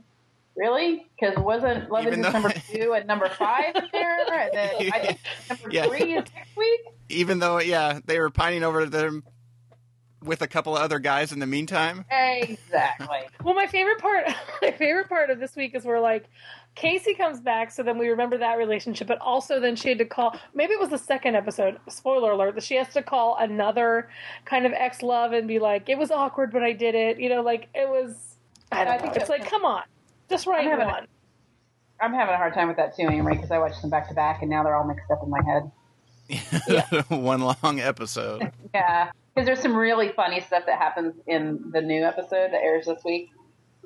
Really? 0.54 1.06
Because 1.18 1.36
wasn't 1.38 1.90
Love 1.90 2.02
Even 2.06 2.24
Interest 2.24 2.32
though- 2.34 2.40
number 2.40 2.62
two 2.72 2.92
and 2.92 3.06
number 3.06 3.28
five 3.30 3.74
there? 3.92 4.18
And 4.42 4.50
then 4.52 4.92
I 4.92 4.98
think 4.98 5.18
number 5.50 5.70
Yeah. 5.70 5.86
three 5.86 6.12
is 6.14 6.24
next 6.34 6.56
week? 6.56 6.80
Even 7.08 7.38
though, 7.38 7.58
yeah, 7.58 8.00
they 8.04 8.18
were 8.20 8.28
pining 8.30 8.62
over 8.62 8.84
them 8.86 9.24
with 10.22 10.40
a 10.42 10.46
couple 10.46 10.76
of 10.76 10.82
other 10.82 10.98
guys 10.98 11.32
in 11.32 11.38
the 11.40 11.46
meantime. 11.46 12.04
Exactly. 12.10 13.18
Well, 13.42 13.54
my 13.54 13.66
favorite 13.66 13.98
part, 13.98 14.26
my 14.62 14.70
favorite 14.72 15.08
part 15.08 15.30
of 15.30 15.40
this 15.40 15.56
week 15.56 15.74
is 15.74 15.84
where 15.84 16.00
like 16.00 16.26
Casey 16.74 17.12
comes 17.14 17.38
back, 17.40 17.70
so 17.70 17.82
then 17.82 17.98
we 17.98 18.08
remember 18.08 18.38
that 18.38 18.56
relationship, 18.56 19.06
but 19.06 19.18
also 19.20 19.60
then 19.60 19.76
she 19.76 19.90
had 19.90 19.98
to 19.98 20.04
call. 20.06 20.34
Maybe 20.54 20.72
it 20.72 20.80
was 20.80 20.88
the 20.88 20.98
second 20.98 21.34
episode. 21.36 21.78
Spoiler 21.88 22.32
alert: 22.32 22.54
that 22.54 22.64
she 22.64 22.76
has 22.76 22.88
to 22.94 23.02
call 23.02 23.36
another 23.38 24.08
kind 24.46 24.64
of 24.64 24.72
ex 24.72 25.02
love 25.02 25.32
and 25.32 25.46
be 25.46 25.58
like, 25.58 25.88
"It 25.90 25.98
was 25.98 26.10
awkward, 26.10 26.50
but 26.50 26.62
I 26.62 26.72
did 26.72 26.94
it." 26.94 27.20
You 27.20 27.28
know, 27.28 27.42
like 27.42 27.68
it 27.74 27.88
was. 27.88 28.36
I 28.70 28.80
I 28.80 28.84
don't 28.84 28.96
know. 28.96 29.02
think 29.02 29.16
It's 29.16 29.28
like, 29.28 29.44
come 29.50 29.66
on, 29.66 29.82
just 30.30 30.46
write 30.46 30.64
having 30.64 30.86
a- 30.86 30.90
one. 30.90 31.06
I'm 32.00 32.14
having 32.14 32.34
a 32.34 32.38
hard 32.38 32.54
time 32.54 32.68
with 32.68 32.78
that 32.78 32.96
too, 32.96 33.02
Amrie, 33.02 33.34
because 33.34 33.50
I 33.50 33.58
watched 33.58 33.80
them 33.82 33.90
back 33.90 34.08
to 34.08 34.14
back, 34.14 34.40
and 34.40 34.50
now 34.50 34.62
they're 34.64 34.74
all 34.74 34.84
mixed 34.86 35.10
up 35.10 35.22
in 35.22 35.28
my 35.30 35.40
head. 35.44 35.70
One 37.08 37.40
long 37.42 37.80
episode. 37.80 38.50
Yeah, 38.74 39.10
because 39.34 39.44
there's 39.46 39.60
some 39.60 39.76
really 39.76 40.08
funny 40.08 40.40
stuff 40.40 40.64
that 40.64 40.78
happens 40.78 41.14
in 41.26 41.62
the 41.72 41.82
new 41.82 42.04
episode 42.04 42.52
that 42.52 42.62
airs 42.62 42.86
this 42.86 43.04
week 43.04 43.28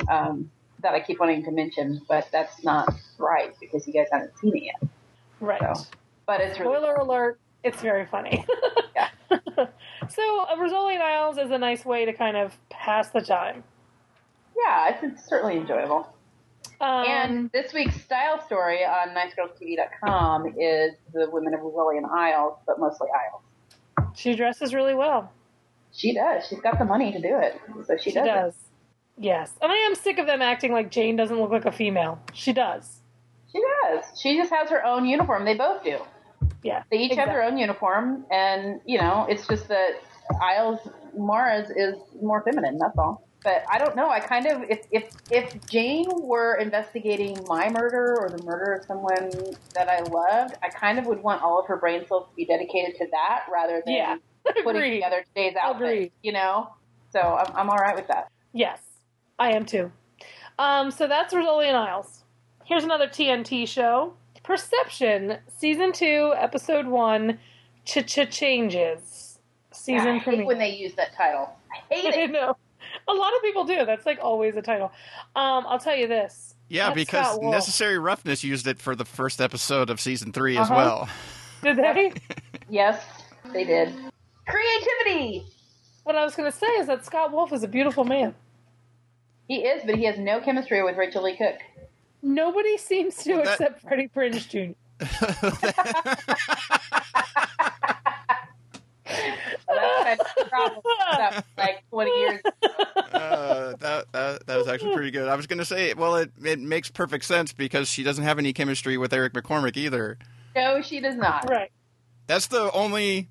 um, 0.09 0.49
that 0.87 0.95
I 0.95 1.01
keep 1.01 1.19
wanting 1.19 1.43
to 1.45 1.51
mention, 1.51 2.01
but 2.09 2.29
that's 2.31 2.63
not 2.63 2.89
right 3.19 3.53
because 3.61 3.87
you 3.89 3.93
guys 3.93 4.07
haven't 4.13 4.39
seen 4.39 4.57
it 4.57 4.63
yet. 4.63 4.91
Right. 5.41 5.61
So, 5.77 5.85
but 6.27 6.41
it's 6.41 6.61
really 6.61 6.77
Spoiler 6.77 6.95
alert: 6.95 7.41
it's 7.65 7.83
very 7.83 8.07
funny. 8.07 8.45
Yeah. 8.95 9.09
so, 10.09 10.41
uh, 10.45 10.57
Rizzoli 10.57 10.95
and 10.95 11.03
Isles 11.03 11.37
is 11.37 11.51
a 11.51 11.59
nice 11.59 11.85
way 11.85 12.07
to 12.07 12.15
kind 12.15 12.35
of 12.35 12.57
pass 12.71 13.11
the 13.11 13.21
time. 13.21 13.63
yeah, 14.57 14.89
it's, 14.95 15.03
it's 15.03 15.29
certainly 15.29 15.59
enjoyable. 15.59 16.09
Um, 16.81 17.05
and 17.07 17.51
this 17.53 17.75
week's 17.75 18.01
style 18.03 18.41
story 18.47 18.85
on 18.87 19.09
NiceGirlsTV.com 19.11 20.55
is 20.59 20.93
the 21.13 21.29
women 21.31 21.53
of 21.53 21.63
Lily 21.63 21.99
and 21.99 22.07
Isles, 22.07 22.57
but 22.67 22.79
mostly 22.81 23.09
Isles. 23.11 24.13
she 24.15 24.35
dresses 24.35 24.73
really 24.73 24.95
well. 24.95 25.31
She 25.93 26.15
does. 26.15 26.47
She's 26.49 26.61
got 26.61 26.79
the 26.79 26.87
money 26.87 27.13
to 27.13 27.21
do 27.21 27.37
it, 27.39 27.61
so 27.87 27.97
she, 27.99 28.11
She 28.11 28.15
does. 28.15 28.27
does. 28.27 28.55
Yes. 29.19 29.53
And 29.63 29.73
I 29.73 29.77
am 29.77 29.95
sick 29.95 30.19
of 30.19 30.27
them 30.27 30.43
acting 30.43 30.73
like 30.73 30.91
Jane 30.91 31.17
doesn't 31.17 31.41
look 31.41 31.51
like 31.51 31.65
a 31.65 31.73
female. 31.73 32.21
She 32.35 32.53
does. 32.53 33.01
She 33.51 33.61
does. 33.85 34.05
She 34.21 34.37
just 34.37 34.53
has 34.53 34.69
her 34.71 34.85
own 34.85 35.07
uniform. 35.07 35.45
They 35.45 35.55
both 35.55 35.83
do. 35.83 35.99
Yeah. 36.63 36.83
They 36.91 36.99
each 36.99 37.15
have 37.15 37.29
their 37.29 37.43
own 37.43 37.57
uniform, 37.57 38.27
and 38.31 38.81
you 38.85 38.99
know, 39.01 39.27
it's 39.29 39.47
just 39.47 39.69
that 39.69 40.03
Isles 40.43 40.81
Maura's 41.17 41.71
is 41.71 41.95
more 42.21 42.43
feminine. 42.43 42.79
That's 42.79 42.99
all. 42.99 43.27
But 43.43 43.65
I 43.71 43.79
don't 43.79 43.95
know. 43.97 44.11
I 44.11 44.21
kind 44.21 44.47
of 44.47 44.63
if 44.69 44.81
if 44.91 45.13
if 45.31 45.67
Jane 45.67 46.07
were 46.21 46.57
investigating 46.57 47.39
my 47.47 47.71
murder 47.71 48.17
or 48.19 48.29
the 48.29 48.43
murder 48.43 48.73
of 48.73 48.85
someone 48.85 49.31
that 49.75 49.89
I 49.89 50.01
loved, 50.01 50.57
I 50.63 50.69
kind 50.69 50.99
of 50.99 51.07
would 51.07 51.23
want 51.23 51.43
all 51.43 51.61
of 51.61 51.67
her 51.69 51.77
brain 51.77 52.05
cells 52.07 52.29
to 52.29 52.35
be 52.35 52.45
dedicated 52.45 52.97
to 52.97 53.07
that 53.13 53.45
rather 53.51 53.83
than 53.87 53.95
Yeah. 53.95 54.17
putting 54.65 54.93
together 54.93 55.25
today's 55.35 55.55
outfit. 55.61 55.87
Agreed. 55.87 56.13
You 56.23 56.33
know. 56.33 56.71
So 57.11 57.21
I'm 57.21 57.57
I'm 57.57 57.71
all 57.71 57.79
right 57.79 57.95
with 57.97 58.09
that. 58.09 58.29
Yes. 58.53 58.81
I 59.39 59.53
am 59.53 59.65
too. 59.67 59.93
Um, 60.59 60.91
so 60.91 61.07
that's 61.07 61.35
Rizzoli 61.35 61.67
and 61.67 61.77
Isles. 61.77 62.23
Here's 62.65 62.85
another 62.85 63.07
TNT 63.09 63.69
show. 63.69 64.15
Perception, 64.43 65.39
Season 65.59 65.93
2, 65.93 66.35
Episode 66.37 66.87
1, 66.87 67.39
Ch-Ch-Changes. 67.85 69.39
Season 69.73 70.09
I 70.09 70.19
hate 70.19 70.47
when 70.47 70.59
they 70.59 70.71
use 70.71 70.95
that 70.95 71.15
title. 71.15 71.51
I 71.73 71.95
hate 71.95 72.15
I 72.19 72.19
it. 72.23 72.31
know. 72.31 72.57
A 73.09 73.13
lot 73.13 73.35
of 73.37 73.43
people 73.43 73.65
do. 73.65 73.85
That's 73.85 74.07
like 74.07 74.19
always 74.23 74.57
a 74.57 74.63
title. 74.63 74.91
Um, 75.35 75.65
I'll 75.69 75.79
tell 75.79 75.95
you 75.97 76.07
this. 76.09 76.55
Yeah, 76.69 76.87
That's 76.87 76.95
because 76.97 77.39
Necessary 77.39 77.99
Roughness 77.99 78.43
used 78.43 78.67
it 78.67 78.81
for 78.81 78.97
the 78.97 79.05
first 79.05 79.41
episode 79.41 79.91
of 79.91 80.01
season 80.01 80.33
3 80.33 80.57
as 80.57 80.71
Uh-huh. 80.71 80.75
well. 80.77 81.09
Did 81.63 81.77
they? 81.77 82.13
Yes, 82.69 83.01
they 83.53 83.63
did. 83.65 83.95
Creativity. 84.49 85.45
what 86.03 86.17
I 86.17 86.25
was 86.25 86.35
going 86.35 86.51
to 86.51 86.57
say 86.57 86.67
is 86.67 86.89
that 86.89 87.05
Scott 87.05 87.31
Wolf 87.33 87.53
is 87.53 87.63
a 87.63 87.69
beautiful 87.69 88.05
man. 88.05 88.35
He 89.49 89.57
is, 89.65 89.83
but 89.87 89.95
he 89.97 90.05
has 90.05 90.19
no 90.19 90.41
chemistry 90.41 90.83
with 90.83 90.97
Rachael 90.97 91.23
Leigh 91.23 91.37
Cook. 91.37 91.57
Nobody 92.23 92.77
seems 92.79 93.17
to 93.25 93.35
Well, 93.35 93.45
that- 93.45 93.53
except 93.61 93.83
Freddie 93.83 94.09
Prinze 94.09 94.49
Jr. 94.49 94.73
So 99.09 99.75
that's 99.75 100.23
kind 100.35 100.49
problem. 100.51 100.83
That 101.19 101.45
like 101.57 101.85
20 101.91 102.11
years. 102.21 102.41
uh, 103.13 103.75
that, 103.79 104.07
that 104.13 104.47
that 104.47 104.57
was 104.57 104.67
actually 104.69 104.95
pretty 104.95 105.11
good. 105.13 105.29
I 105.29 105.37
was 105.37 105.47
going 105.47 105.59
to 105.59 105.65
say, 105.65 105.95
well, 105.95 106.17
it 106.17 106.33
it 106.43 106.59
makes 106.59 106.91
perfect 106.91 107.25
sense 107.25 107.53
because 107.53 107.89
she 107.89 108.03
doesn't 108.03 108.25
have 108.25 108.39
any 108.39 108.53
chemistry 108.53 108.97
with 108.99 109.13
Eric 109.13 109.33
McCormack 109.35 109.77
either. 109.77 110.19
No, 110.57 110.83
she 110.83 111.01
does 111.01 111.15
not. 111.15 111.49
Right. 111.49 111.71
That's 112.27 112.49
the 112.49 112.71
only, 112.73 113.29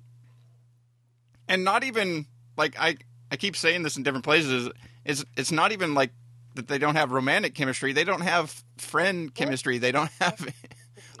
and 1.48 1.62
not 1.64 1.84
even 1.84 2.26
like 2.56 2.74
I 2.78 2.96
I 3.30 3.36
keep 3.36 3.56
saying 3.56 3.82
this 3.82 3.96
in 3.96 4.02
different 4.02 4.24
places. 4.24 4.70
Is 5.06 5.24
it's 5.36 5.52
not 5.52 5.72
even 5.72 5.94
like 5.94 6.10
that 6.54 6.68
they 6.68 6.78
don't 6.78 6.96
have 6.96 7.12
romantic 7.12 7.54
chemistry. 7.54 7.92
They 7.92 8.04
don't 8.04 8.22
have 8.22 8.62
friend 8.78 9.32
chemistry. 9.34 9.78
They 9.78 9.92
don't 9.92 10.10
have 10.20 10.46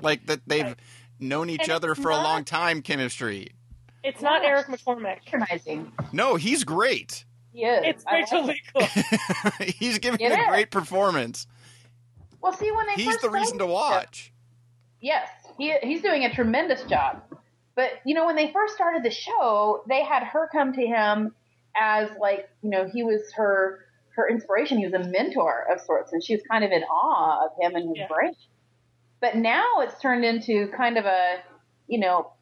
like 0.02 0.26
that 0.26 0.40
they've 0.46 0.64
Right. 0.64 0.76
known 1.20 1.50
each 1.50 1.62
And 1.62 1.70
other 1.72 1.92
it's 1.92 2.00
for 2.00 2.10
a 2.10 2.16
long 2.16 2.44
time 2.44 2.82
chemistry. 2.82 3.52
It's 4.04 4.20
not 4.22 4.42
Yeah. 4.42 4.48
Eric 4.50 4.66
McCormack. 4.66 5.24
Patronizing. 5.24 5.92
No, 6.12 6.36
he's 6.36 6.64
great. 6.64 7.24
He 7.52 7.64
is. 7.64 7.80
It's 7.84 8.04
I 8.06 8.16
Rachel 8.16 8.46
like 8.46 8.62
Lee 8.74 8.84
it. 9.60 9.74
He's 9.76 9.98
giving 9.98 10.20
It 10.20 10.32
a 10.32 10.40
is. 10.40 10.46
great 10.48 10.70
performance. 10.70 11.46
Well, 12.42 12.52
see, 12.52 12.70
when 12.70 12.86
they 12.86 12.94
He's 12.94 13.06
first 13.06 13.22
the 13.22 13.30
reason 13.30 13.58
to 13.58 13.64
started- 13.64 13.72
watch. 13.72 14.32
Yes, 15.00 15.28
he 15.58 15.74
he's 15.82 16.02
doing 16.02 16.24
a 16.24 16.32
tremendous 16.34 16.82
job. 16.84 17.22
But 17.74 17.90
you 18.04 18.14
know, 18.14 18.26
when 18.26 18.36
they 18.36 18.50
first 18.52 18.74
started 18.74 19.02
the 19.02 19.10
show, 19.10 19.82
they 19.88 20.02
had 20.04 20.22
her 20.24 20.48
come 20.52 20.72
to 20.74 20.86
him 20.86 21.34
as 21.80 22.08
like 22.20 22.48
you 22.62 22.70
know 22.70 22.88
he 22.88 23.02
was 23.02 23.32
her 23.34 23.80
her 24.16 24.28
inspiration. 24.28 24.78
He 24.78 24.86
was 24.86 24.94
a 24.94 25.08
mentor 25.08 25.66
of 25.72 25.80
sorts, 25.80 26.12
and 26.12 26.22
she 26.24 26.34
was 26.34 26.42
kind 26.50 26.64
of 26.64 26.70
in 26.72 26.82
awe 26.84 27.46
of 27.46 27.52
him 27.60 27.74
and 27.76 27.88
his 27.88 27.98
Yeah. 27.98 28.08
brain. 28.08 28.34
But 29.20 29.36
now 29.36 29.80
it's 29.80 30.00
turned 30.00 30.24
into 30.24 30.68
kind 30.76 30.96
of 30.98 31.04
a 31.04 31.38
you 31.88 32.00
know, 32.00 32.32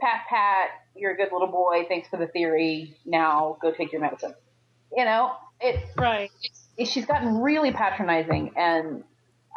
pat 0.00 0.26
pat, 0.28 0.70
you're 0.94 1.12
a 1.12 1.16
good 1.16 1.32
little 1.32 1.48
boy. 1.48 1.84
Thanks 1.88 2.08
for 2.08 2.18
the 2.18 2.26
theory. 2.28 2.96
Now 3.04 3.56
go 3.60 3.72
take 3.72 3.92
your 3.92 4.00
medicine. 4.00 4.34
You 4.96 5.04
know, 5.04 5.32
it 5.60 5.82
right. 5.96 6.30
it's, 6.76 6.90
she's 6.90 7.06
gotten 7.06 7.38
really 7.40 7.72
patronizing, 7.72 8.52
and 8.56 9.02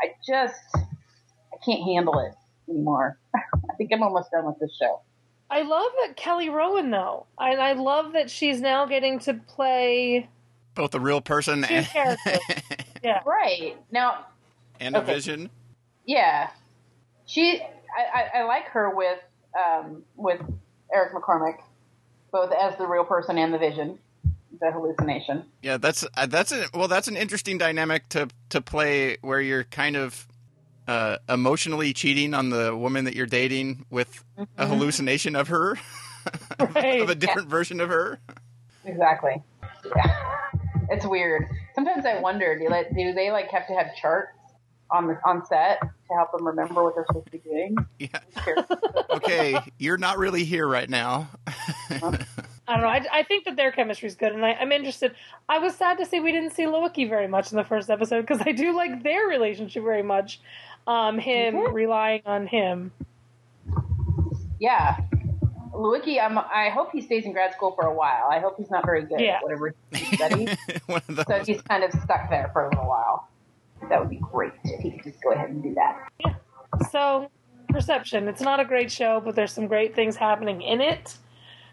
I 0.02 0.13
just 0.28 0.56
I 0.76 1.58
can't 1.65 1.84
handle 1.84 2.19
it 2.19 2.34
anymore. 2.71 3.19
I 3.36 3.76
think 3.78 3.91
I'm 3.93 4.02
almost 4.04 4.32
done 4.32 4.45
with 4.45 4.60
this 4.60 4.76
show. 4.80 5.02
I 5.49 5.62
love 5.62 5.91
that 6.01 6.15
Kelly 6.15 6.49
Rowan 6.49 6.89
though, 6.91 7.25
and 7.39 7.62
I 7.62 7.73
love 7.73 8.13
that 8.13 8.29
she's 8.29 8.62
now 8.62 8.86
getting 8.86 9.19
to 9.19 9.34
play 9.36 10.27
Both 10.73 10.95
a 10.95 10.99
real 10.99 11.21
person 11.21 11.63
two 11.63 11.73
and, 11.73 11.86
characters. 11.86 12.39
Yeah, 13.03 13.21
Right 13.23 13.77
now, 13.91 14.25
and 14.79 14.95
a 14.95 15.01
vision. 15.01 15.51
yeah, 16.05 16.49
she 17.27 17.62
I, 17.62 18.21
I, 18.34 18.39
I 18.39 18.43
like 18.45 18.65
her 18.69 18.89
with 18.89 19.19
um, 19.55 20.01
with 20.15 20.41
Eric 20.91 21.13
McCormack, 21.13 21.60
both 22.31 22.51
as 22.51 22.75
the 22.77 22.88
real 22.88 23.03
person 23.03 23.38
and 23.38 23.53
the 23.53 23.60
vision, 23.60 23.99
the 24.60 24.71
hallucination. 24.71 25.43
Yeah, 25.62 25.77
that's 25.77 26.03
uh, 26.17 26.25
that's 26.25 26.51
a 26.51 26.65
well, 26.73 26.88
that's 26.88 27.08
an 27.08 27.15
interesting 27.15 27.60
dynamic 27.60 28.10
to 28.10 28.27
to 28.49 28.60
play 28.60 29.17
where 29.21 29.39
you're 29.39 29.65
kind 29.65 29.95
of 29.95 30.27
uh, 30.88 31.17
emotionally 31.30 31.93
cheating 31.93 32.34
on 32.34 32.50
the 32.50 32.76
woman 32.76 33.06
that 33.06 33.15
you're 33.15 33.26
dating 33.26 33.86
with 33.89 34.24
a 34.58 34.67
hallucination 34.67 35.36
of 35.36 35.48
her, 35.50 35.78
Right. 36.60 37.02
of 37.02 37.10
a 37.10 37.15
different 37.15 37.50
version 37.50 37.80
of 37.82 37.89
her. 37.89 38.19
Exactly. 38.86 39.41
Yeah. 39.95 40.17
It's 40.89 41.06
weird. 41.06 41.45
Sometimes 41.74 42.06
I 42.06 42.19
wonder, 42.19 42.58
do, 42.58 42.69
like, 42.69 42.89
do 42.95 43.13
they 43.13 43.32
like 43.32 43.50
have 43.52 43.67
to 43.67 43.74
have 43.74 43.95
charts 43.95 44.38
on 44.91 45.08
the 45.08 45.19
on 45.26 45.43
set 45.45 45.80
to 45.82 46.13
help 46.15 46.32
them 46.32 46.45
remember 46.45 46.84
what 46.84 46.93
they're 46.95 47.06
supposed 47.08 47.26
to 47.26 47.32
be 47.32 47.39
doing? 47.39 47.76
Yeah. 48.00 48.19
Okay, 49.15 49.58
you're 49.80 49.98
not 49.98 50.17
really 50.17 50.43
here 50.43 50.67
right 50.67 50.89
now. 50.89 51.30
I 51.48 52.00
don't 52.67 52.82
know. 52.82 52.88
I, 52.88 53.06
I 53.12 53.24
think 53.24 53.45
that 53.45 53.56
their 53.56 53.71
chemistry 53.71 54.08
is 54.08 54.15
good, 54.15 54.34
and 54.34 54.45
I, 54.45 54.52
I'm 54.54 54.71
interested. 54.74 55.15
I 55.48 55.60
was 55.60 55.74
sad 55.76 55.98
to 56.00 56.06
see 56.06 56.19
we 56.19 56.34
didn't 56.34 56.52
see 56.52 56.63
Lewicki 56.63 57.08
very 57.08 57.28
much 57.28 57.50
in 57.52 57.58
the 57.58 57.63
first 57.63 57.89
episode 57.89 58.21
because 58.21 58.41
I 58.45 58.52
do 58.52 58.76
like 58.76 59.04
their 59.04 59.26
relationship 59.28 59.84
very 59.84 60.04
much. 60.04 60.41
Um, 60.88 61.17
him 61.17 61.74
relying 61.74 62.21
on 62.26 62.48
him. 62.48 62.91
Yeah. 64.60 64.98
Lewicki, 65.74 66.21
I'm, 66.24 66.38
I 66.38 66.69
hope 66.74 66.91
he 66.93 67.02
stays 67.02 67.26
in 67.26 67.34
grad 67.34 67.54
school 67.54 67.71
for 67.71 67.86
a 67.86 67.93
while. 67.93 68.30
I 68.32 68.39
hope 68.39 68.56
he's 68.58 68.69
not 68.69 68.86
very 68.86 69.04
good 69.04 69.19
Yeah. 69.19 69.38
at 69.38 69.43
whatever 69.43 69.74
he 69.91 70.15
studies. 70.15 70.56
One 70.86 71.02
of 71.10 71.15
those. 71.17 71.26
so 71.28 71.43
he's 71.45 71.62
kind 71.63 71.84
of 71.84 71.91
stuck 72.04 72.30
there 72.30 72.50
for 72.54 72.65
a 72.65 72.69
little 72.69 72.88
while. 72.88 73.28
That 73.89 74.00
would 74.00 74.10
be 74.10 74.17
great 74.32 74.54
if 74.63 74.80
he 74.82 74.91
could 74.91 75.04
just 75.04 75.21
go 75.21 75.32
ahead 75.32 75.50
and 75.50 75.62
do 75.62 75.74
that. 75.76 76.39
So, 76.91 77.30
Perception. 77.69 78.30
It's 78.30 78.41
not 78.41 78.62
a 78.62 78.65
great 78.65 78.89
show, 78.89 79.19
but 79.19 79.36
there's 79.36 79.52
some 79.52 79.67
great 79.67 79.95
things 79.95 80.15
happening 80.15 80.62
in 80.62 80.80
it. 80.80 81.17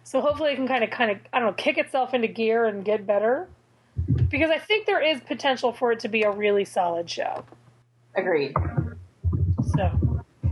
So 0.02 0.20
hopefully 0.20 0.52
it 0.52 0.56
can 0.56 0.66
kind 0.66 0.82
of, 0.82 0.90
kind 0.90 1.12
of, 1.12 1.18
I 1.32 1.38
don't 1.38 1.48
know, 1.48 1.52
kick 1.54 1.78
itself 1.78 2.12
into 2.12 2.26
gear 2.26 2.64
and 2.64 2.84
get 2.84 3.06
better. 3.06 3.46
Because 4.28 4.50
I 4.50 4.58
think 4.58 4.86
there 4.86 5.00
is 5.00 5.20
potential 5.20 5.72
for 5.72 5.92
it 5.92 6.00
to 6.00 6.08
be 6.08 6.22
a 6.22 6.30
really 6.30 6.64
solid 6.64 7.08
show. 7.08 7.44
Agreed. 8.16 8.52
So, 9.76 9.90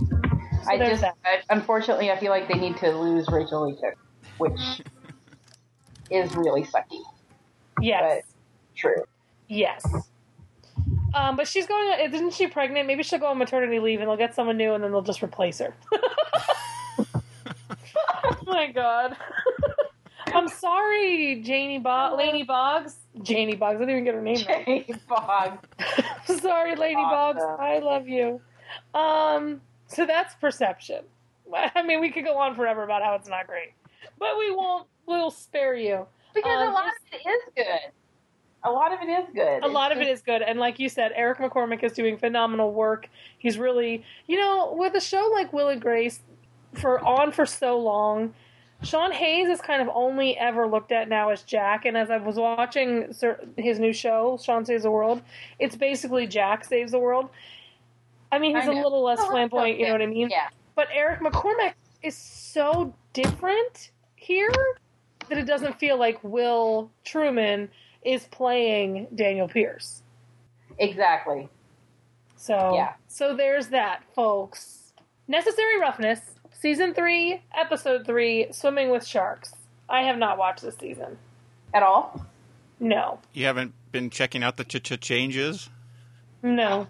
so 0.00 0.20
I 0.68 0.78
just. 0.78 1.04
I, 1.04 1.14
unfortunately, 1.50 2.10
I 2.10 2.18
feel 2.18 2.30
like 2.30 2.48
they 2.48 2.58
need 2.58 2.76
to 2.78 2.90
lose 2.90 3.26
Rachael 3.28 3.68
Leigh 3.68 3.76
Cook, 3.80 3.96
which 4.38 4.82
is 6.10 6.34
really 6.36 6.64
sucky. 6.64 7.02
Yes. 7.80 8.24
True. 8.74 9.04
Yes. 9.48 9.84
Um, 11.14 11.36
but 11.36 11.48
she's 11.48 11.66
going. 11.66 12.12
Isn't 12.12 12.32
she 12.32 12.46
pregnant? 12.46 12.86
Maybe 12.86 13.02
she'll 13.02 13.18
go 13.18 13.26
on 13.26 13.38
maternity 13.38 13.78
leave, 13.78 14.00
and 14.00 14.08
they'll 14.08 14.16
get 14.16 14.34
someone 14.34 14.56
new, 14.56 14.74
and 14.74 14.82
then 14.82 14.90
they'll 14.90 15.02
just 15.02 15.22
replace 15.22 15.58
her. 15.58 15.74
oh 17.04 18.36
my 18.46 18.70
god. 18.72 19.16
I'm 20.34 20.48
sorry, 20.48 21.42
Janie 21.44 21.78
Bog, 21.78 22.16
Laney 22.16 22.44
Boggs, 22.44 22.96
Janie 23.22 23.56
Boggs. 23.56 23.76
I 23.76 23.80
didn't 23.80 23.90
even 23.90 24.04
get 24.04 24.14
her 24.14 24.22
name 24.22 24.44
right. 24.48 24.66
Jay 24.66 24.94
Boggs. 25.08 25.58
Sorry, 26.40 26.76
Lady 26.76 26.94
Boggs. 26.94 27.42
I 27.58 27.78
love 27.78 28.08
you. 28.08 28.40
Um, 28.94 29.60
so 29.86 30.06
that's 30.06 30.34
perception. 30.36 31.04
I 31.74 31.82
mean, 31.82 32.00
we 32.00 32.10
could 32.10 32.24
go 32.24 32.36
on 32.36 32.54
forever 32.54 32.82
about 32.84 33.02
how 33.02 33.14
it's 33.14 33.28
not 33.28 33.46
great, 33.46 33.72
but 34.18 34.38
we 34.38 34.54
won't. 34.54 34.86
We'll 35.06 35.30
spare 35.30 35.74
you. 35.74 36.06
Because 36.34 36.60
Um, 36.60 36.68
a 36.68 36.72
lot 36.72 36.86
of 36.86 36.92
it 37.12 37.28
is 37.28 37.42
good. 37.56 37.90
A 38.62 38.70
lot 38.70 38.92
of 38.92 39.00
it 39.00 39.08
is 39.08 39.24
good. 39.34 39.64
a 39.64 39.68
lot 39.68 39.90
of 39.90 39.98
it 39.98 40.06
is 40.06 40.20
good 40.20 40.42
and 40.42 40.58
like 40.58 40.78
you 40.78 40.90
said 40.90 41.12
eric 41.14 41.38
mccormack 41.38 41.82
is 41.82 41.92
doing 41.92 42.18
phenomenal 42.18 42.74
work 42.74 43.08
he's 43.38 43.56
really 43.56 44.04
you 44.26 44.36
know 44.38 44.74
with 44.76 44.94
a 44.94 45.00
show 45.00 45.30
like 45.32 45.50
will 45.54 45.68
and 45.70 45.80
grace 45.80 46.20
for 46.74 47.02
on 47.02 47.32
for 47.32 47.46
so 47.46 47.78
long 47.78 48.34
sean 48.82 49.12
hayes 49.12 49.48
is 49.48 49.62
kind 49.62 49.80
of 49.80 49.88
only 49.94 50.36
ever 50.36 50.66
looked 50.66 50.92
at 50.92 51.08
now 51.08 51.30
as 51.30 51.42
jack 51.42 51.86
and 51.86 51.96
as 51.96 52.10
i 52.10 52.18
was 52.18 52.36
watching 52.36 53.10
his 53.56 53.78
new 53.78 53.94
show 53.94 54.38
sean 54.42 54.62
saves 54.62 54.82
the 54.82 54.90
world 54.90 55.22
it's 55.58 55.74
basically 55.74 56.26
jack 56.26 56.62
saves 56.62 56.92
the 56.92 56.98
world 56.98 57.30
i 58.32 58.38
mean 58.38 58.54
he's 58.56 58.68
I 58.68 58.72
a 58.72 58.82
little 58.82 59.02
less 59.02 59.18
Oh, 59.20 59.30
flamboyant 59.30 59.78
you 59.78 59.86
know 59.86 59.92
what 59.92 60.02
i 60.02 60.06
mean 60.06 60.28
Yeah. 60.30 60.48
but 60.74 60.88
eric 60.92 61.20
mccormack 61.20 61.74
is 62.02 62.16
so 62.16 62.94
different 63.12 63.90
here 64.16 64.50
that 65.28 65.38
it 65.38 65.46
doesn't 65.46 65.78
feel 65.78 65.98
like 65.98 66.22
will 66.22 66.90
truman 67.04 67.68
is 68.02 68.24
playing 68.26 69.06
daniel 69.14 69.48
pierce 69.48 70.02
Exactly. 70.78 71.48
so 72.36 72.72
Yeah. 72.74 72.94
so 73.08 73.36
there's 73.36 73.68
that, 73.68 74.02
folks. 74.14 74.92
Necessary 75.28 75.78
Roughness, 75.78 76.20
season 76.52 76.94
three, 76.94 77.42
episode 77.54 78.06
three, 78.06 78.46
Swimming 78.50 78.88
with 78.90 79.06
Sharks. 79.06 79.52
I 79.90 80.02
have 80.04 80.16
not 80.16 80.38
watched 80.38 80.62
this 80.62 80.76
season. 80.76 81.18
At 81.74 81.82
all? 81.82 82.24
No, 82.80 83.18
You 83.34 83.44
haven't 83.44 83.74
been 83.92 84.08
checking 84.08 84.42
out 84.42 84.56
the 84.56 84.64
ch 84.64 84.82
ch 84.82 84.98
changes. 85.00 85.68
no. 86.42 86.86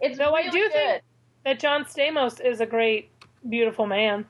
It's 0.00 0.18
I 0.18 0.48
do 0.48 0.50
good. 0.50 0.72
think 0.72 1.02
that 1.44 1.60
John 1.60 1.84
Stamos 1.84 2.40
is 2.40 2.60
a 2.60 2.66
great, 2.66 3.10
beautiful 3.48 3.86
man. 3.86 4.26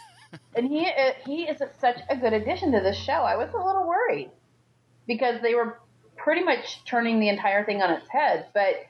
and 0.56 0.66
he 0.66 0.86
uh, 0.86 1.12
he 1.24 1.44
is 1.44 1.60
such 1.78 1.98
a 2.08 2.16
good 2.16 2.32
addition 2.32 2.72
to 2.72 2.80
this 2.80 2.96
show. 2.96 3.12
I 3.12 3.36
was 3.36 3.50
a 3.54 3.64
little 3.64 3.86
worried 3.86 4.30
because 5.06 5.40
they 5.42 5.54
were 5.54 5.78
pretty 6.16 6.42
much 6.42 6.84
turning 6.84 7.20
the 7.20 7.28
entire 7.28 7.64
thing 7.64 7.82
on 7.82 7.90
its 7.90 8.08
head. 8.08 8.46
But 8.54 8.86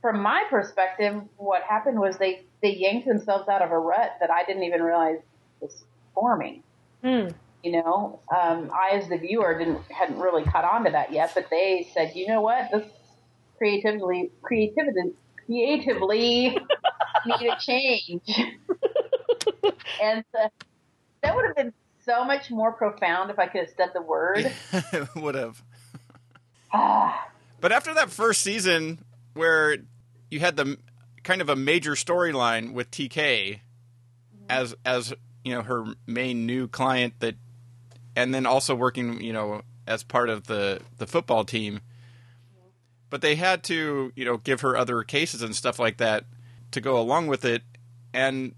from 0.00 0.20
my 0.20 0.44
perspective, 0.48 1.22
what 1.36 1.62
happened 1.62 1.98
was 1.98 2.18
they 2.18 2.44
they 2.62 2.74
yanked 2.74 3.06
themselves 3.06 3.48
out 3.48 3.62
of 3.62 3.70
a 3.70 3.78
rut 3.78 4.16
that 4.20 4.30
I 4.30 4.44
didn't 4.44 4.64
even 4.64 4.82
realize 4.82 5.18
was 5.60 5.84
forming. 6.14 6.62
Hmm. 7.02 7.28
You 7.62 7.72
know, 7.72 8.20
um, 8.34 8.70
I 8.72 8.96
as 8.96 9.08
the 9.08 9.18
viewer 9.18 9.58
didn't 9.58 9.80
hadn't 9.90 10.18
really 10.18 10.44
caught 10.44 10.64
on 10.64 10.84
to 10.84 10.90
that 10.92 11.12
yet. 11.12 11.32
But 11.34 11.48
they 11.50 11.88
said, 11.92 12.12
you 12.14 12.28
know 12.28 12.40
what, 12.40 12.70
this 12.72 12.84
creatively 13.58 14.30
creativity 14.42 15.12
creatively 15.46 16.58
need 17.26 17.50
a 17.50 17.56
change. 17.58 18.22
and 20.02 20.24
uh, 20.38 20.48
that 21.22 21.34
would 21.34 21.44
have 21.46 21.56
been 21.56 21.72
so 22.04 22.24
much 22.24 22.50
more 22.50 22.72
profound 22.72 23.30
if 23.30 23.38
I 23.38 23.46
could 23.46 23.62
have 23.62 23.70
said 23.76 23.90
the 23.94 24.02
word. 24.02 24.50
Would 25.16 25.34
have. 25.34 25.62
But 27.60 27.72
after 27.72 27.92
that 27.94 28.10
first 28.10 28.42
season, 28.42 29.00
where 29.34 29.78
you 30.30 30.38
had 30.38 30.54
the 30.54 30.78
kind 31.24 31.40
of 31.40 31.48
a 31.48 31.56
major 31.56 31.92
storyline 31.92 32.72
with 32.72 32.88
TK 32.92 33.58
as 34.48 34.76
as 34.84 35.12
you 35.42 35.52
know 35.52 35.62
her 35.62 35.86
main 36.06 36.46
new 36.46 36.68
client 36.68 37.14
that, 37.18 37.34
and 38.14 38.32
then 38.32 38.46
also 38.46 38.76
working 38.76 39.20
you 39.20 39.32
know 39.32 39.62
as 39.88 40.04
part 40.04 40.28
of 40.28 40.46
the 40.46 40.80
the 40.98 41.06
football 41.08 41.44
team. 41.44 41.80
But 43.10 43.22
they 43.22 43.36
had 43.36 43.62
to 43.64 44.12
you 44.14 44.24
know 44.24 44.36
give 44.38 44.60
her 44.60 44.76
other 44.76 45.02
cases 45.02 45.42
and 45.42 45.54
stuff 45.54 45.78
like 45.78 45.96
that 45.98 46.24
to 46.72 46.80
go 46.80 46.98
along 46.98 47.28
with 47.28 47.44
it, 47.44 47.62
and 48.12 48.54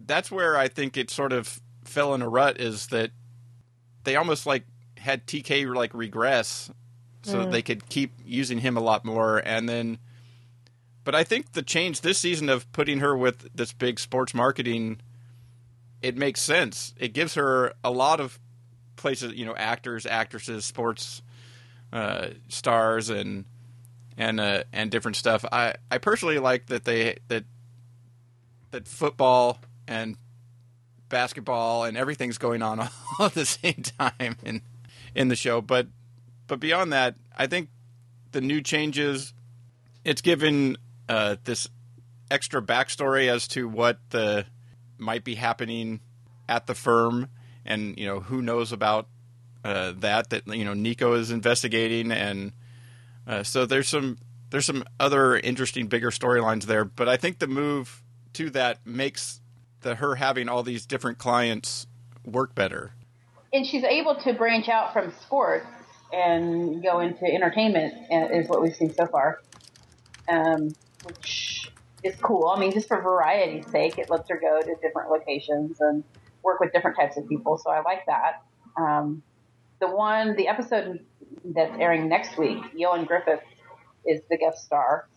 that's 0.00 0.30
where 0.30 0.56
I 0.56 0.68
think 0.68 0.96
it 0.96 1.10
sort 1.10 1.32
of 1.32 1.60
fell 1.84 2.14
in 2.14 2.22
a 2.22 2.28
rut 2.28 2.60
is 2.60 2.88
that 2.88 3.10
they 4.04 4.16
almost 4.16 4.46
like 4.46 4.64
had 4.96 5.26
TK 5.26 5.74
like 5.74 5.94
regress 5.94 6.70
so 7.22 7.38
that 7.38 7.52
they 7.52 7.62
could 7.62 7.88
keep 7.88 8.12
using 8.24 8.58
him 8.58 8.76
a 8.76 8.80
lot 8.80 9.04
more. 9.04 9.38
And 9.44 9.68
then 9.68 9.98
but 11.04 11.14
I 11.14 11.24
think 11.24 11.52
the 11.52 11.62
change 11.62 12.00
this 12.00 12.18
season 12.18 12.48
of 12.48 12.70
putting 12.72 13.00
her 13.00 13.16
with 13.16 13.54
this 13.54 13.72
big 13.72 13.98
sports 13.98 14.34
marketing 14.34 15.00
it 16.02 16.16
makes 16.16 16.40
sense. 16.40 16.94
It 16.96 17.12
gives 17.12 17.34
her 17.34 17.74
a 17.84 17.90
lot 17.90 18.20
of 18.20 18.38
places, 18.96 19.34
you 19.34 19.44
know, 19.44 19.54
actors, 19.54 20.06
actresses, 20.06 20.64
sports 20.64 21.20
uh, 21.92 22.28
stars 22.48 23.10
and 23.10 23.44
and 24.16 24.40
uh, 24.40 24.64
and 24.72 24.90
different 24.90 25.16
stuff. 25.16 25.44
I, 25.50 25.74
I 25.90 25.98
personally 25.98 26.38
like 26.38 26.66
that 26.66 26.84
they 26.84 27.18
that 27.28 27.44
that 28.70 28.86
football 28.86 29.58
and 29.88 30.16
basketball 31.08 31.84
and 31.84 31.96
everything's 31.96 32.38
going 32.38 32.62
on 32.62 32.80
all 33.18 33.26
at 33.26 33.34
the 33.34 33.46
same 33.46 33.82
time 33.98 34.36
in 34.44 34.62
in 35.14 35.28
the 35.28 35.36
show. 35.36 35.60
But 35.60 35.88
but 36.46 36.60
beyond 36.60 36.92
that, 36.92 37.16
I 37.36 37.46
think 37.46 37.68
the 38.32 38.40
new 38.40 38.60
changes 38.60 39.34
it's 40.04 40.22
given 40.22 40.76
uh, 41.08 41.36
this 41.44 41.68
extra 42.30 42.62
backstory 42.62 43.28
as 43.28 43.48
to 43.48 43.68
what 43.68 43.98
the 44.10 44.46
might 44.98 45.24
be 45.24 45.34
happening 45.34 46.00
at 46.48 46.66
the 46.66 46.74
firm, 46.74 47.28
and 47.64 47.98
you 47.98 48.06
know 48.06 48.20
who 48.20 48.42
knows 48.42 48.72
about 48.72 49.08
uh, 49.64 49.92
that 49.98 50.30
that 50.30 50.46
you 50.46 50.64
know 50.64 50.74
Nico 50.74 51.14
is 51.14 51.30
investigating, 51.30 52.12
and 52.12 52.52
uh, 53.30 53.42
so 53.44 53.64
there's 53.64 53.88
some 53.88 54.18
there's 54.50 54.66
some 54.66 54.82
other 54.98 55.38
interesting 55.38 55.86
bigger 55.86 56.10
storylines 56.10 56.64
there. 56.64 56.84
But 56.84 57.08
I 57.08 57.16
think 57.16 57.38
the 57.38 57.46
move 57.46 58.02
to 58.32 58.50
that 58.50 58.84
makes 58.84 59.40
the 59.82 59.94
her 59.94 60.16
having 60.16 60.48
all 60.48 60.62
these 60.64 60.84
different 60.84 61.18
clients 61.18 61.86
work 62.24 62.54
better. 62.54 62.92
and 63.52 63.66
she's 63.66 63.84
able 63.84 64.14
to 64.14 64.32
branch 64.32 64.68
out 64.68 64.92
from 64.92 65.12
sports 65.22 65.66
and 66.12 66.82
go 66.82 67.00
into 67.00 67.24
entertainment 67.24 67.94
uh, 68.12 68.28
is 68.32 68.48
what 68.48 68.62
we've 68.62 68.74
seen 68.74 68.92
so 68.92 69.06
far 69.06 69.40
um, 70.28 70.74
which 71.04 71.70
is 72.02 72.16
cool 72.16 72.48
i 72.48 72.58
mean 72.58 72.72
just 72.72 72.88
for 72.88 73.00
variety's 73.00 73.66
sake 73.70 73.98
it 73.98 74.10
lets 74.10 74.28
her 74.28 74.38
go 74.40 74.60
to 74.60 74.74
different 74.82 75.10
locations 75.10 75.80
and 75.80 76.02
work 76.42 76.58
with 76.60 76.72
different 76.72 76.96
types 76.96 77.16
of 77.16 77.28
people 77.28 77.58
so 77.58 77.70
i 77.70 77.80
like 77.82 78.04
that 78.06 78.42
um, 78.76 79.22
the 79.80 79.88
one 79.88 80.36
the 80.36 80.48
episode 80.48 81.00
that's 81.44 81.72
airing 81.78 82.08
next 82.08 82.36
week 82.38 82.58
Ioan 82.78 83.06
Gruffudd 83.08 83.40
is 84.06 84.20
the 84.30 84.36
guest 84.36 84.64
star 84.64 85.08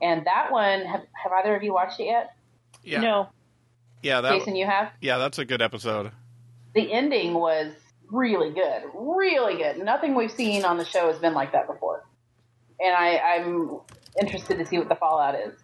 and 0.00 0.26
that 0.26 0.50
one 0.50 0.80
have, 0.84 1.02
have 1.12 1.32
either 1.40 1.54
of 1.54 1.62
you 1.62 1.72
watched 1.72 2.00
it 2.00 2.06
yet 2.06 2.34
Yeah, 2.82 3.00
No. 3.00 3.28
yeah, 4.02 4.20
that 4.20 4.32
jason 4.38 4.56
you 4.56 4.66
have 4.66 4.90
yeah, 5.00 5.18
that's 5.18 5.38
a 5.38 5.44
good 5.44 5.62
episode. 5.62 6.10
the 6.74 6.92
ending 6.92 7.34
was 7.34 7.72
really 8.10 8.52
good, 8.52 8.82
really 8.94 9.56
good. 9.56 9.78
Nothing 9.78 10.14
we've 10.14 10.30
seen 10.30 10.66
on 10.66 10.76
the 10.76 10.84
show 10.84 11.06
has 11.10 11.18
been 11.18 11.32
like 11.32 11.52
that 11.52 11.66
before, 11.66 12.04
and 12.78 12.94
I, 12.94 13.16
I'm 13.16 13.78
interested 14.20 14.58
to 14.58 14.66
see 14.66 14.78
what 14.78 14.90
the 14.90 14.96
fallout 14.96 15.34
is. 15.34 15.54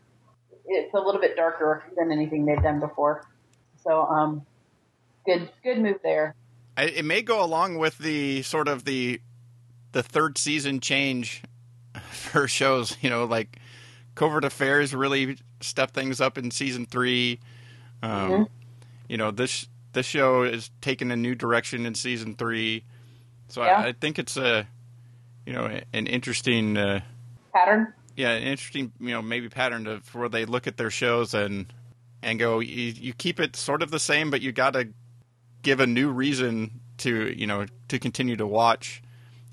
It's 0.64 0.94
a 0.94 0.98
little 0.98 1.20
bit 1.20 1.36
darker 1.36 1.84
than 1.94 2.10
anything 2.10 2.46
they've 2.46 2.62
done 2.62 2.80
before, 2.80 3.22
so 3.84 4.00
um, 4.00 4.46
good, 5.26 5.50
good 5.62 5.78
move 5.78 5.98
there. 6.02 6.34
I, 6.78 6.82
it 6.84 7.04
may 7.04 7.22
go 7.22 7.44
along 7.44 7.78
with 7.78 7.98
the 7.98 8.42
sort 8.42 8.68
of 8.68 8.84
the 8.84 9.20
the 9.92 10.02
third 10.02 10.38
season 10.38 10.80
change 10.80 11.42
for 12.10 12.46
shows. 12.48 12.96
You 13.00 13.10
know, 13.10 13.24
like 13.24 13.58
Covert 14.14 14.44
Affairs 14.44 14.94
really 14.94 15.36
stepped 15.60 15.94
things 15.94 16.20
up 16.20 16.38
in 16.38 16.50
season 16.50 16.86
three. 16.86 17.40
Um, 18.02 18.30
Mhm. 18.30 18.48
You 19.08 19.16
know, 19.16 19.30
this 19.30 19.66
this 19.92 20.06
show 20.06 20.42
is 20.42 20.70
taking 20.80 21.10
a 21.10 21.16
new 21.16 21.34
direction 21.34 21.84
in 21.86 21.94
season 21.94 22.34
three. 22.36 22.84
So 23.48 23.64
Yeah. 23.64 23.78
I, 23.80 23.86
I 23.88 23.92
think 23.92 24.18
it's 24.18 24.36
a 24.36 24.66
you 25.46 25.52
know 25.52 25.64
an 25.92 26.06
interesting. 26.06 26.76
Uh, 26.76 27.00
Pattern. 27.54 27.92
yeah, 28.14 28.32
an 28.32 28.42
interesting, 28.42 28.92
you 29.00 29.10
know, 29.10 29.22
maybe 29.22 29.48
pattern 29.48 29.86
of 29.88 30.14
where 30.14 30.28
they 30.28 30.44
look 30.44 30.66
at 30.68 30.76
their 30.76 30.90
shows 30.90 31.34
and 31.34 31.72
and 32.22 32.38
go, 32.38 32.60
you, 32.60 32.92
you 32.92 33.12
keep 33.14 33.40
it 33.40 33.56
sort 33.56 33.82
of 33.82 33.90
the 33.90 33.98
same, 33.98 34.30
but 34.30 34.42
you 34.42 34.52
got 34.52 34.74
to 34.74 34.88
give 35.62 35.80
a 35.80 35.86
new 35.86 36.10
reason 36.10 36.80
to, 36.98 37.32
you 37.36 37.46
know, 37.46 37.66
to 37.88 37.98
continue 37.98 38.36
to 38.36 38.46
watch 38.46 39.02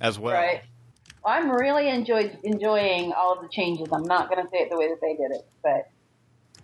as 0.01 0.17
well. 0.19 0.33
Right. 0.33 0.61
Well, 1.23 1.33
I'm 1.33 1.49
really 1.49 1.89
enjoyed 1.89 2.37
enjoying 2.43 3.13
all 3.13 3.33
of 3.33 3.41
the 3.41 3.49
changes. 3.49 3.87
I'm 3.91 4.03
not 4.03 4.29
going 4.29 4.43
to 4.43 4.49
say 4.49 4.57
it 4.59 4.69
the 4.69 4.77
way 4.77 4.87
that 4.89 5.01
they 5.01 5.15
did 5.15 5.31
it, 5.31 5.47
but 5.63 5.89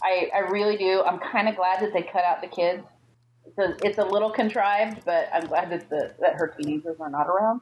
I, 0.03 0.29
I 0.35 0.39
really 0.51 0.77
do. 0.77 1.01
I'm 1.03 1.19
kind 1.19 1.47
of 1.49 1.55
glad 1.55 1.81
that 1.81 1.93
they 1.93 2.03
cut 2.03 2.23
out 2.23 2.41
the 2.41 2.47
kids. 2.47 2.83
It's 3.45 3.57
a, 3.57 3.87
it's 3.87 3.97
a 3.97 4.05
little 4.05 4.29
contrived, 4.31 5.03
but 5.05 5.29
I'm 5.33 5.47
glad 5.47 5.71
that 5.71 5.89
the 5.89 6.13
that 6.19 6.35
her 6.35 6.47
teenagers 6.57 6.97
are 6.99 7.09
not 7.09 7.27
around 7.27 7.61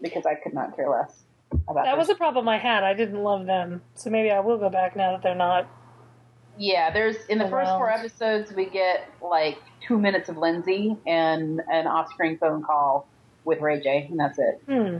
because 0.00 0.24
I 0.24 0.34
could 0.34 0.54
not 0.54 0.74
care 0.76 0.88
less 0.88 1.24
about 1.68 1.84
That 1.84 1.96
this. 1.96 2.08
was 2.08 2.10
a 2.10 2.14
problem 2.14 2.48
I 2.48 2.58
had. 2.58 2.84
I 2.84 2.94
didn't 2.94 3.22
love 3.22 3.46
them. 3.46 3.82
So 3.94 4.08
maybe 4.08 4.30
I 4.30 4.40
will 4.40 4.56
go 4.58 4.70
back 4.70 4.96
now 4.96 5.12
that 5.12 5.22
they're 5.22 5.34
not. 5.34 5.68
Yeah, 6.58 6.90
there's 6.90 7.16
in 7.26 7.38
the 7.38 7.48
first 7.48 7.70
four 7.70 7.90
episodes 7.90 8.52
we 8.52 8.66
get 8.66 9.08
like 9.22 9.58
two 9.80 9.98
minutes 9.98 10.28
of 10.28 10.36
Lindsay 10.36 10.96
and 11.06 11.60
an 11.70 11.86
off-screen 11.86 12.38
phone 12.38 12.62
call 12.62 13.08
with 13.44 13.60
Ray 13.60 13.80
J, 13.80 14.06
and 14.10 14.20
that's 14.20 14.38
it. 14.38 14.62
Hmm. 14.66 14.98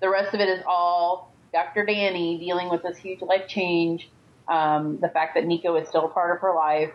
The 0.00 0.10
rest 0.10 0.34
of 0.34 0.40
it 0.40 0.48
is 0.48 0.62
all 0.66 1.32
Dr. 1.52 1.86
Dani 1.86 2.38
dealing 2.38 2.68
with 2.68 2.82
this 2.82 2.98
huge 2.98 3.22
life 3.22 3.46
change, 3.48 4.08
um, 4.48 4.98
the 4.98 5.08
fact 5.08 5.34
that 5.36 5.46
Nico 5.46 5.76
is 5.76 5.88
still 5.88 6.04
a 6.04 6.08
part 6.08 6.34
of 6.34 6.40
her 6.42 6.54
life, 6.54 6.92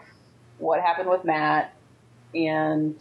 what 0.60 0.82
happened 0.82 1.10
with 1.10 1.24
Matt, 1.24 1.74
and 2.36 2.96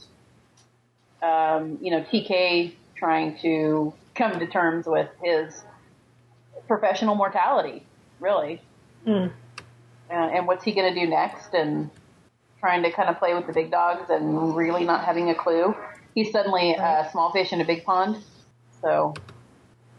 um, 1.23 1.79
you 1.81 1.91
know 1.91 2.03
TK 2.03 2.75
trying 2.95 3.39
to 3.41 3.93
come 4.15 4.39
to 4.39 4.47
terms 4.47 4.87
with 4.87 5.09
his 5.23 5.63
professional 6.67 7.15
mortality, 7.15 7.85
really, 8.21 8.63
Hmm. 9.05 9.27
Uh, 10.11 10.15
and 10.15 10.47
what's 10.47 10.65
he 10.65 10.73
going 10.73 10.93
to 10.93 10.99
do 11.01 11.07
next, 11.09 11.55
and 11.55 11.91
trying 12.61 12.83
to 12.83 12.91
kind 12.91 13.09
of 13.09 13.19
play 13.19 13.35
with 13.35 13.47
the 13.47 13.53
big 13.53 13.71
dogs 13.71 14.09
and 14.11 14.57
really 14.57 14.85
not 14.85 15.05
having 15.05 15.31
a 15.31 15.35
clue. 15.35 15.75
He's 16.15 16.33
suddenly 16.33 16.73
a 16.73 17.09
small 17.13 17.31
fish 17.33 17.53
in 17.53 17.61
a 17.61 17.65
big 17.65 17.85
pond, 17.85 18.19
so 18.81 19.15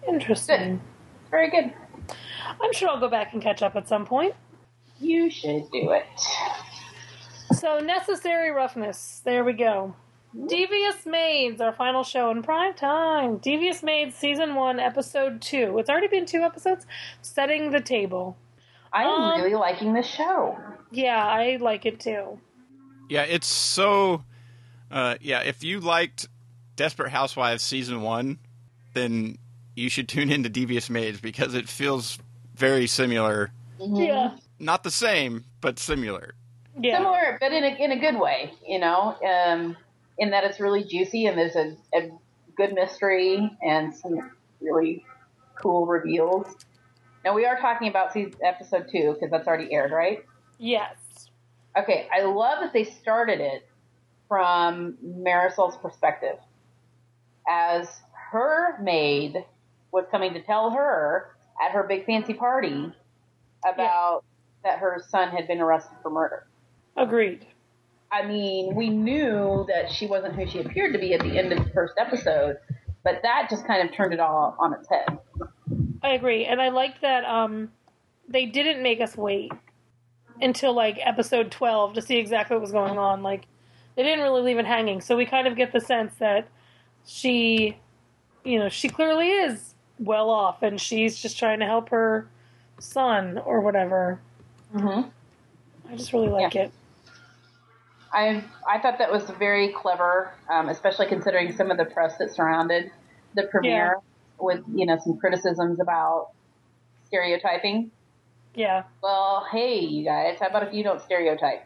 Interesting. 0.07 0.81
it's 1.21 1.29
very 1.29 1.49
good. 1.49 1.73
I'm 2.61 2.73
sure 2.73 2.89
I'll 2.89 2.99
go 2.99 3.09
back 3.09 3.33
and 3.33 3.41
catch 3.41 3.61
up 3.61 3.75
at 3.75 3.87
some 3.87 4.05
point. 4.05 4.33
You 4.99 5.29
should 5.29 5.69
do 5.71 5.91
it. 5.91 6.05
So, 7.53 7.79
Necessary 7.79 8.49
Roughness. 8.51 9.21
There 9.23 9.43
we 9.43 9.53
go. 9.53 9.95
Devious 10.47 11.05
Maids, 11.05 11.61
our 11.61 11.73
final 11.73 12.03
show 12.03 12.29
in 12.31 12.43
prime 12.43 12.73
time. 12.73 13.37
Devious 13.37 13.81
Maids, 13.81 14.15
Season 14.15 14.55
1, 14.55 14.79
Episode 14.79 15.41
2. 15.41 15.77
It's 15.79 15.89
already 15.89 16.07
been 16.07 16.25
two 16.25 16.41
episodes. 16.41 16.85
Setting 17.21 17.71
the 17.71 17.79
Table. 17.79 18.37
I 18.97 19.03
am 19.03 19.21
Um, 19.21 19.41
really 19.41 19.55
liking 19.55 19.93
this 19.93 20.07
show. 20.07 20.57
Yeah, 20.91 21.23
I 21.23 21.57
like 21.57 21.85
it 21.85 21.99
too. 21.99 22.39
Yeah, 23.09 23.23
it's 23.23 23.47
so. 23.47 24.23
Uh, 24.89 25.15
yeah, 25.21 25.41
if 25.41 25.63
you 25.63 25.79
liked 25.79 26.27
Desperate 26.75 27.11
Housewives 27.11 27.61
season 27.61 28.01
one, 28.01 28.39
then 28.93 29.37
you 29.75 29.89
should 29.89 30.07
tune 30.09 30.31
into 30.31 30.49
Devious 30.49 30.89
Maids 30.89 31.21
because 31.21 31.53
it 31.53 31.69
feels 31.69 32.17
very 32.55 32.87
similar. 32.87 33.51
Yeah. 33.79 34.35
Not 34.59 34.83
the 34.83 34.91
same, 34.91 35.45
but 35.61 35.77
similar. 35.77 36.33
Yeah. 36.79 36.97
Similar, 36.97 37.37
but 37.39 37.51
in 37.53 37.63
a 37.63 37.75
in 37.83 37.91
a 37.91 37.99
good 37.99 38.19
way. 38.19 38.51
You 38.67 38.79
know, 38.79 39.15
um, 39.23 39.77
in 40.17 40.31
that 40.31 40.43
it's 40.43 40.59
really 40.59 40.83
juicy 40.83 41.27
and 41.27 41.37
there's 41.37 41.55
a, 41.55 41.75
a 41.93 42.09
good 42.55 42.73
mystery 42.73 43.55
and 43.61 43.95
some 43.95 44.31
really 44.59 45.05
cool 45.61 45.85
reveals. 45.85 46.47
Now 47.27 47.33
we 47.33 47.45
are 47.45 47.59
talking 47.59 47.89
about 47.89 48.13
season, 48.13 48.35
episode 48.41 48.87
two 48.89 49.11
because 49.13 49.29
that's 49.29 49.49
already 49.49 49.73
aired, 49.73 49.91
right? 49.91 50.23
Yes. 50.59 50.95
Okay, 51.77 52.07
I 52.09 52.21
love 52.21 52.59
that 52.61 52.71
they 52.71 52.85
started 52.85 53.41
it 53.41 53.67
from 54.29 54.97
Marisol's 55.03 55.75
perspective. 55.75 56.37
As 57.45 57.89
her 58.31 58.81
maid 58.81 59.43
was 59.91 60.05
coming 60.09 60.35
to 60.35 60.41
tell 60.41 60.69
her 60.69 61.35
at 61.61 61.73
her 61.73 61.83
big 61.83 62.05
fancy 62.05 62.33
party 62.33 62.93
about 63.69 64.23
that 64.63 64.79
her 64.79 65.03
son 65.09 65.27
had 65.27 65.49
been 65.49 65.59
arrested 65.59 65.97
for 66.01 66.09
murder. 66.09 66.47
Agreed. 66.95 67.45
I 68.09 68.25
mean, 68.25 68.73
we 68.73 68.87
knew 68.87 69.65
that 69.67 69.91
she 69.91 70.07
wasn't 70.07 70.35
who 70.35 70.47
she 70.47 70.59
appeared 70.59 70.93
to 70.93 70.99
be 70.99 71.13
at 71.13 71.19
the 71.19 71.37
end 71.37 71.51
of 71.51 71.61
the 71.61 71.71
first 71.71 71.95
episode, 71.97 72.55
but 73.03 73.19
that 73.23 73.47
just 73.49 73.67
kind 73.67 73.85
of 73.85 73.93
turned 73.93 74.13
it 74.13 74.21
all 74.21 74.55
on 74.61 74.73
its 74.73 74.87
head. 74.87 75.19
I 76.07 76.13
agree. 76.13 76.45
And 76.45 76.61
I 76.61 76.69
liked 76.69 77.01
that 77.01 77.25
um, 77.25 77.71
they 78.27 78.45
didn't 78.45 78.81
make 78.81 79.01
us 79.01 79.15
wait 79.17 79.51
until 80.41 80.73
like 80.73 80.97
episode 81.03 81.51
12 81.51 81.95
to 81.95 82.01
see 82.01 82.17
exactly 82.17 82.55
what 82.55 82.61
was 82.61 82.71
going 82.71 82.97
on. 82.97 83.23
Like, 83.23 83.45
they 83.95 84.03
didn't 84.03 84.21
really 84.21 84.41
leave 84.41 84.57
it 84.57 84.65
hanging. 84.65 85.01
So 85.01 85.17
we 85.17 85.25
kind 85.25 85.47
of 85.47 85.55
get 85.55 85.73
the 85.73 85.81
sense 85.81 86.13
that 86.19 86.47
she, 87.05 87.77
you 88.45 88.59
know, 88.59 88.69
she 88.69 88.89
clearly 88.89 89.29
is 89.29 89.73
well 89.99 90.29
off 90.29 90.61
and 90.61 90.79
she's 90.79 91.17
just 91.17 91.37
trying 91.37 91.59
to 91.59 91.65
help 91.65 91.89
her 91.89 92.27
son 92.79 93.37
or 93.39 93.61
whatever. 93.61 94.19
Mm-hmm. 94.73 95.09
I 95.91 95.95
just 95.95 96.13
really 96.13 96.29
like 96.29 96.53
Yeah. 96.53 96.63
it. 96.63 96.71
I 98.13 98.43
I 98.67 98.79
thought 98.79 98.99
that 98.99 99.11
was 99.11 99.23
very 99.31 99.69
clever, 99.73 100.31
um, 100.49 100.69
especially 100.69 101.07
considering 101.07 101.51
some 101.51 101.71
of 101.71 101.77
the 101.77 101.85
press 101.85 102.17
that 102.19 102.33
surrounded 102.33 102.89
the 103.35 103.43
premiere 103.43 103.97
with 104.39 104.61
you 104.73 104.85
know 104.85 104.97
some 105.03 105.17
criticisms 105.17 105.79
about 105.79 106.29
stereotyping. 107.05 107.91
Yeah. 108.55 108.83
Well, 109.03 109.45
hey, 109.51 109.79
you 109.79 110.03
guys, 110.03 110.37
how 110.39 110.47
about 110.47 110.67
if 110.67 110.73
you 110.73 110.83
don't 110.83 111.01
stereotype? 111.01 111.63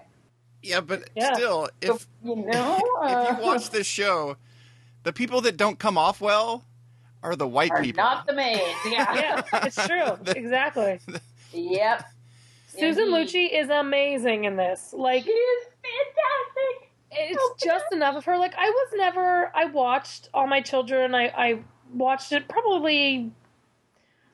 Yeah, 0.62 0.82
but 0.82 1.10
Yeah. 1.16 1.34
still, 1.34 1.70
if 1.82 2.08
you 2.24 2.36
know, 2.36 2.78
if 3.04 3.10
uh, 3.10 3.36
you 3.40 3.46
watch 3.46 3.70
this 3.70 3.88
show, 3.88 4.38
the 5.04 5.14
people 5.14 5.42
that 5.42 5.58
don't 5.58 5.80
come 5.80 5.98
off 5.98 6.22
well 6.22 6.66
are 7.24 7.36
the 7.36 7.48
white 7.48 7.72
are 7.72 7.82
people. 7.82 8.04
not 8.04 8.26
the 8.28 8.34
maids. 8.34 8.62
Yeah. 8.86 9.14
Yeah, 9.54 9.66
it's 9.66 9.88
true. 9.88 10.18
Exactly. 10.36 11.00
yep. 11.54 12.06
Susan 12.68 13.14
Indeed. 13.14 13.28
Lucci 13.28 13.60
is 13.62 13.70
amazing 13.70 14.46
in 14.46 14.56
this. 14.56 14.94
Like, 14.94 15.24
She 15.24 15.30
is 15.32 15.66
fantastic. 15.84 16.90
it's 17.12 17.64
just 17.64 17.86
enough 17.92 18.16
of 18.16 18.26
her. 18.26 18.38
Like, 18.38 18.54
I 18.58 18.70
was 18.70 18.88
never. 18.96 19.52
I 19.56 19.66
watched 19.66 20.30
All 20.34 20.48
My 20.48 20.62
Children. 20.62 21.14
I 21.16 21.28
I 21.30 21.60
watched 21.94 22.32
it 22.32 22.48
probably 22.48 23.32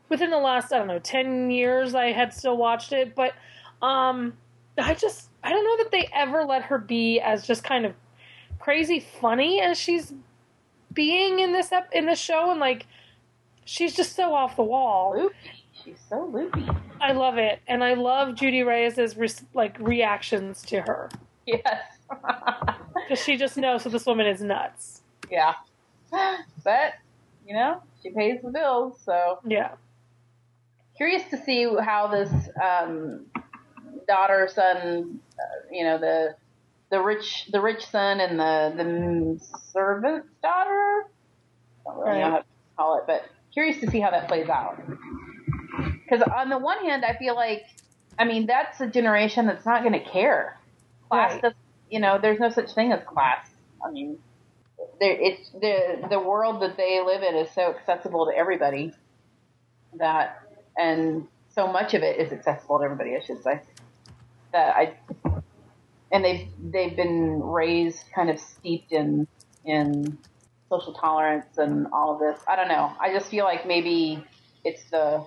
within 0.10 0.30
the 0.32 0.38
last 0.38 0.72
I 0.72 0.78
don't 0.78 0.88
know 0.88 1.00
ten 1.00 1.50
years. 1.52 1.96
I 1.96 2.12
had 2.12 2.34
still 2.34 2.58
watched 2.58 2.91
it, 2.93 3.15
but 3.15 3.34
um, 3.82 4.34
I 4.78 4.93
just 4.93 5.30
I 5.43 5.50
don't 5.52 5.63
know 5.63 5.84
that 5.84 5.91
they 5.91 6.10
ever 6.13 6.43
let 6.43 6.63
her 6.63 6.78
be 6.78 7.20
as 7.20 7.46
just 7.46 7.63
kind 7.63 7.86
of 7.86 7.93
crazy 8.60 9.00
funny 9.22 9.62
as 9.62 9.78
she's 9.78 10.13
being 10.93 11.39
in 11.39 11.52
this 11.52 11.72
ep- 11.72 11.93
in 11.93 12.06
this 12.06 12.20
show, 12.20 12.52
and 12.52 12.60
like 12.60 12.86
she's 13.65 13.96
just 13.96 14.15
so 14.15 14.34
off 14.34 14.56
the 14.56 14.63
wall. 14.63 15.13
Loopy. 15.17 15.36
She's 15.84 16.00
so 16.10 16.26
loopy. 16.26 16.67
I 17.00 17.12
love 17.13 17.38
it, 17.38 17.60
and 17.67 17.84
I 17.84 17.93
love 17.93 18.36
Judy 18.36 18.63
Reyes's 18.63 19.15
re- 19.15 19.30
like 19.54 19.78
reactions 19.80 20.63
to 20.63 20.82
her 20.82 21.10
Yes. 21.46 21.63
because 22.10 23.24
she 23.24 23.38
just 23.38 23.56
knows 23.58 23.84
that 23.84 23.91
this 23.91 24.06
woman 24.06 24.26
is 24.28 24.41
nuts. 24.41 25.02
yeah. 25.32 25.54
But, 26.12 26.93
you 27.48 27.56
know, 27.56 27.82
she 28.04 28.12
pays 28.12 28.40
the 28.44 28.52
bills, 28.52 29.02
so 29.06 29.40
Yeah, 29.48 29.72
curious 30.98 31.24
to 31.32 31.38
see 31.44 31.68
how 31.82 32.08
this 32.08 32.32
um, 32.64 33.28
daughter 34.08 34.50
son, 34.54 35.20
uh, 35.40 35.68
you 35.72 35.84
know, 35.86 35.98
the 36.00 36.36
the 36.92 37.02
rich 37.02 37.48
the 37.52 37.62
rich 37.62 37.86
son 37.88 38.20
and 38.20 38.40
the 38.40 38.74
the 38.78 39.40
servant's 39.74 40.28
daughter. 40.44 41.04
I 41.88 41.92
don't 41.92 42.00
really 42.00 42.20
know 42.20 42.32
how 42.32 42.38
to 42.38 42.46
call 42.78 42.98
it, 42.98 43.04
but 43.08 43.24
curious 43.54 43.80
to 43.82 43.90
see 43.92 44.00
how 44.00 44.12
that 44.12 44.28
plays 44.28 44.50
out. 44.50 44.78
Because 45.92 46.26
on 46.38 46.50
the 46.50 46.58
one 46.58 46.86
hand, 46.86 47.06
I 47.06 47.18
feel 47.18 47.36
like, 47.36 47.64
I 48.20 48.26
mean, 48.26 48.46
that's 48.48 48.80
a 48.82 48.88
generation 48.88 49.48
that's 49.48 49.66
not 49.66 49.84
going 49.84 49.94
to 49.94 50.10
care. 50.10 50.56
Class, 51.10 51.34
Right. 51.34 51.42
does, 51.42 51.54
you 51.90 52.00
know, 52.00 52.20
there's 52.22 52.40
no 52.40 52.50
such 52.50 52.74
thing 52.74 52.92
as 52.92 53.02
class. 53.08 53.46
I 53.86 53.92
mean, 53.92 54.20
it's 55.06 55.50
the 55.52 56.08
the 56.10 56.20
world 56.20 56.62
that 56.62 56.78
they 56.78 57.02
live 57.06 57.24
in 57.24 57.36
is 57.36 57.50
so 57.54 57.74
accessible 57.76 58.28
to 58.28 58.38
everybody 58.38 58.94
that, 60.00 60.42
and 60.78 61.28
so 61.50 61.68
much 61.68 61.94
of 61.94 62.04
it 62.04 62.20
is 62.20 62.32
accessible 62.32 62.80
to 62.80 62.86
everybody. 62.86 63.16
I 63.16 63.24
should 63.24 63.44
say 63.44 63.62
that 64.54 64.76
I, 64.76 64.94
and 66.12 66.24
they've 66.24 66.48
they've 66.72 66.96
been 66.96 67.42
raised 67.42 68.04
kind 68.14 68.30
of 68.30 68.40
steeped 68.40 68.92
in 68.92 69.28
in 69.66 70.18
social 70.70 70.94
tolerance 70.94 71.58
and 71.58 71.88
all 71.94 72.14
of 72.14 72.20
this. 72.20 72.44
I 72.48 72.56
don't 72.56 72.68
know. 72.68 72.92
I 73.00 73.14
just 73.14 73.30
feel 73.30 73.46
like 73.46 73.68
maybe 73.68 74.24
it's 74.64 74.84
the 74.92 75.26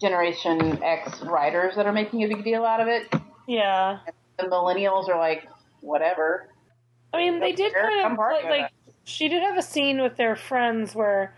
Generation 0.00 0.82
X 0.82 1.20
writers 1.22 1.74
that 1.76 1.86
are 1.86 1.92
making 1.92 2.22
a 2.22 2.28
big 2.28 2.44
deal 2.44 2.64
out 2.64 2.80
of 2.80 2.88
it. 2.88 3.12
yeah. 3.46 3.98
The 4.38 4.44
millennials 4.44 5.08
are 5.08 5.18
like, 5.18 5.48
whatever. 5.80 6.48
I 7.12 7.16
mean, 7.18 7.40
they 7.40 7.52
did 7.52 7.74
kind 7.74 8.06
I'm 8.06 8.12
of 8.12 8.18
like, 8.18 8.44
of 8.44 8.50
like 8.50 8.70
she 9.08 9.28
did 9.28 9.42
have 9.42 9.56
a 9.56 9.62
scene 9.62 10.00
with 10.02 10.16
their 10.16 10.36
friends 10.36 10.94
where 10.94 11.34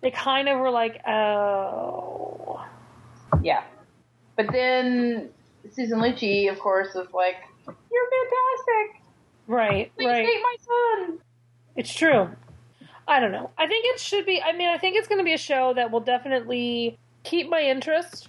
they 0.00 0.10
kind 0.10 0.48
of 0.48 0.58
were 0.58 0.70
like, 0.70 1.00
"Oh, 1.06 2.64
Yeah. 3.42 3.62
But 4.36 4.52
then 4.52 5.30
Susan 5.72 5.98
Lucci, 6.00 6.50
of 6.50 6.58
course, 6.58 6.94
was 6.94 7.08
like, 7.12 7.36
"You're 7.66 8.10
fantastic. 8.10 9.02
right, 9.46 9.92
Please 9.96 10.06
right." 10.06 10.26
date 10.26 10.40
my 10.42 10.56
son." 10.60 11.18
It's 11.76 11.92
true. 11.92 12.30
I 13.06 13.18
don't 13.20 13.32
know. 13.32 13.50
I 13.58 13.66
think 13.66 13.84
it 13.86 14.00
should 14.00 14.24
be. 14.24 14.40
I 14.40 14.52
mean, 14.52 14.68
I 14.68 14.78
think 14.78 14.96
it's 14.96 15.08
going 15.08 15.18
to 15.18 15.24
be 15.24 15.34
a 15.34 15.38
show 15.38 15.74
that 15.74 15.90
will 15.90 16.00
definitely 16.00 16.96
keep 17.24 17.48
my 17.50 17.60
interest. 17.62 18.28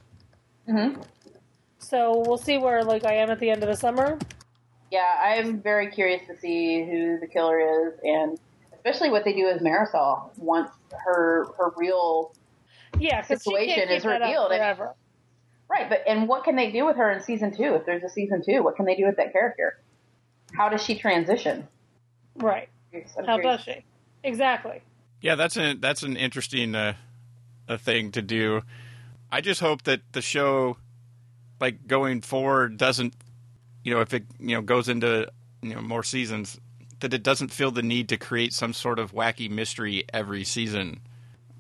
hmm 0.65 0.99
So 1.79 2.23
we'll 2.25 2.37
see 2.37 2.57
where 2.57 2.83
like 2.83 3.05
I 3.05 3.13
am 3.13 3.29
at 3.29 3.39
the 3.39 3.49
end 3.49 3.63
of 3.63 3.69
the 3.69 3.75
summer. 3.75 4.17
Yeah, 4.91 5.15
I'm 5.21 5.61
very 5.61 5.89
curious 5.91 6.21
to 6.27 6.37
see 6.37 6.83
who 6.83 7.19
the 7.19 7.27
killer 7.27 7.59
is, 7.87 7.93
and 8.03 8.37
especially 8.83 9.09
what 9.11 9.23
they 9.23 9.33
do 9.33 9.45
with 9.45 9.61
Marisol 9.61 10.29
once 10.37 10.69
her 11.05 11.45
her 11.57 11.71
real 11.77 12.33
Yeah, 12.99 13.21
because 13.21 13.43
she 13.43 13.49
Situation 13.49 13.75
can't 13.75 13.89
keep 13.89 13.97
is 13.97 14.03
that 14.03 14.21
up 14.21 14.27
revealed. 14.27 14.49
forever. 14.49 14.95
right. 15.69 15.89
But 15.89 16.03
and 16.07 16.27
what 16.27 16.43
can 16.43 16.55
they 16.55 16.71
do 16.71 16.85
with 16.85 16.97
her 16.97 17.11
in 17.11 17.21
season 17.21 17.55
two? 17.55 17.75
If 17.75 17.85
there's 17.85 18.03
a 18.03 18.09
season 18.09 18.41
two, 18.45 18.63
what 18.63 18.75
can 18.75 18.85
they 18.85 18.95
do 18.95 19.05
with 19.05 19.17
that 19.17 19.31
character? 19.33 19.79
How 20.53 20.69
does 20.69 20.83
she 20.83 20.95
transition? 20.95 21.67
Right? 22.35 22.69
I'm 22.93 23.25
How 23.25 23.37
curious. 23.39 23.65
does 23.65 23.75
she? 23.75 23.85
Exactly. 24.23 24.81
Yeah, 25.21 25.35
that's 25.35 25.55
an 25.57 25.79
that's 25.79 26.03
an 26.03 26.17
interesting 26.17 26.75
uh, 26.75 26.93
a 27.67 27.77
thing 27.77 28.11
to 28.13 28.21
do. 28.21 28.61
I 29.31 29.39
just 29.41 29.61
hope 29.61 29.83
that 29.83 30.01
the 30.11 30.21
show, 30.21 30.77
like 31.59 31.87
going 31.87 32.21
forward, 32.21 32.77
doesn't 32.77 33.13
you 33.83 33.93
know 33.93 34.01
if 34.01 34.13
it 34.13 34.25
you 34.39 34.55
know 34.55 34.61
goes 34.61 34.89
into 34.89 35.27
you 35.61 35.73
know 35.75 35.81
more 35.81 36.03
seasons 36.03 36.59
that 37.01 37.13
it 37.13 37.23
doesn't 37.23 37.51
feel 37.51 37.71
the 37.71 37.83
need 37.83 38.09
to 38.09 38.17
create 38.17 38.53
some 38.53 38.73
sort 38.73 38.97
of 38.99 39.11
wacky 39.13 39.49
mystery 39.49 40.05
every 40.13 40.43
season. 40.43 41.01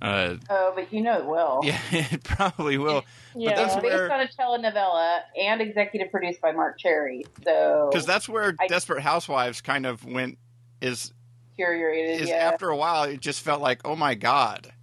Uh, 0.01 0.37
Oh, 0.49 0.71
but 0.73 0.91
you 0.91 1.01
know 1.01 1.19
it 1.19 1.25
will. 1.27 1.59
yeah, 1.63 1.79
it 1.91 2.23
probably 2.23 2.77
will. 2.79 3.03
Yeah. 3.35 3.53
that's 3.55 3.75
It's 3.75 3.83
where- 3.83 4.09
based 4.09 4.39
on 4.39 4.57
a 4.57 4.59
telenovela 4.71 5.19
and 5.39 5.61
executive 5.61 6.09
produced 6.09 6.41
by 6.41 6.51
Marc 6.53 6.79
Cherry, 6.79 7.23
so 7.43 7.89
Because 7.91 8.05
that's 8.07 8.27
where 8.27 8.55
I- 8.59 8.67
Desperate 8.67 9.01
Housewives 9.03 9.61
kind 9.61 9.85
of 9.85 10.03
went. 10.05 10.37
Is 10.81 11.13
curated. 11.59 12.21
is 12.21 12.29
Yeah. 12.29 12.37
after 12.51 12.69
a 12.69 12.75
while 12.75 13.03
it 13.03 13.19
just 13.21 13.41
felt 13.41 13.61
like 13.61 13.81
oh 13.85 13.95
my 13.95 14.15
god, 14.15 14.73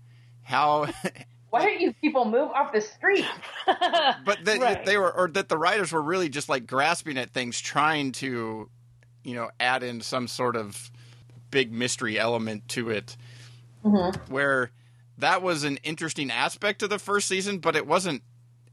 how 0.42 0.86
Why 1.50 1.62
don't 1.64 1.80
you 1.80 1.92
people 1.94 2.24
move 2.26 2.50
off 2.52 2.72
the 2.72 2.80
street? 2.82 3.24
but 3.66 4.44
that 4.44 4.60
Right. 4.60 4.84
they 4.86 4.96
were 4.98 5.10
or 5.10 5.28
that 5.28 5.48
the 5.48 5.56
writers 5.58 5.90
were 5.92 6.02
really 6.02 6.28
just 6.28 6.48
like 6.48 6.66
grasping 6.66 7.16
at 7.18 7.30
things 7.30 7.58
trying 7.60 8.12
to 8.12 8.70
you 9.28 9.34
know 9.34 9.50
add 9.60 9.82
in 9.82 10.00
some 10.00 10.26
sort 10.26 10.56
of 10.56 10.90
big 11.50 11.70
mystery 11.72 12.18
element 12.18 12.66
to 12.68 12.90
it 12.90 13.16
Mm-hmm. 13.84 14.32
where 14.32 14.72
that 15.18 15.40
was 15.40 15.62
an 15.62 15.76
interesting 15.84 16.32
aspect 16.32 16.82
of 16.82 16.90
the 16.90 16.98
first 16.98 17.28
season 17.28 17.58
but 17.58 17.76
it 17.76 17.86
wasn't 17.86 18.22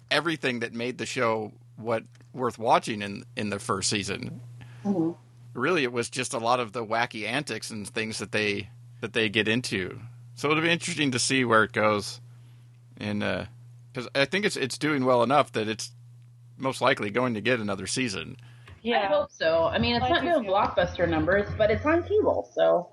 everything 0.10 0.62
that 0.62 0.74
made 0.74 0.98
the 0.98 1.06
show 1.06 1.52
what 1.76 2.04
worth 2.34 2.58
watching 2.58 3.04
in 3.04 3.24
in 3.36 3.50
the 3.52 3.60
first 3.60 3.90
season 3.90 4.42
Mm-hmm. 4.84 5.12
really 5.54 5.84
it 5.84 5.92
was 5.94 6.10
just 6.10 6.34
a 6.34 6.40
lot 6.40 6.60
of 6.60 6.72
the 6.74 6.84
wacky 6.84 7.28
antics 7.28 7.70
and 7.70 7.88
things 7.88 8.18
that 8.18 8.32
they 8.32 8.70
that 9.02 9.14
they 9.14 9.30
get 9.30 9.48
into 9.48 10.00
so 10.34 10.50
it'll 10.50 10.64
be 10.64 10.70
interesting 10.72 11.12
to 11.12 11.20
see 11.20 11.46
where 11.46 11.64
it 11.64 11.72
goes 11.72 12.20
and 12.98 13.22
uh 13.24 13.46
because 13.94 14.10
I 14.16 14.26
think 14.26 14.44
it's 14.46 14.58
it's 14.58 14.78
doing 14.78 15.06
well 15.06 15.22
enough 15.24 15.52
that 15.54 15.68
it's 15.68 15.92
most 16.58 16.82
likely 16.82 17.10
going 17.12 17.34
to 17.36 17.42
get 17.42 17.60
another 17.62 17.88
season. 17.88 18.36
I 18.94 19.06
hope 19.08 19.32
so. 19.32 19.66
I 19.66 19.78
mean, 19.80 19.96
it's 19.96 20.06
I 20.06 20.10
not 20.10 20.22
doing 20.22 20.44
too. 20.46 20.50
blockbuster 20.52 21.10
numbers, 21.10 21.48
but 21.58 21.72
it's 21.72 21.86
on 21.86 22.04
cable, 22.04 22.50
so 22.54 22.90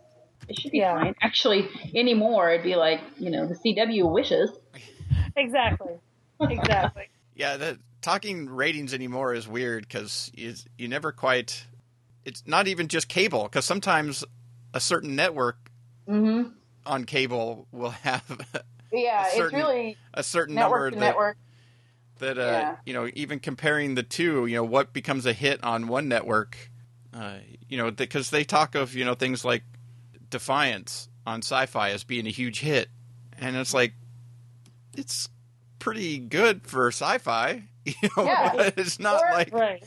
it 0.49 0.59
should 0.59 0.73
be 0.73 0.79
Yeah. 0.79 0.95
fine. 0.95 1.15
Actually, 1.21 1.69
anymore, 1.95 2.51
it'd 2.51 2.65
be 2.65 2.77
like 2.77 3.01
you 3.19 3.31
know 3.31 3.47
the 3.47 3.55
CW 3.55 4.11
wishes. 4.13 4.51
Exactly. 5.37 5.95
Exactly. 6.41 7.05
Yeah, 7.35 7.57
the, 7.57 7.79
talking 8.03 8.47
ratings 8.51 8.93
anymore 8.93 9.33
is 9.33 9.49
weird 9.49 9.89
because 9.89 10.31
you, 10.35 10.53
you 10.77 10.87
never 10.87 11.13
quite. 11.13 11.65
It's 12.27 12.43
not 12.47 12.69
even 12.69 12.89
just 12.89 13.09
cable 13.09 13.45
because 13.45 13.65
sometimes 13.65 14.23
a 14.75 14.81
certain 14.81 15.17
network 15.17 15.71
Mm-hmm. 16.09 16.51
on 16.85 17.05
cable 17.05 17.67
will 17.73 17.91
have 18.03 18.23
Yeah, 18.93 19.23
A 19.23 19.25
it's 19.25 19.37
certain 19.37 19.59
really 19.59 19.97
a 20.13 20.23
certain 20.23 20.55
network 20.57 20.93
to 20.93 20.97
number 20.97 21.07
that 21.07 21.07
network. 21.13 21.37
That 22.23 22.39
uh, 22.39 22.43
Yeah. 22.43 22.77
you 22.87 22.95
know 22.95 23.11
even 23.15 23.39
comparing 23.41 23.95
the 23.95 24.03
two 24.03 24.47
you 24.47 24.57
know 24.57 24.65
what 24.65 24.93
becomes 24.93 25.27
a 25.27 25.33
hit 25.33 25.63
on 25.63 25.89
one 25.89 26.09
network 26.09 26.57
uh, 27.13 27.35
you 27.69 27.77
know 27.77 27.91
because 27.91 28.31
they 28.31 28.45
talk 28.45 28.75
of 28.75 28.95
you 28.95 29.05
know 29.05 29.15
things 29.15 29.45
like 29.45 29.65
defiance 30.31 31.09
on 31.27 31.41
Syfy 31.43 31.91
as 31.91 32.05
being 32.05 32.27
a 32.27 32.31
huge 32.31 32.61
hit 32.61 32.89
and 33.39 33.57
it's 33.57 33.75
like 33.75 33.95
it's 34.97 35.29
pretty 35.79 36.19
good 36.19 36.67
for 36.67 36.91
Syfy 36.91 37.65
you 37.85 37.95
know 38.17 38.25
Yeah. 38.25 38.53
but 38.55 38.75
it's 38.79 38.99
not 39.01 39.21
Or- 39.23 39.33
like 39.33 39.53
Right. 39.53 39.83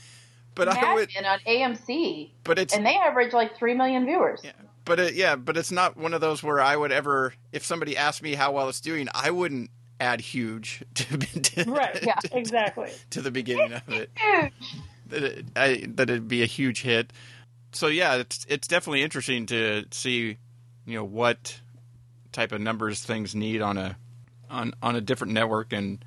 but 0.55 0.67
i 0.67 0.93
would 0.93 1.09
Men 1.15 1.25
on 1.25 1.39
AMC, 1.47 2.31
but 2.43 2.59
it's 2.59 2.73
and 2.75 2.85
they 2.85 2.95
average 2.95 3.33
like 3.33 3.55
three 3.57 3.73
million 3.73 4.05
viewers. 4.05 4.41
yeah, 4.43 4.51
but 4.83 4.99
it, 4.99 5.13
yeah, 5.13 5.35
but 5.35 5.55
it's 5.57 5.71
not 5.71 5.95
one 5.97 6.13
of 6.13 6.21
those 6.21 6.43
where 6.43 6.59
I 6.61 6.75
would 6.75 6.91
ever, 6.91 7.33
if 7.51 7.65
somebody 7.65 7.95
asked 7.97 8.21
me 8.21 8.35
how 8.35 8.51
well 8.51 8.67
it's 8.69 8.81
doing, 8.81 9.07
I 9.13 9.31
wouldn't 9.31 9.69
add 9.99 10.21
huge 10.21 10.83
to, 10.95 11.17
to 11.17 11.63
Right. 11.71 11.99
Yeah. 12.03 12.19
Exactly. 12.31 12.91
to 13.11 13.21
the 13.21 13.31
beginning 13.31 13.73
of 13.73 13.81
it. 13.89 14.09
Huge. 14.17 14.53
that 15.07 15.23
it, 15.23 15.45
I, 15.55 15.83
that 15.95 16.09
it'd 16.09 16.27
be 16.27 16.43
a 16.43 16.47
huge 16.47 16.81
hit. 16.81 17.13
so 17.71 17.87
yeah, 17.87 18.15
it's 18.15 18.45
it's 18.49 18.67
definitely 18.67 19.03
interesting 19.03 19.45
to 19.47 19.85
see, 19.91 20.37
you 20.85 20.95
know, 20.95 21.03
what 21.05 21.59
type 22.31 22.51
of 22.51 22.61
numbers 22.61 23.01
things 23.03 23.33
need 23.35 23.61
on 23.61 23.77
a 23.77 23.97
on 24.49 24.73
on 24.81 24.95
a 24.95 25.01
different 25.01 25.33
network 25.33 25.71
and 25.73 26.03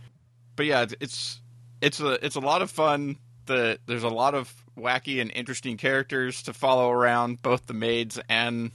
but 0.56 0.66
yeah, 0.66 0.86
it's 1.00 1.40
it's 1.80 2.00
a 2.00 2.24
it's 2.24 2.36
a 2.36 2.40
lot 2.40 2.62
of 2.62 2.70
fun. 2.70 3.16
The 3.46 3.78
there's 3.86 4.02
a 4.02 4.08
lot 4.08 4.34
of 4.34 4.52
wacky 4.76 5.20
and 5.20 5.30
interesting 5.34 5.76
characters 5.76 6.42
to 6.42 6.52
follow 6.52 6.90
around, 6.90 7.40
both 7.42 7.66
the 7.66 7.74
maids 7.74 8.18
and 8.28 8.72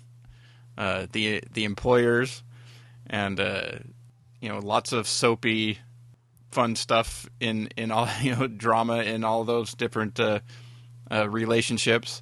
uh, 0.77 1.07
the 1.11 1.43
the 1.51 1.65
employers, 1.65 2.41
and 3.07 3.39
uh, 3.39 3.71
you 4.43 4.49
know 4.49 4.59
lots 4.59 4.91
of 4.91 5.07
soapy, 5.07 5.79
fun 6.51 6.75
stuff 6.75 7.29
in 7.39 7.69
in 7.77 7.91
all 7.91 8.09
you 8.21 8.35
know 8.35 8.45
drama 8.47 8.97
in 9.03 9.23
all 9.23 9.45
those 9.45 9.73
different 9.73 10.19
uh, 10.19 10.41
uh, 11.09 11.29
relationships, 11.29 12.21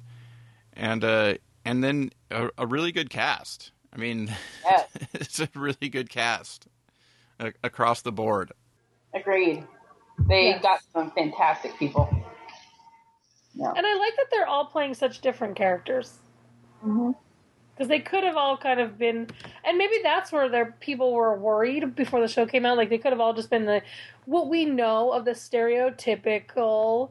and 0.74 1.02
uh, 1.02 1.34
and 1.64 1.82
then 1.82 2.10
a, 2.30 2.48
a 2.56 2.66
really 2.66 2.92
good 2.92 3.10
cast. 3.10 3.72
I 3.92 3.98
mean, 3.98 4.32
Yes. 4.64 4.88
it's 5.14 5.40
a 5.40 5.48
really 5.54 5.88
good 5.90 6.08
cast 6.08 6.66
uh, 7.40 7.50
across 7.64 8.02
the 8.02 8.12
board. 8.12 8.52
Agreed. 9.12 9.66
They 10.28 10.44
Yes. 10.50 10.62
got 10.62 10.80
some 10.92 11.10
fantastic 11.10 11.76
people. 11.76 12.08
Yeah. 13.54 13.72
And 13.76 13.84
I 13.84 13.94
like 13.96 14.16
that 14.16 14.26
they're 14.30 14.46
all 14.46 14.64
playing 14.66 14.94
such 14.94 15.20
different 15.20 15.56
characters. 15.56 16.18
Mhm. 16.86 17.14
Because 17.74 17.88
they 17.88 18.00
could 18.00 18.22
have 18.22 18.36
all 18.36 18.56
kind 18.56 18.80
of 18.80 18.98
been, 18.98 19.28
and 19.64 19.78
maybe 19.78 19.94
that's 20.02 20.30
where 20.30 20.48
their 20.48 20.76
people 20.80 21.14
were 21.14 21.36
worried 21.38 21.94
before 21.94 22.20
the 22.20 22.28
show 22.28 22.44
came 22.44 22.66
out. 22.66 22.76
Like 22.76 22.90
they 22.90 22.98
could 22.98 23.12
have 23.12 23.20
all 23.20 23.32
just 23.32 23.48
been 23.48 23.64
the 23.64 23.82
what 24.26 24.48
we 24.48 24.64
know 24.66 25.10
of 25.12 25.24
the 25.24 25.32
stereotypical 25.32 27.10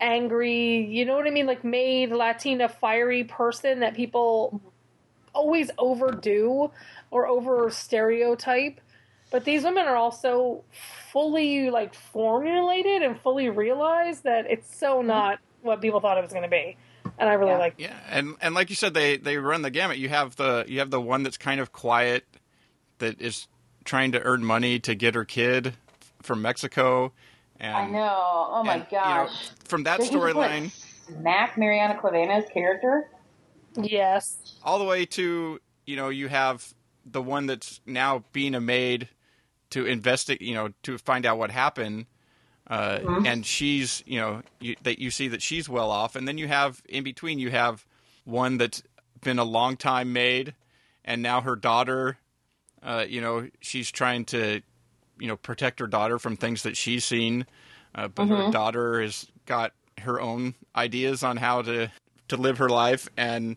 angry, 0.00 0.84
you 0.86 1.04
know 1.04 1.14
what 1.14 1.26
I 1.26 1.30
mean, 1.30 1.46
like 1.46 1.64
made 1.64 2.10
Latina 2.10 2.68
fiery 2.68 3.24
person 3.24 3.80
that 3.80 3.94
people 3.94 4.60
always 5.34 5.70
overdo 5.78 6.72
or 7.10 7.26
over 7.26 7.70
stereotype. 7.70 8.80
But 9.30 9.44
these 9.44 9.62
women 9.62 9.86
are 9.86 9.96
also 9.96 10.64
fully 11.12 11.70
like 11.70 11.94
formulated 11.94 13.02
and 13.02 13.20
fully 13.20 13.48
realized 13.48 14.24
that 14.24 14.50
it's 14.50 14.74
so 14.76 14.98
mm-hmm. 14.98 15.08
not 15.08 15.38
what 15.62 15.80
people 15.80 16.00
thought 16.00 16.18
it 16.18 16.22
was 16.22 16.32
going 16.32 16.44
to 16.44 16.48
be. 16.48 16.76
And 17.20 17.28
I 17.28 17.34
really 17.34 17.52
Yeah. 17.52 17.58
like 17.58 17.74
Yeah, 17.78 17.96
and 18.10 18.36
and 18.40 18.54
like 18.54 18.70
you 18.70 18.76
said, 18.76 18.94
they 18.94 19.16
they 19.18 19.36
run 19.36 19.62
the 19.62 19.70
gamut. 19.70 19.98
You 19.98 20.08
have 20.08 20.36
the 20.36 20.64
you 20.66 20.78
have 20.80 20.90
the 20.90 21.00
one 21.00 21.22
that's 21.22 21.36
kind 21.36 21.60
of 21.60 21.72
quiet, 21.72 22.24
that 22.98 23.20
is 23.20 23.46
trying 23.84 24.12
to 24.12 24.20
earn 24.22 24.44
money 24.44 24.78
to 24.80 24.94
get 24.94 25.14
her 25.14 25.24
kid 25.24 25.74
from 26.22 26.42
Mexico. 26.42 27.12
And, 27.58 27.76
I 27.76 27.86
know. 27.86 28.46
Oh 28.50 28.62
my 28.64 28.74
and, 28.74 28.86
you 28.90 28.96
know, 28.98 29.04
gosh. 29.04 29.50
from 29.64 29.84
that 29.84 30.00
Did 30.00 30.12
like, 30.12 30.22
storyline 30.34 30.72
Smack 31.06 31.58
Mariana 31.58 31.98
Klaveno's 32.00 32.48
character. 32.50 33.10
Yes. 33.76 34.56
all 34.64 34.78
the 34.78 34.84
way 34.84 35.04
to 35.06 35.60
you 35.86 35.96
know 35.96 36.08
you 36.08 36.28
have 36.28 36.74
the 37.04 37.22
one 37.22 37.46
that's 37.46 37.80
now 37.86 38.24
being 38.32 38.54
a 38.54 38.60
maid 38.60 39.08
to 39.70 39.86
investigate, 39.86 40.42
you 40.46 40.54
know, 40.54 40.70
to 40.82 40.98
find 40.98 41.24
out 41.24 41.38
what 41.38 41.50
happened. 41.50 42.06
Uh, 42.70 43.00
Mm-hmm. 43.02 43.26
And 43.26 43.44
she's, 43.44 44.02
you 44.06 44.20
know, 44.20 44.42
you, 44.60 44.76
that 44.84 45.00
you 45.00 45.10
see 45.10 45.26
that 45.28 45.42
she's 45.42 45.68
well 45.68 45.90
off, 45.90 46.14
and 46.14 46.26
then 46.28 46.38
you 46.38 46.46
have 46.46 46.80
in 46.88 47.02
between 47.02 47.40
you 47.40 47.50
have 47.50 47.84
one 48.24 48.58
that's 48.58 48.82
been 49.22 49.40
a 49.40 49.44
long 49.44 49.76
time 49.76 50.12
maid, 50.12 50.54
and 51.04 51.20
now 51.20 51.40
her 51.40 51.56
daughter, 51.56 52.16
uh, 52.82 53.04
you 53.08 53.20
know, 53.20 53.48
she's 53.60 53.90
trying 53.90 54.24
to, 54.26 54.62
you 55.18 55.26
know, 55.26 55.36
protect 55.36 55.80
her 55.80 55.88
daughter 55.88 56.18
from 56.20 56.36
things 56.36 56.62
that 56.62 56.76
she's 56.76 57.04
seen, 57.04 57.44
uh, 57.96 58.06
but 58.06 58.28
Mm-hmm. 58.28 58.46
her 58.46 58.52
daughter 58.52 59.02
has 59.02 59.26
got 59.46 59.72
her 60.02 60.20
own 60.20 60.54
ideas 60.76 61.22
on 61.24 61.36
how 61.38 61.62
to 61.62 61.90
to 62.28 62.36
live 62.36 62.58
her 62.58 62.68
life, 62.68 63.08
and 63.16 63.56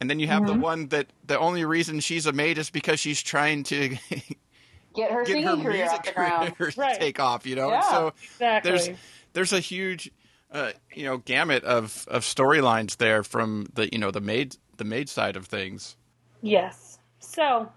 and 0.00 0.10
then 0.10 0.20
you 0.20 0.26
have 0.26 0.42
Mm-hmm. 0.42 0.60
the 0.60 0.62
one 0.62 0.88
that 0.88 1.06
the 1.26 1.38
only 1.38 1.64
reason 1.64 1.98
she's 2.00 2.26
a 2.26 2.32
maid 2.32 2.58
is 2.58 2.68
because 2.68 3.00
she's 3.00 3.22
trying 3.22 3.62
to 3.64 3.96
Get 4.94 5.10
her 5.12 5.24
get 5.24 5.32
singing 5.32 5.46
her 5.46 5.56
career 5.56 5.84
off 5.86 5.90
music 5.92 6.04
the 6.06 6.12
ground. 6.12 6.56
career 6.58 6.72
Right. 6.76 6.98
take 7.00 7.20
off, 7.20 7.46
you 7.46 7.56
know. 7.56 7.68
Yeah. 7.68 7.76
And 7.76 7.84
so 7.84 8.12
Exactly. 8.24 8.70
there's 8.70 8.90
there's 9.32 9.52
a 9.52 9.60
huge 9.60 10.10
uh, 10.52 10.72
you 10.94 11.04
know 11.04 11.18
gamut 11.18 11.62
of 11.64 12.06
of 12.08 12.22
storylines 12.22 12.96
there 12.96 13.22
from 13.22 13.66
the 13.74 13.88
you 13.92 13.98
know 13.98 14.10
the 14.10 14.20
maid 14.20 14.56
the 14.76 14.84
maid 14.84 15.08
side 15.08 15.36
of 15.36 15.46
things. 15.46 15.96
Yes. 16.42 16.98
So, 17.18 17.70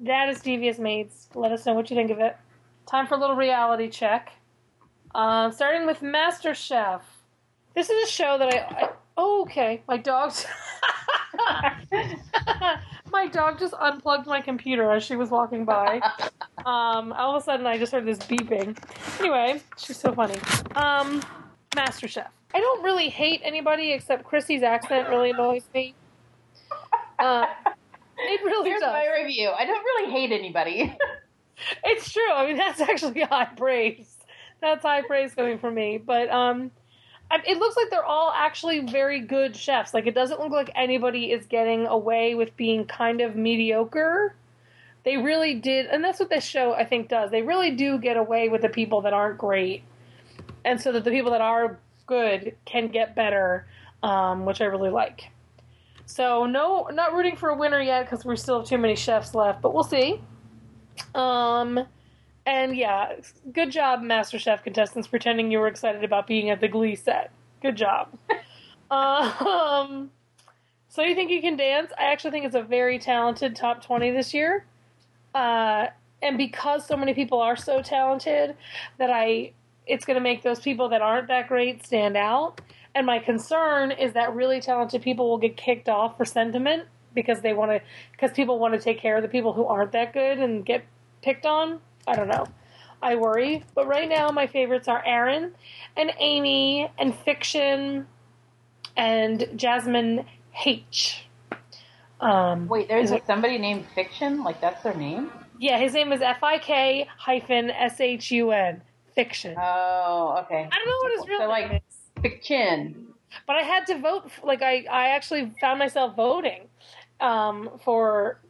that 0.00 0.28
is 0.30 0.40
Devious 0.40 0.78
Maids. 0.78 1.28
Let 1.34 1.52
us 1.52 1.66
know 1.66 1.74
what 1.74 1.90
you 1.90 1.96
think 1.96 2.10
of 2.10 2.18
it. 2.18 2.34
Time 2.86 3.06
for 3.06 3.14
a 3.14 3.18
little 3.18 3.36
reality 3.36 3.88
check. 3.90 4.32
Uh, 5.14 5.50
starting 5.50 5.86
with 5.86 6.00
Master 6.02 6.54
Chef. 6.54 7.02
This 7.74 7.90
is 7.90 8.08
a 8.08 8.10
show 8.10 8.38
that 8.38 8.54
I. 8.54 8.58
I 8.86 8.88
oh, 9.18 9.42
okay. 9.42 9.82
My 9.86 9.98
dog's. 9.98 10.46
my 13.10 13.26
dog 13.26 13.58
just 13.58 13.74
unplugged 13.78 14.26
my 14.26 14.40
computer 14.40 14.90
as 14.90 15.02
she 15.04 15.16
was 15.16 15.30
walking 15.30 15.64
by. 15.64 16.00
Um, 16.64 17.12
all 17.12 17.36
of 17.36 17.42
a 17.42 17.44
sudden, 17.44 17.64
I 17.64 17.78
just 17.78 17.92
heard 17.92 18.04
this 18.04 18.18
beeping. 18.18 18.76
Anyway, 19.20 19.62
she's 19.76 19.96
so 19.96 20.12
funny. 20.12 20.34
Um, 20.74 21.22
Master 21.76 22.08
Chef. 22.08 22.26
I 22.52 22.58
don't 22.58 22.82
really 22.82 23.08
hate 23.08 23.40
anybody 23.44 23.92
except 23.92 24.24
Chrissy's 24.24 24.64
accent 24.64 25.08
really 25.08 25.30
annoys 25.30 25.62
me. 25.72 25.94
Uh, 27.20 27.46
it 28.18 28.42
really 28.42 28.70
Here's 28.70 28.80
does. 28.80 28.92
my 28.92 29.06
review. 29.22 29.50
I 29.56 29.64
don't 29.64 29.84
really 29.84 30.10
hate 30.10 30.32
anybody. 30.32 30.96
It's 31.84 32.12
true. 32.12 32.32
I 32.32 32.46
mean, 32.46 32.56
that's 32.56 32.80
actually 32.80 33.20
high 33.30 33.44
praise. 33.56 34.16
That's 34.60 34.82
high 34.82 35.02
praise 35.02 35.34
coming 35.34 35.58
from 35.58 35.74
me. 35.74 35.98
But 35.98 36.28
um, 36.30 36.70
it 37.32 37.58
looks 37.58 37.76
like 37.76 37.90
they're 37.90 38.04
all 38.04 38.32
actually 38.34 38.80
very 38.80 39.20
good 39.20 39.56
chefs. 39.56 39.92
Like 39.92 40.06
it 40.06 40.14
doesn't 40.14 40.40
look 40.40 40.52
like 40.52 40.70
anybody 40.74 41.32
is 41.32 41.46
getting 41.46 41.86
away 41.86 42.34
with 42.34 42.56
being 42.56 42.84
kind 42.84 43.20
of 43.20 43.36
mediocre. 43.36 44.34
They 45.04 45.16
really 45.16 45.54
did, 45.54 45.86
and 45.86 46.02
that's 46.02 46.18
what 46.18 46.30
this 46.30 46.44
show 46.44 46.72
I 46.74 46.84
think 46.84 47.08
does. 47.08 47.30
They 47.30 47.42
really 47.42 47.70
do 47.72 47.98
get 47.98 48.16
away 48.16 48.48
with 48.48 48.62
the 48.62 48.68
people 48.68 49.02
that 49.02 49.12
aren't 49.12 49.38
great, 49.38 49.84
and 50.64 50.80
so 50.80 50.90
that 50.92 51.04
the 51.04 51.10
people 51.10 51.30
that 51.32 51.40
are 51.40 51.78
good 52.06 52.56
can 52.64 52.88
get 52.88 53.14
better, 53.14 53.66
um, 54.02 54.44
which 54.44 54.60
I 54.60 54.64
really 54.64 54.90
like. 54.90 55.30
So 56.06 56.46
no, 56.46 56.88
not 56.92 57.12
rooting 57.14 57.36
for 57.36 57.50
a 57.50 57.56
winner 57.56 57.80
yet 57.80 58.04
because 58.04 58.24
we 58.24 58.36
still 58.36 58.60
have 58.60 58.68
too 58.68 58.78
many 58.78 58.96
chefs 58.96 59.34
left, 59.34 59.62
but 59.62 59.74
we'll 59.74 59.84
see. 59.84 60.20
Um, 61.14 61.86
and 62.46 62.76
yeah, 62.76 63.14
good 63.52 63.72
job, 63.72 64.00
MasterChef 64.00 64.62
contestants, 64.62 65.08
pretending 65.08 65.50
you 65.50 65.58
were 65.58 65.66
excited 65.66 66.04
about 66.04 66.26
being 66.26 66.48
at 66.48 66.60
the 66.60 66.68
Glee 66.68 66.94
set. 66.94 67.32
Good 67.60 67.76
job. 67.76 68.16
um, 68.90 70.10
so 70.88 71.02
you 71.02 71.14
think 71.14 71.30
you 71.30 71.40
can 71.40 71.56
dance? 71.56 71.90
I 71.98 72.04
actually 72.04 72.30
think 72.30 72.46
it's 72.46 72.54
a 72.54 72.62
very 72.62 72.98
talented 72.98 73.56
top 73.56 73.84
twenty 73.84 74.12
this 74.12 74.32
year. 74.32 74.64
Uh, 75.34 75.88
and 76.22 76.38
because 76.38 76.86
so 76.86 76.96
many 76.96 77.12
people 77.12 77.40
are 77.40 77.56
so 77.56 77.82
talented, 77.82 78.56
that 78.98 79.10
I, 79.10 79.52
it's 79.86 80.04
going 80.04 80.14
to 80.14 80.22
make 80.22 80.42
those 80.42 80.60
people 80.60 80.88
that 80.90 81.02
aren't 81.02 81.28
that 81.28 81.48
great 81.48 81.84
stand 81.84 82.16
out. 82.16 82.60
And 82.94 83.06
my 83.06 83.18
concern 83.18 83.90
is 83.90 84.14
that 84.14 84.34
really 84.34 84.60
talented 84.60 85.02
people 85.02 85.28
will 85.28 85.38
get 85.38 85.56
kicked 85.56 85.88
off 85.88 86.16
for 86.16 86.24
sentiment 86.24 86.84
because 87.14 87.42
they 87.42 87.52
want 87.52 87.72
to, 87.72 87.80
because 88.12 88.30
people 88.32 88.58
want 88.58 88.72
to 88.72 88.80
take 88.80 88.98
care 88.98 89.16
of 89.16 89.22
the 89.22 89.28
people 89.28 89.52
who 89.52 89.66
aren't 89.66 89.92
that 89.92 90.14
good 90.14 90.38
and 90.38 90.64
get 90.64 90.84
picked 91.22 91.44
on. 91.44 91.80
I 92.06 92.14
don't 92.16 92.28
know. 92.28 92.46
I 93.02 93.16
worry. 93.16 93.62
But 93.74 93.86
right 93.86 94.08
now, 94.08 94.28
my 94.30 94.46
favorites 94.46 94.88
are 94.88 95.02
Aaron 95.04 95.52
and 95.96 96.12
Amy 96.18 96.90
and 96.98 97.14
Fik-Shun 97.14 98.06
and 98.96 99.48
Jasmine 99.56 100.24
H. 100.64 101.26
Um, 102.20 102.66
Wait, 102.68 102.88
there's 102.88 103.10
is 103.10 103.20
somebody 103.26 103.58
named 103.58 103.84
Fik-Shun? 103.94 104.42
Like, 104.42 104.60
that's 104.60 104.82
their 104.82 104.94
name? 104.94 105.30
yeah, 105.58 105.78
his 105.78 105.92
name 105.94 106.12
is 106.12 106.20
F 106.22 106.42
I 106.42 106.58
K 106.58 107.06
hyphen 107.18 107.70
S 107.70 108.00
H 108.00 108.30
U 108.30 108.50
N. 108.52 108.80
Fik-Shun. 109.14 109.54
Oh, 109.58 110.40
okay. 110.44 110.68
I 110.70 110.76
don't 110.76 110.86
know 110.86 110.96
what 111.02 111.12
his 111.18 111.28
real 111.28 111.38
So, 111.38 111.42
name 111.42 111.70
like, 111.72 111.82
is. 111.88 112.22
Fik-Shun. 112.22 113.06
but 113.46 113.56
I 113.56 113.62
had 113.62 113.86
to 113.86 113.98
vote. 113.98 114.30
Like 114.42 114.62
I, 114.62 114.84
I 114.90 115.08
actually 115.08 115.52
found 115.60 115.78
myself 115.78 116.16
voting 116.16 116.62
um, 117.20 117.70
for 117.84 118.40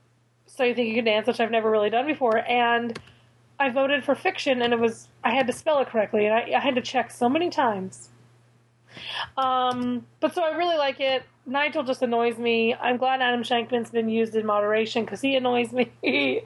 "So 0.46 0.62
You 0.64 0.74
Think 0.74 0.88
You 0.88 0.94
Can 0.96 1.04
Dance," 1.04 1.26
which 1.26 1.40
I've 1.40 1.50
never 1.50 1.70
really 1.70 1.90
done 1.90 2.06
before, 2.06 2.38
and 2.38 2.96
I 3.58 3.70
voted 3.70 4.04
for 4.04 4.14
Fik-Shun, 4.14 4.62
and 4.62 4.72
it 4.72 4.78
was 4.78 5.08
I 5.24 5.30
had 5.30 5.46
to 5.46 5.52
spell 5.52 5.78
it 5.80 5.88
correctly, 5.88 6.26
and 6.26 6.34
I, 6.34 6.56
I 6.56 6.60
had 6.60 6.74
to 6.74 6.82
check 6.82 7.10
so 7.10 7.28
many 7.28 7.50
times. 7.50 8.10
Um, 9.36 10.06
but 10.20 10.34
so 10.34 10.42
I 10.42 10.56
really 10.56 10.76
like 10.76 11.00
it. 11.00 11.22
Nigel 11.46 11.84
just 11.84 12.02
annoys 12.02 12.38
me. 12.38 12.74
I'm 12.74 12.96
glad 12.96 13.20
Adam 13.20 13.42
Shankman's 13.42 13.90
been 13.90 14.08
used 14.08 14.34
in 14.34 14.46
moderation 14.46 15.04
because 15.04 15.20
he 15.20 15.36
annoys 15.36 15.72
me. 15.72 15.92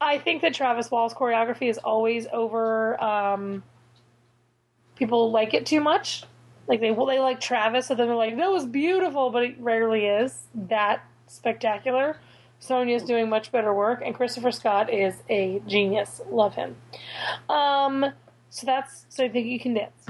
I 0.00 0.18
think 0.18 0.42
that 0.42 0.54
Travis 0.54 0.90
Wall's 0.90 1.14
choreography 1.14 1.68
is 1.68 1.78
always 1.78 2.26
over. 2.32 3.02
Um, 3.02 3.62
people 4.96 5.30
like 5.30 5.54
it 5.54 5.66
too 5.66 5.80
much. 5.80 6.24
Like 6.66 6.80
they 6.80 6.90
well, 6.90 7.06
they 7.06 7.18
like 7.18 7.40
Travis, 7.40 7.86
so 7.86 7.94
then 7.94 8.06
they're 8.06 8.16
like, 8.16 8.36
"That 8.36 8.50
was 8.50 8.64
beautiful," 8.66 9.30
but 9.30 9.42
it 9.42 9.56
rarely 9.58 10.06
is 10.06 10.46
that 10.54 11.04
spectacular. 11.26 12.16
Sonya's 12.62 13.02
doing 13.02 13.28
much 13.28 13.50
better 13.50 13.74
work, 13.74 14.02
and 14.04 14.14
Christopher 14.14 14.52
Scott 14.52 14.88
is 14.88 15.16
a 15.28 15.60
genius. 15.66 16.20
Love 16.30 16.54
him. 16.54 16.76
Um, 17.48 18.06
so 18.50 18.66
that's 18.66 19.04
so 19.08 19.24
I 19.24 19.28
think 19.28 19.48
you 19.48 19.58
can 19.58 19.74
dance. 19.74 20.06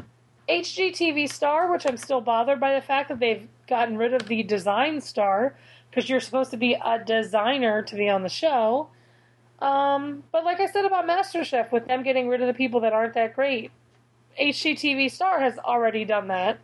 HGTV 0.50 1.32
Star, 1.32 1.72
which 1.72 1.86
I'm 1.86 1.96
still 1.96 2.20
bothered 2.20 2.60
by 2.60 2.74
the 2.74 2.82
fact 2.82 3.08
that 3.08 3.20
they've 3.20 3.48
gotten 3.66 3.96
rid 3.96 4.12
of 4.12 4.28
the 4.28 4.42
design 4.42 5.00
star 5.00 5.56
because 5.88 6.10
you're 6.10 6.20
supposed 6.20 6.50
to 6.50 6.58
be 6.58 6.74
a 6.74 7.02
designer 7.02 7.80
to 7.84 7.96
be 7.96 8.10
on 8.10 8.22
the 8.22 8.28
show. 8.28 8.88
Um, 9.60 10.22
but 10.30 10.44
like 10.44 10.60
I 10.60 10.66
said 10.66 10.84
about 10.84 11.08
MasterChef, 11.08 11.72
with 11.72 11.86
them 11.86 12.02
getting 12.02 12.28
rid 12.28 12.42
of 12.42 12.48
the 12.48 12.54
people 12.54 12.80
that 12.80 12.92
aren't 12.92 13.14
that 13.14 13.34
great, 13.34 13.70
HGTV 14.38 15.10
Star 15.10 15.40
has 15.40 15.56
already 15.56 16.04
done 16.04 16.28
that. 16.28 16.58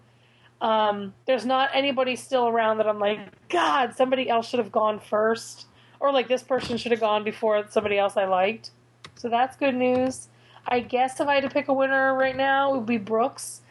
Um, 0.61 1.15
there's 1.27 1.47
not 1.47 1.71
anybody 1.73 2.17
still 2.17 2.49
around 2.49 2.79
that 2.79 2.89
I'm 2.89 2.99
like, 2.99 3.21
God, 3.49 3.95
somebody 3.97 4.29
else 4.29 4.49
should 4.49 4.59
have 4.59 4.73
gone 4.73 4.99
first, 4.99 5.68
or 6.01 6.13
like 6.13 6.29
this 6.29 6.43
person 6.43 6.77
should 6.77 6.93
have 6.93 7.01
gone 7.01 7.25
before 7.25 7.65
somebody 7.71 7.99
else 7.99 8.17
I 8.17 8.25
liked. 8.25 8.71
So 9.17 9.29
that's 9.29 9.57
good 9.57 9.75
news. 9.75 10.29
I 10.67 10.81
guess 10.81 11.19
if 11.21 11.27
I 11.27 11.35
had 11.35 11.45
to 11.45 11.51
pick 11.51 11.69
a 11.69 11.73
winner 11.73 12.15
right 12.15 12.37
now, 12.37 12.73
it 12.73 12.77
would 12.77 12.87
be 12.87 12.99
Brooks, 12.99 13.63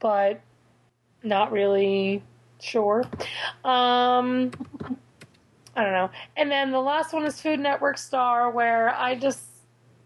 but 0.00 0.40
not 1.22 1.50
really 1.50 2.22
sure. 2.60 3.04
Um, 3.64 4.50
I 5.74 5.82
don't 5.82 5.92
know. 5.92 6.10
And 6.36 6.50
then 6.50 6.70
the 6.70 6.80
last 6.80 7.12
one 7.12 7.24
is 7.24 7.40
Food 7.40 7.60
Network 7.60 7.96
Star, 7.98 8.50
where 8.50 8.94
I 8.94 9.14
just, 9.14 9.40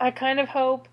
I 0.00 0.10
kind 0.10 0.38
of 0.38 0.48
hope, 0.48 0.88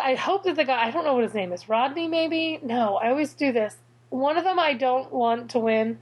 I 0.00 0.14
hope 0.14 0.44
that 0.44 0.56
the 0.56 0.64
guy, 0.64 0.86
I 0.86 0.90
don't 0.90 1.04
know 1.04 1.14
what 1.14 1.24
his 1.24 1.34
name 1.34 1.52
is, 1.52 1.68
Rodney 1.68 2.06
maybe? 2.06 2.60
No, 2.62 2.96
I 2.96 3.08
always 3.08 3.34
do 3.34 3.52
this. 3.52 3.76
One 4.10 4.36
of 4.36 4.44
them 4.44 4.58
I 4.58 4.74
don't 4.74 5.12
want 5.12 5.50
to 5.50 5.58
win, 5.58 5.98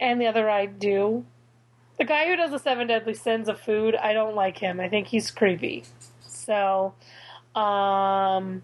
and 0.00 0.20
the 0.20 0.26
other 0.26 0.48
I 0.48 0.66
do. 0.66 1.24
The 1.98 2.04
guy 2.04 2.26
who 2.26 2.36
does 2.36 2.50
the 2.50 2.58
seven 2.58 2.86
deadly 2.86 3.14
sins 3.14 3.48
of 3.48 3.60
food, 3.60 3.94
I 3.94 4.12
don't 4.12 4.34
like 4.34 4.58
him. 4.58 4.80
I 4.80 4.88
think 4.88 5.06
he's 5.06 5.30
creepy. 5.30 5.84
So, 6.26 6.94
um, 7.54 8.62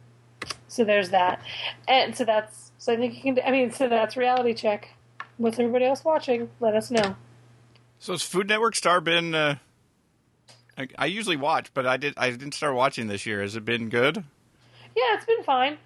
so 0.69 0.85
there's 0.85 1.11
that, 1.11 1.41
and 1.87 2.17
so 2.17 2.25
that's 2.25 2.73
so 2.79 2.93
I 2.93 2.97
think 2.97 3.15
you 3.17 3.35
can. 3.35 3.45
I 3.45 3.51
mean, 3.51 3.71
so 3.71 3.89
that's 3.89 4.17
reality 4.17 4.55
check. 4.55 4.95
What's 5.37 5.59
everybody 5.59 5.85
else 5.85 6.05
watching? 6.05 6.51
Let 6.61 6.75
us 6.75 6.91
know. 6.91 7.17
So 7.99 8.13
has 8.13 8.23
Food 8.23 8.49
Network 8.49 8.75
Star 8.75 9.01
been? 9.01 9.35
Uh, 9.35 9.57
I, 10.77 10.89
I 10.99 11.07
usually 11.07 11.37
watch, 11.37 11.73
but 11.75 11.87
I 11.87 11.97
did. 11.97 12.15
I 12.17 12.31
didn't 12.31 12.55
start 12.55 12.75
watching 12.75 13.07
this 13.07 13.27
year. 13.27 13.43
Has 13.43 13.55
it 13.55 13.65
been 13.65 13.91
good? 13.91 14.25
Yeah, 14.97 15.15
it's 15.15 15.27
been 15.27 15.43
fine. 15.45 15.79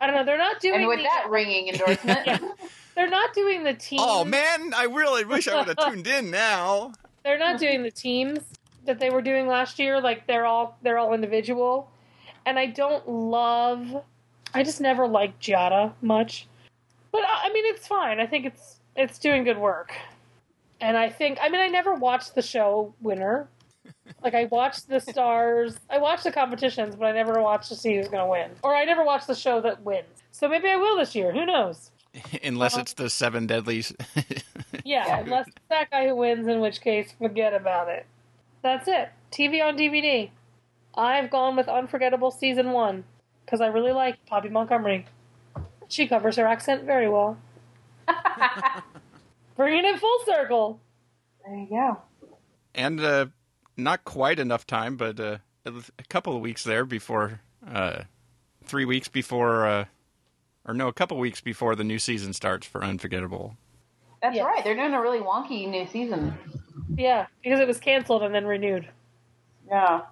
I 0.00 0.06
don't 0.06 0.14
know. 0.14 0.24
They're 0.24 0.38
not 0.38 0.60
doing. 0.60 0.80
And 0.80 0.88
with 0.88 0.98
the, 0.98 1.04
that 1.04 1.26
ringing 1.28 1.68
endorsement, 1.68 2.42
they're 2.98 3.08
not 3.08 3.32
doing 3.32 3.62
the 3.62 3.70
oh, 3.70 3.76
teams. 3.78 4.02
Oh 4.04 4.24
man, 4.24 4.74
I 4.74 4.84
really 4.84 5.24
wish 5.24 5.46
I 5.46 5.56
would 5.56 5.68
have 5.68 5.76
tuned 5.92 6.08
in 6.08 6.32
now. 6.32 6.92
They're 7.22 7.38
not 7.38 7.60
doing 7.60 7.84
the 7.84 7.92
teams 7.92 8.40
that 8.86 8.98
they 8.98 9.08
were 9.10 9.22
doing 9.22 9.46
last 9.46 9.78
year. 9.78 10.00
Like 10.00 10.26
they're 10.26 10.46
all 10.46 10.76
they're 10.82 10.98
all 10.98 11.14
individual, 11.14 11.90
and 12.44 12.58
I 12.58 12.66
don't 12.66 13.08
love. 13.08 14.02
I 14.52 14.64
just 14.64 14.80
never 14.80 15.06
liked 15.06 15.40
Giada 15.40 15.92
much, 16.02 16.48
but 17.12 17.20
I 17.20 17.44
I 17.44 17.52
mean 17.52 17.66
it's 17.66 17.86
fine. 17.86 18.18
I 18.18 18.26
think 18.26 18.46
it's 18.46 18.80
it's 18.96 19.20
doing 19.20 19.44
good 19.44 19.58
work, 19.58 19.94
and 20.80 20.96
I 20.96 21.08
think 21.08 21.38
I 21.40 21.48
mean 21.48 21.60
I 21.60 21.68
never 21.68 21.94
watched 21.94 22.34
the 22.34 22.42
show 22.42 22.94
Winner. 23.00 23.48
Like 24.22 24.34
I 24.34 24.46
watched 24.46 24.88
the 24.88 25.00
stars, 25.00 25.78
I 25.90 25.98
watched 25.98 26.24
the 26.24 26.32
competitions, 26.32 26.96
but 26.96 27.06
I 27.06 27.12
never 27.12 27.42
watched 27.42 27.68
to 27.68 27.76
see 27.76 27.94
who's 27.94 28.08
going 28.08 28.24
to 28.24 28.30
win, 28.30 28.50
or 28.62 28.74
I 28.74 28.84
never 28.84 29.04
watched 29.04 29.26
the 29.26 29.34
show 29.34 29.60
that 29.60 29.82
wins. 29.82 30.06
So 30.32 30.48
maybe 30.48 30.68
I 30.68 30.76
will 30.76 30.96
this 30.96 31.14
year. 31.14 31.30
Who 31.30 31.44
knows? 31.44 31.90
Unless 32.42 32.76
it's 32.76 32.92
the 32.94 33.10
seven 33.10 33.46
deadlies. 33.46 33.92
Yeah, 34.84 35.20
unless 35.20 35.48
it's 35.48 35.56
that 35.68 35.90
guy 35.90 36.06
who 36.08 36.14
wins, 36.16 36.46
in 36.46 36.60
which 36.60 36.80
case, 36.80 37.12
forget 37.18 37.52
about 37.52 37.88
it. 37.88 38.06
That's 38.62 38.88
it. 38.88 39.10
TV 39.30 39.62
on 39.62 39.76
DVD. 39.76 40.30
I've 40.94 41.30
gone 41.30 41.56
with 41.56 41.68
Unforgettable 41.68 42.30
Season 42.30 42.72
1 42.72 43.04
because 43.44 43.60
I 43.60 43.66
really 43.66 43.92
like 43.92 44.24
Poppy 44.26 44.48
Montgomery. 44.48 45.04
She 45.88 46.06
covers 46.06 46.36
her 46.36 46.46
accent 46.46 46.84
very 46.84 47.08
well. 47.08 47.36
Bringing 49.56 49.84
it 49.84 49.98
full 49.98 50.18
circle. 50.24 50.80
there 51.44 51.56
you 51.56 51.66
go. 51.68 51.98
and 52.74 53.00
uh, 53.00 53.26
not 53.76 54.04
quite 54.04 54.38
enough 54.38 54.66
time, 54.66 54.96
but 54.96 55.18
uh, 55.20 55.38
a 55.66 55.72
couple 56.08 56.34
of 56.34 56.40
weeks 56.40 56.64
there 56.64 56.84
before, 56.84 57.40
uh, 57.70 58.02
three 58.64 58.84
weeks 58.84 59.08
before, 59.08 59.66
uh, 59.66 59.84
or 60.68 60.74
no, 60.74 60.86
a 60.86 60.92
couple 60.92 61.18
weeks 61.18 61.40
before 61.40 61.74
the 61.74 61.82
new 61.82 61.98
season 61.98 62.32
starts 62.34 62.66
for 62.66 62.84
Unforgettable. 62.84 63.56
That's 64.22 64.36
Yes. 64.36 64.44
right. 64.44 64.62
They're 64.62 64.76
doing 64.76 64.92
a 64.92 65.00
really 65.00 65.20
wonky 65.20 65.68
new 65.68 65.86
season. 65.86 66.34
Yeah, 66.94 67.26
because 67.42 67.58
it 67.60 67.66
was 67.66 67.80
canceled 67.80 68.22
and 68.22 68.34
then 68.34 68.44
renewed. 68.46 68.86
Yeah. 69.66 70.02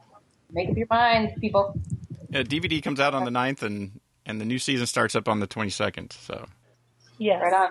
Make 0.51 0.71
up 0.71 0.77
your 0.77 0.87
minds, 0.89 1.33
people. 1.41 1.79
Uh, 2.33 2.39
DVD 2.43 2.83
comes 2.83 3.01
out 3.01 3.15
on 3.15 3.25
the 3.25 3.31
9th, 3.31 3.63
and 3.63 4.01
and 4.25 4.41
the 4.41 4.45
new 4.45 4.59
season 4.59 4.87
starts 4.87 5.15
up 5.15 5.29
on 5.29 5.39
the 5.41 5.47
twenty 5.47 5.71
second. 5.71 6.13
So, 6.13 6.47
Yes. 7.19 7.41
Right 7.43 7.53
on. 7.53 7.71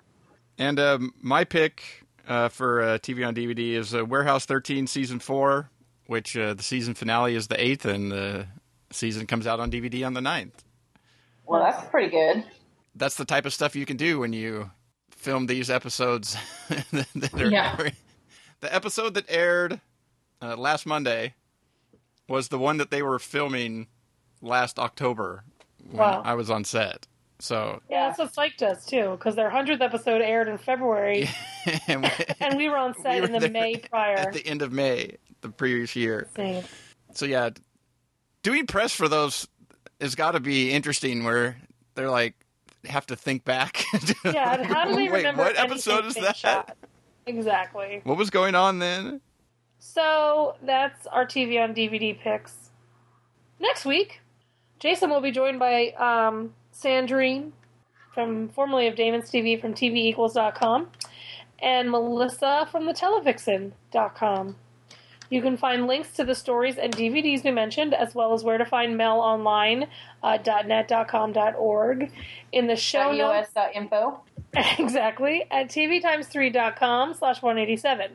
and 0.58 0.80
um, 0.80 1.14
my 1.22 1.44
pick 1.44 1.84
uh, 2.28 2.48
for 2.50 2.82
uh, 2.82 2.98
TV 3.00 3.28
on 3.28 3.36
DVD 3.36 3.74
is 3.74 3.94
uh, 3.94 4.06
Warehouse 4.06 4.46
thirteen 4.46 4.88
season 4.88 5.20
four, 5.20 5.70
which 6.08 6.38
uh, 6.38 6.54
the 6.54 6.64
season 6.64 6.94
finale 6.94 7.36
is 7.36 7.48
the 7.48 7.62
eighth, 7.62 7.86
and 7.86 8.12
the 8.12 8.48
season 8.92 9.28
comes 9.28 9.46
out 9.48 9.60
on 9.60 9.70
DVD 9.72 10.06
on 10.06 10.14
the 10.14 10.22
9th. 10.22 10.52
Well, 11.46 11.62
that's 11.64 11.86
pretty 11.90 12.10
good. 12.10 12.44
That's 12.96 13.16
the 13.16 13.26
type 13.26 13.46
of 13.46 13.54
stuff 13.54 13.76
you 13.76 13.86
can 13.86 13.98
do 13.98 14.20
when 14.20 14.34
you 14.34 14.72
film 15.12 15.48
these 15.48 15.70
episodes. 15.70 16.38
that 16.70 17.34
are 17.34 17.50
Yeah. 17.50 17.90
The 18.62 18.74
episode 18.74 19.14
that 19.16 19.26
aired 19.30 19.82
uh, 20.42 20.56
last 20.56 20.86
Monday 20.86 21.34
was 22.28 22.48
the 22.48 22.58
one 22.60 22.78
that 22.78 22.90
they 22.92 23.02
were 23.04 23.20
filming 23.20 23.88
last 24.42 24.80
October 24.80 25.44
when 25.84 25.98
Wow. 25.98 26.22
I 26.26 26.34
was 26.34 26.50
on 26.50 26.64
set. 26.64 27.06
So, 27.40 27.82
Yeah, 27.90 28.08
that's 28.08 28.18
what 28.20 28.34
Psych 28.34 28.56
does 28.58 28.86
too, 28.86 29.12
because 29.12 29.36
their 29.36 29.50
100th 29.52 29.82
episode 29.82 30.22
aired 30.22 30.48
in 30.48 30.58
February, 30.58 31.30
and 31.88 32.04
we, 32.04 32.10
and 32.40 32.58
we 32.58 32.70
were 32.70 32.78
on 32.78 32.96
set 33.02 33.22
we 33.30 33.36
in 33.36 33.42
the 33.42 33.50
May 33.50 33.76
prior. 33.78 34.16
at 34.16 34.34
the 34.34 34.46
end 34.48 34.62
of 34.62 34.72
May 34.72 35.18
the 35.42 35.50
previous 35.50 35.96
year. 35.96 36.28
Same. 36.36 36.64
So 37.14 37.26
yeah, 37.26 37.50
doing 38.42 38.66
press 38.68 38.94
for 38.94 39.08
those 39.10 39.48
has 40.00 40.16
got 40.16 40.32
to 40.32 40.40
be 40.40 40.72
interesting. 40.72 41.24
Where 41.26 41.58
they're 41.96 42.10
like 42.10 42.36
have 42.88 43.06
to 43.08 43.16
think 43.16 43.44
back. 43.46 43.84
Yeah, 44.26 44.64
how 44.64 44.86
do 44.86 44.96
they 44.96 45.04
Wait, 45.04 45.18
remember 45.18 45.44
what 45.44 45.58
episode 45.58 46.06
is 46.06 46.16
that? 46.16 46.36
shot? 46.36 46.76
Exactly. 47.28 48.02
What 48.04 48.18
was 48.18 48.30
going 48.30 48.56
on 48.56 48.80
then? 48.80 49.22
So 49.80 50.56
that's 50.64 51.06
our 51.08 51.26
TV 51.26 51.62
on 51.64 51.76
DVD 51.76 52.20
picks. 52.20 52.72
Next 53.60 53.86
week, 53.86 54.22
Jason 54.80 55.10
will 55.10 55.22
be 55.22 55.32
joined 55.32 55.60
by 55.60 55.90
um, 55.92 56.54
Sandrine 56.74 57.52
from 58.14 58.50
formerly 58.50 58.88
of 58.88 58.96
Damon's 58.96 59.30
TV 59.30 59.60
from 59.60 59.74
TVEquals.com 59.74 60.88
and 61.60 61.92
Melissa 61.92 62.68
from 62.72 62.86
the 62.86 62.94
Televixen.com. 62.94 64.56
You 65.30 65.42
can 65.42 65.58
find 65.58 65.88
links 65.88 66.12
to 66.14 66.24
the 66.24 66.36
stories 66.36 66.78
and 66.78 66.96
DVDs 66.96 67.44
we 67.44 67.52
mentioned, 67.52 67.94
as 67.94 68.16
well 68.16 68.34
as 68.34 68.44
where 68.44 68.58
to 68.58 68.66
find 68.66 68.98
Mel 68.98 69.20
online, 69.20 69.88
uh, 70.24 70.38
.net.com, 70.46 71.34
.org, 71.58 72.12
in 72.52 72.68
the 72.68 72.76
show 72.76 73.12
notes. 73.12 73.50
US.info. 73.56 74.22
exactly 74.80 75.46
at 75.52 75.68
tvtimes3.com 75.68 77.14
slash 77.14 77.42
187 77.42 78.12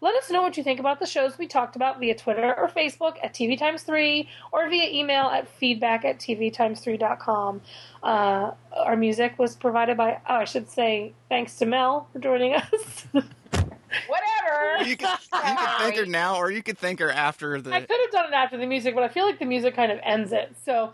let 0.00 0.14
us 0.16 0.30
know 0.30 0.42
what 0.42 0.56
you 0.56 0.64
think 0.64 0.80
about 0.80 0.98
the 0.98 1.06
shows 1.06 1.38
we 1.38 1.46
talked 1.46 1.76
about 1.76 2.00
via 2.00 2.14
twitter 2.14 2.54
or 2.58 2.68
facebook 2.68 3.16
at 3.22 3.32
tvtimes3 3.32 4.26
or 4.50 4.68
via 4.68 4.90
email 4.90 5.26
at 5.26 5.46
feedback 5.46 6.04
at 6.04 6.18
tvtimes3.com 6.18 7.60
uh, 8.02 8.50
our 8.76 8.96
music 8.96 9.38
was 9.38 9.54
provided 9.54 9.96
by 9.96 10.18
oh 10.28 10.36
i 10.36 10.44
should 10.44 10.68
say 10.68 11.12
thanks 11.28 11.56
to 11.56 11.66
mel 11.66 12.08
for 12.12 12.18
joining 12.18 12.54
us 12.54 13.06
Whatever. 14.06 14.84
You 14.84 14.96
can, 14.96 15.16
you 15.32 15.40
can 15.40 15.78
thank 15.78 15.96
her 15.96 16.04
now, 16.04 16.36
or 16.36 16.50
you 16.50 16.62
could 16.62 16.76
thank 16.76 16.98
her 16.98 17.10
after 17.10 17.60
the. 17.60 17.72
i 17.72 17.80
could 17.80 17.96
have 18.00 18.10
done 18.10 18.26
it 18.26 18.34
after 18.34 18.58
the 18.58 18.66
music 18.66 18.94
but 18.94 19.02
i 19.02 19.08
feel 19.08 19.24
like 19.24 19.38
the 19.38 19.44
music 19.44 19.74
kind 19.74 19.90
of 19.90 19.98
ends 20.02 20.32
it 20.32 20.54
so 20.64 20.92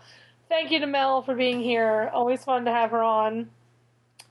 thank 0.48 0.70
you 0.70 0.78
to 0.78 0.86
mel 0.86 1.22
for 1.22 1.34
being 1.34 1.60
here 1.60 2.10
always 2.12 2.44
fun 2.44 2.64
to 2.66 2.70
have 2.70 2.90
her 2.90 3.02
on 3.02 3.48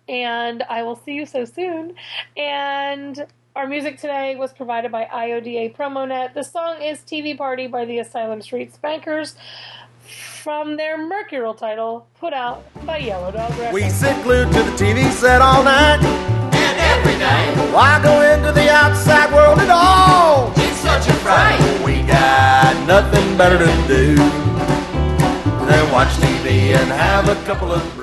and 0.09 0.63
I 0.63 0.84
will 0.84 0.95
see 0.95 1.13
you 1.13 1.26
so 1.26 1.45
soon. 1.45 1.93
And 2.36 3.26
our 3.55 3.67
music 3.67 3.99
today 3.99 4.36
was 4.36 4.51
provided 4.51 4.91
by 4.91 5.05
IODA 5.05 5.76
PromoNet. 5.76 6.34
The 6.34 6.43
song 6.43 6.82
is 6.82 6.99
TV 6.99 7.38
Party 7.38 7.67
by 7.67 7.86
the 7.86 7.99
Asylum 7.99 8.41
Street 8.41 8.74
Spankers 8.74 9.36
from 10.41 10.78
their 10.78 10.97
Mercurial 10.97 11.53
title 11.53 12.07
put 12.20 12.34
out 12.34 12.63
by 12.86 12.97
Yellow 12.97 13.32
Dog 13.32 13.51
Records. 13.51 13.74
We 13.74 13.89
sit 13.89 14.22
glued 14.24 14.51
to 14.51 14.63
the 14.63 14.72
TV 14.72 15.09
set 15.11 15.41
all 15.41 15.63
night. 15.63 16.39
Every 17.00 17.18
day, 17.18 17.43
Why 17.74 18.00
go 18.04 18.22
into 18.34 18.52
the 18.52 18.70
outside 18.70 19.32
world 19.34 19.60
at 19.60 19.70
all? 19.70 20.52
it's 20.58 20.78
such 20.78 21.08
a 21.08 21.14
fright. 21.26 21.60
We 21.86 22.02
got 22.04 22.76
nothing 22.88 23.38
better 23.38 23.58
to 23.58 23.72
do 23.88 24.16
than 25.68 25.91
watch 25.91 26.10
TV 26.24 26.74
and 26.76 26.89
have 26.91 27.30
a 27.30 27.36
couple 27.45 27.72
of. 27.72 27.99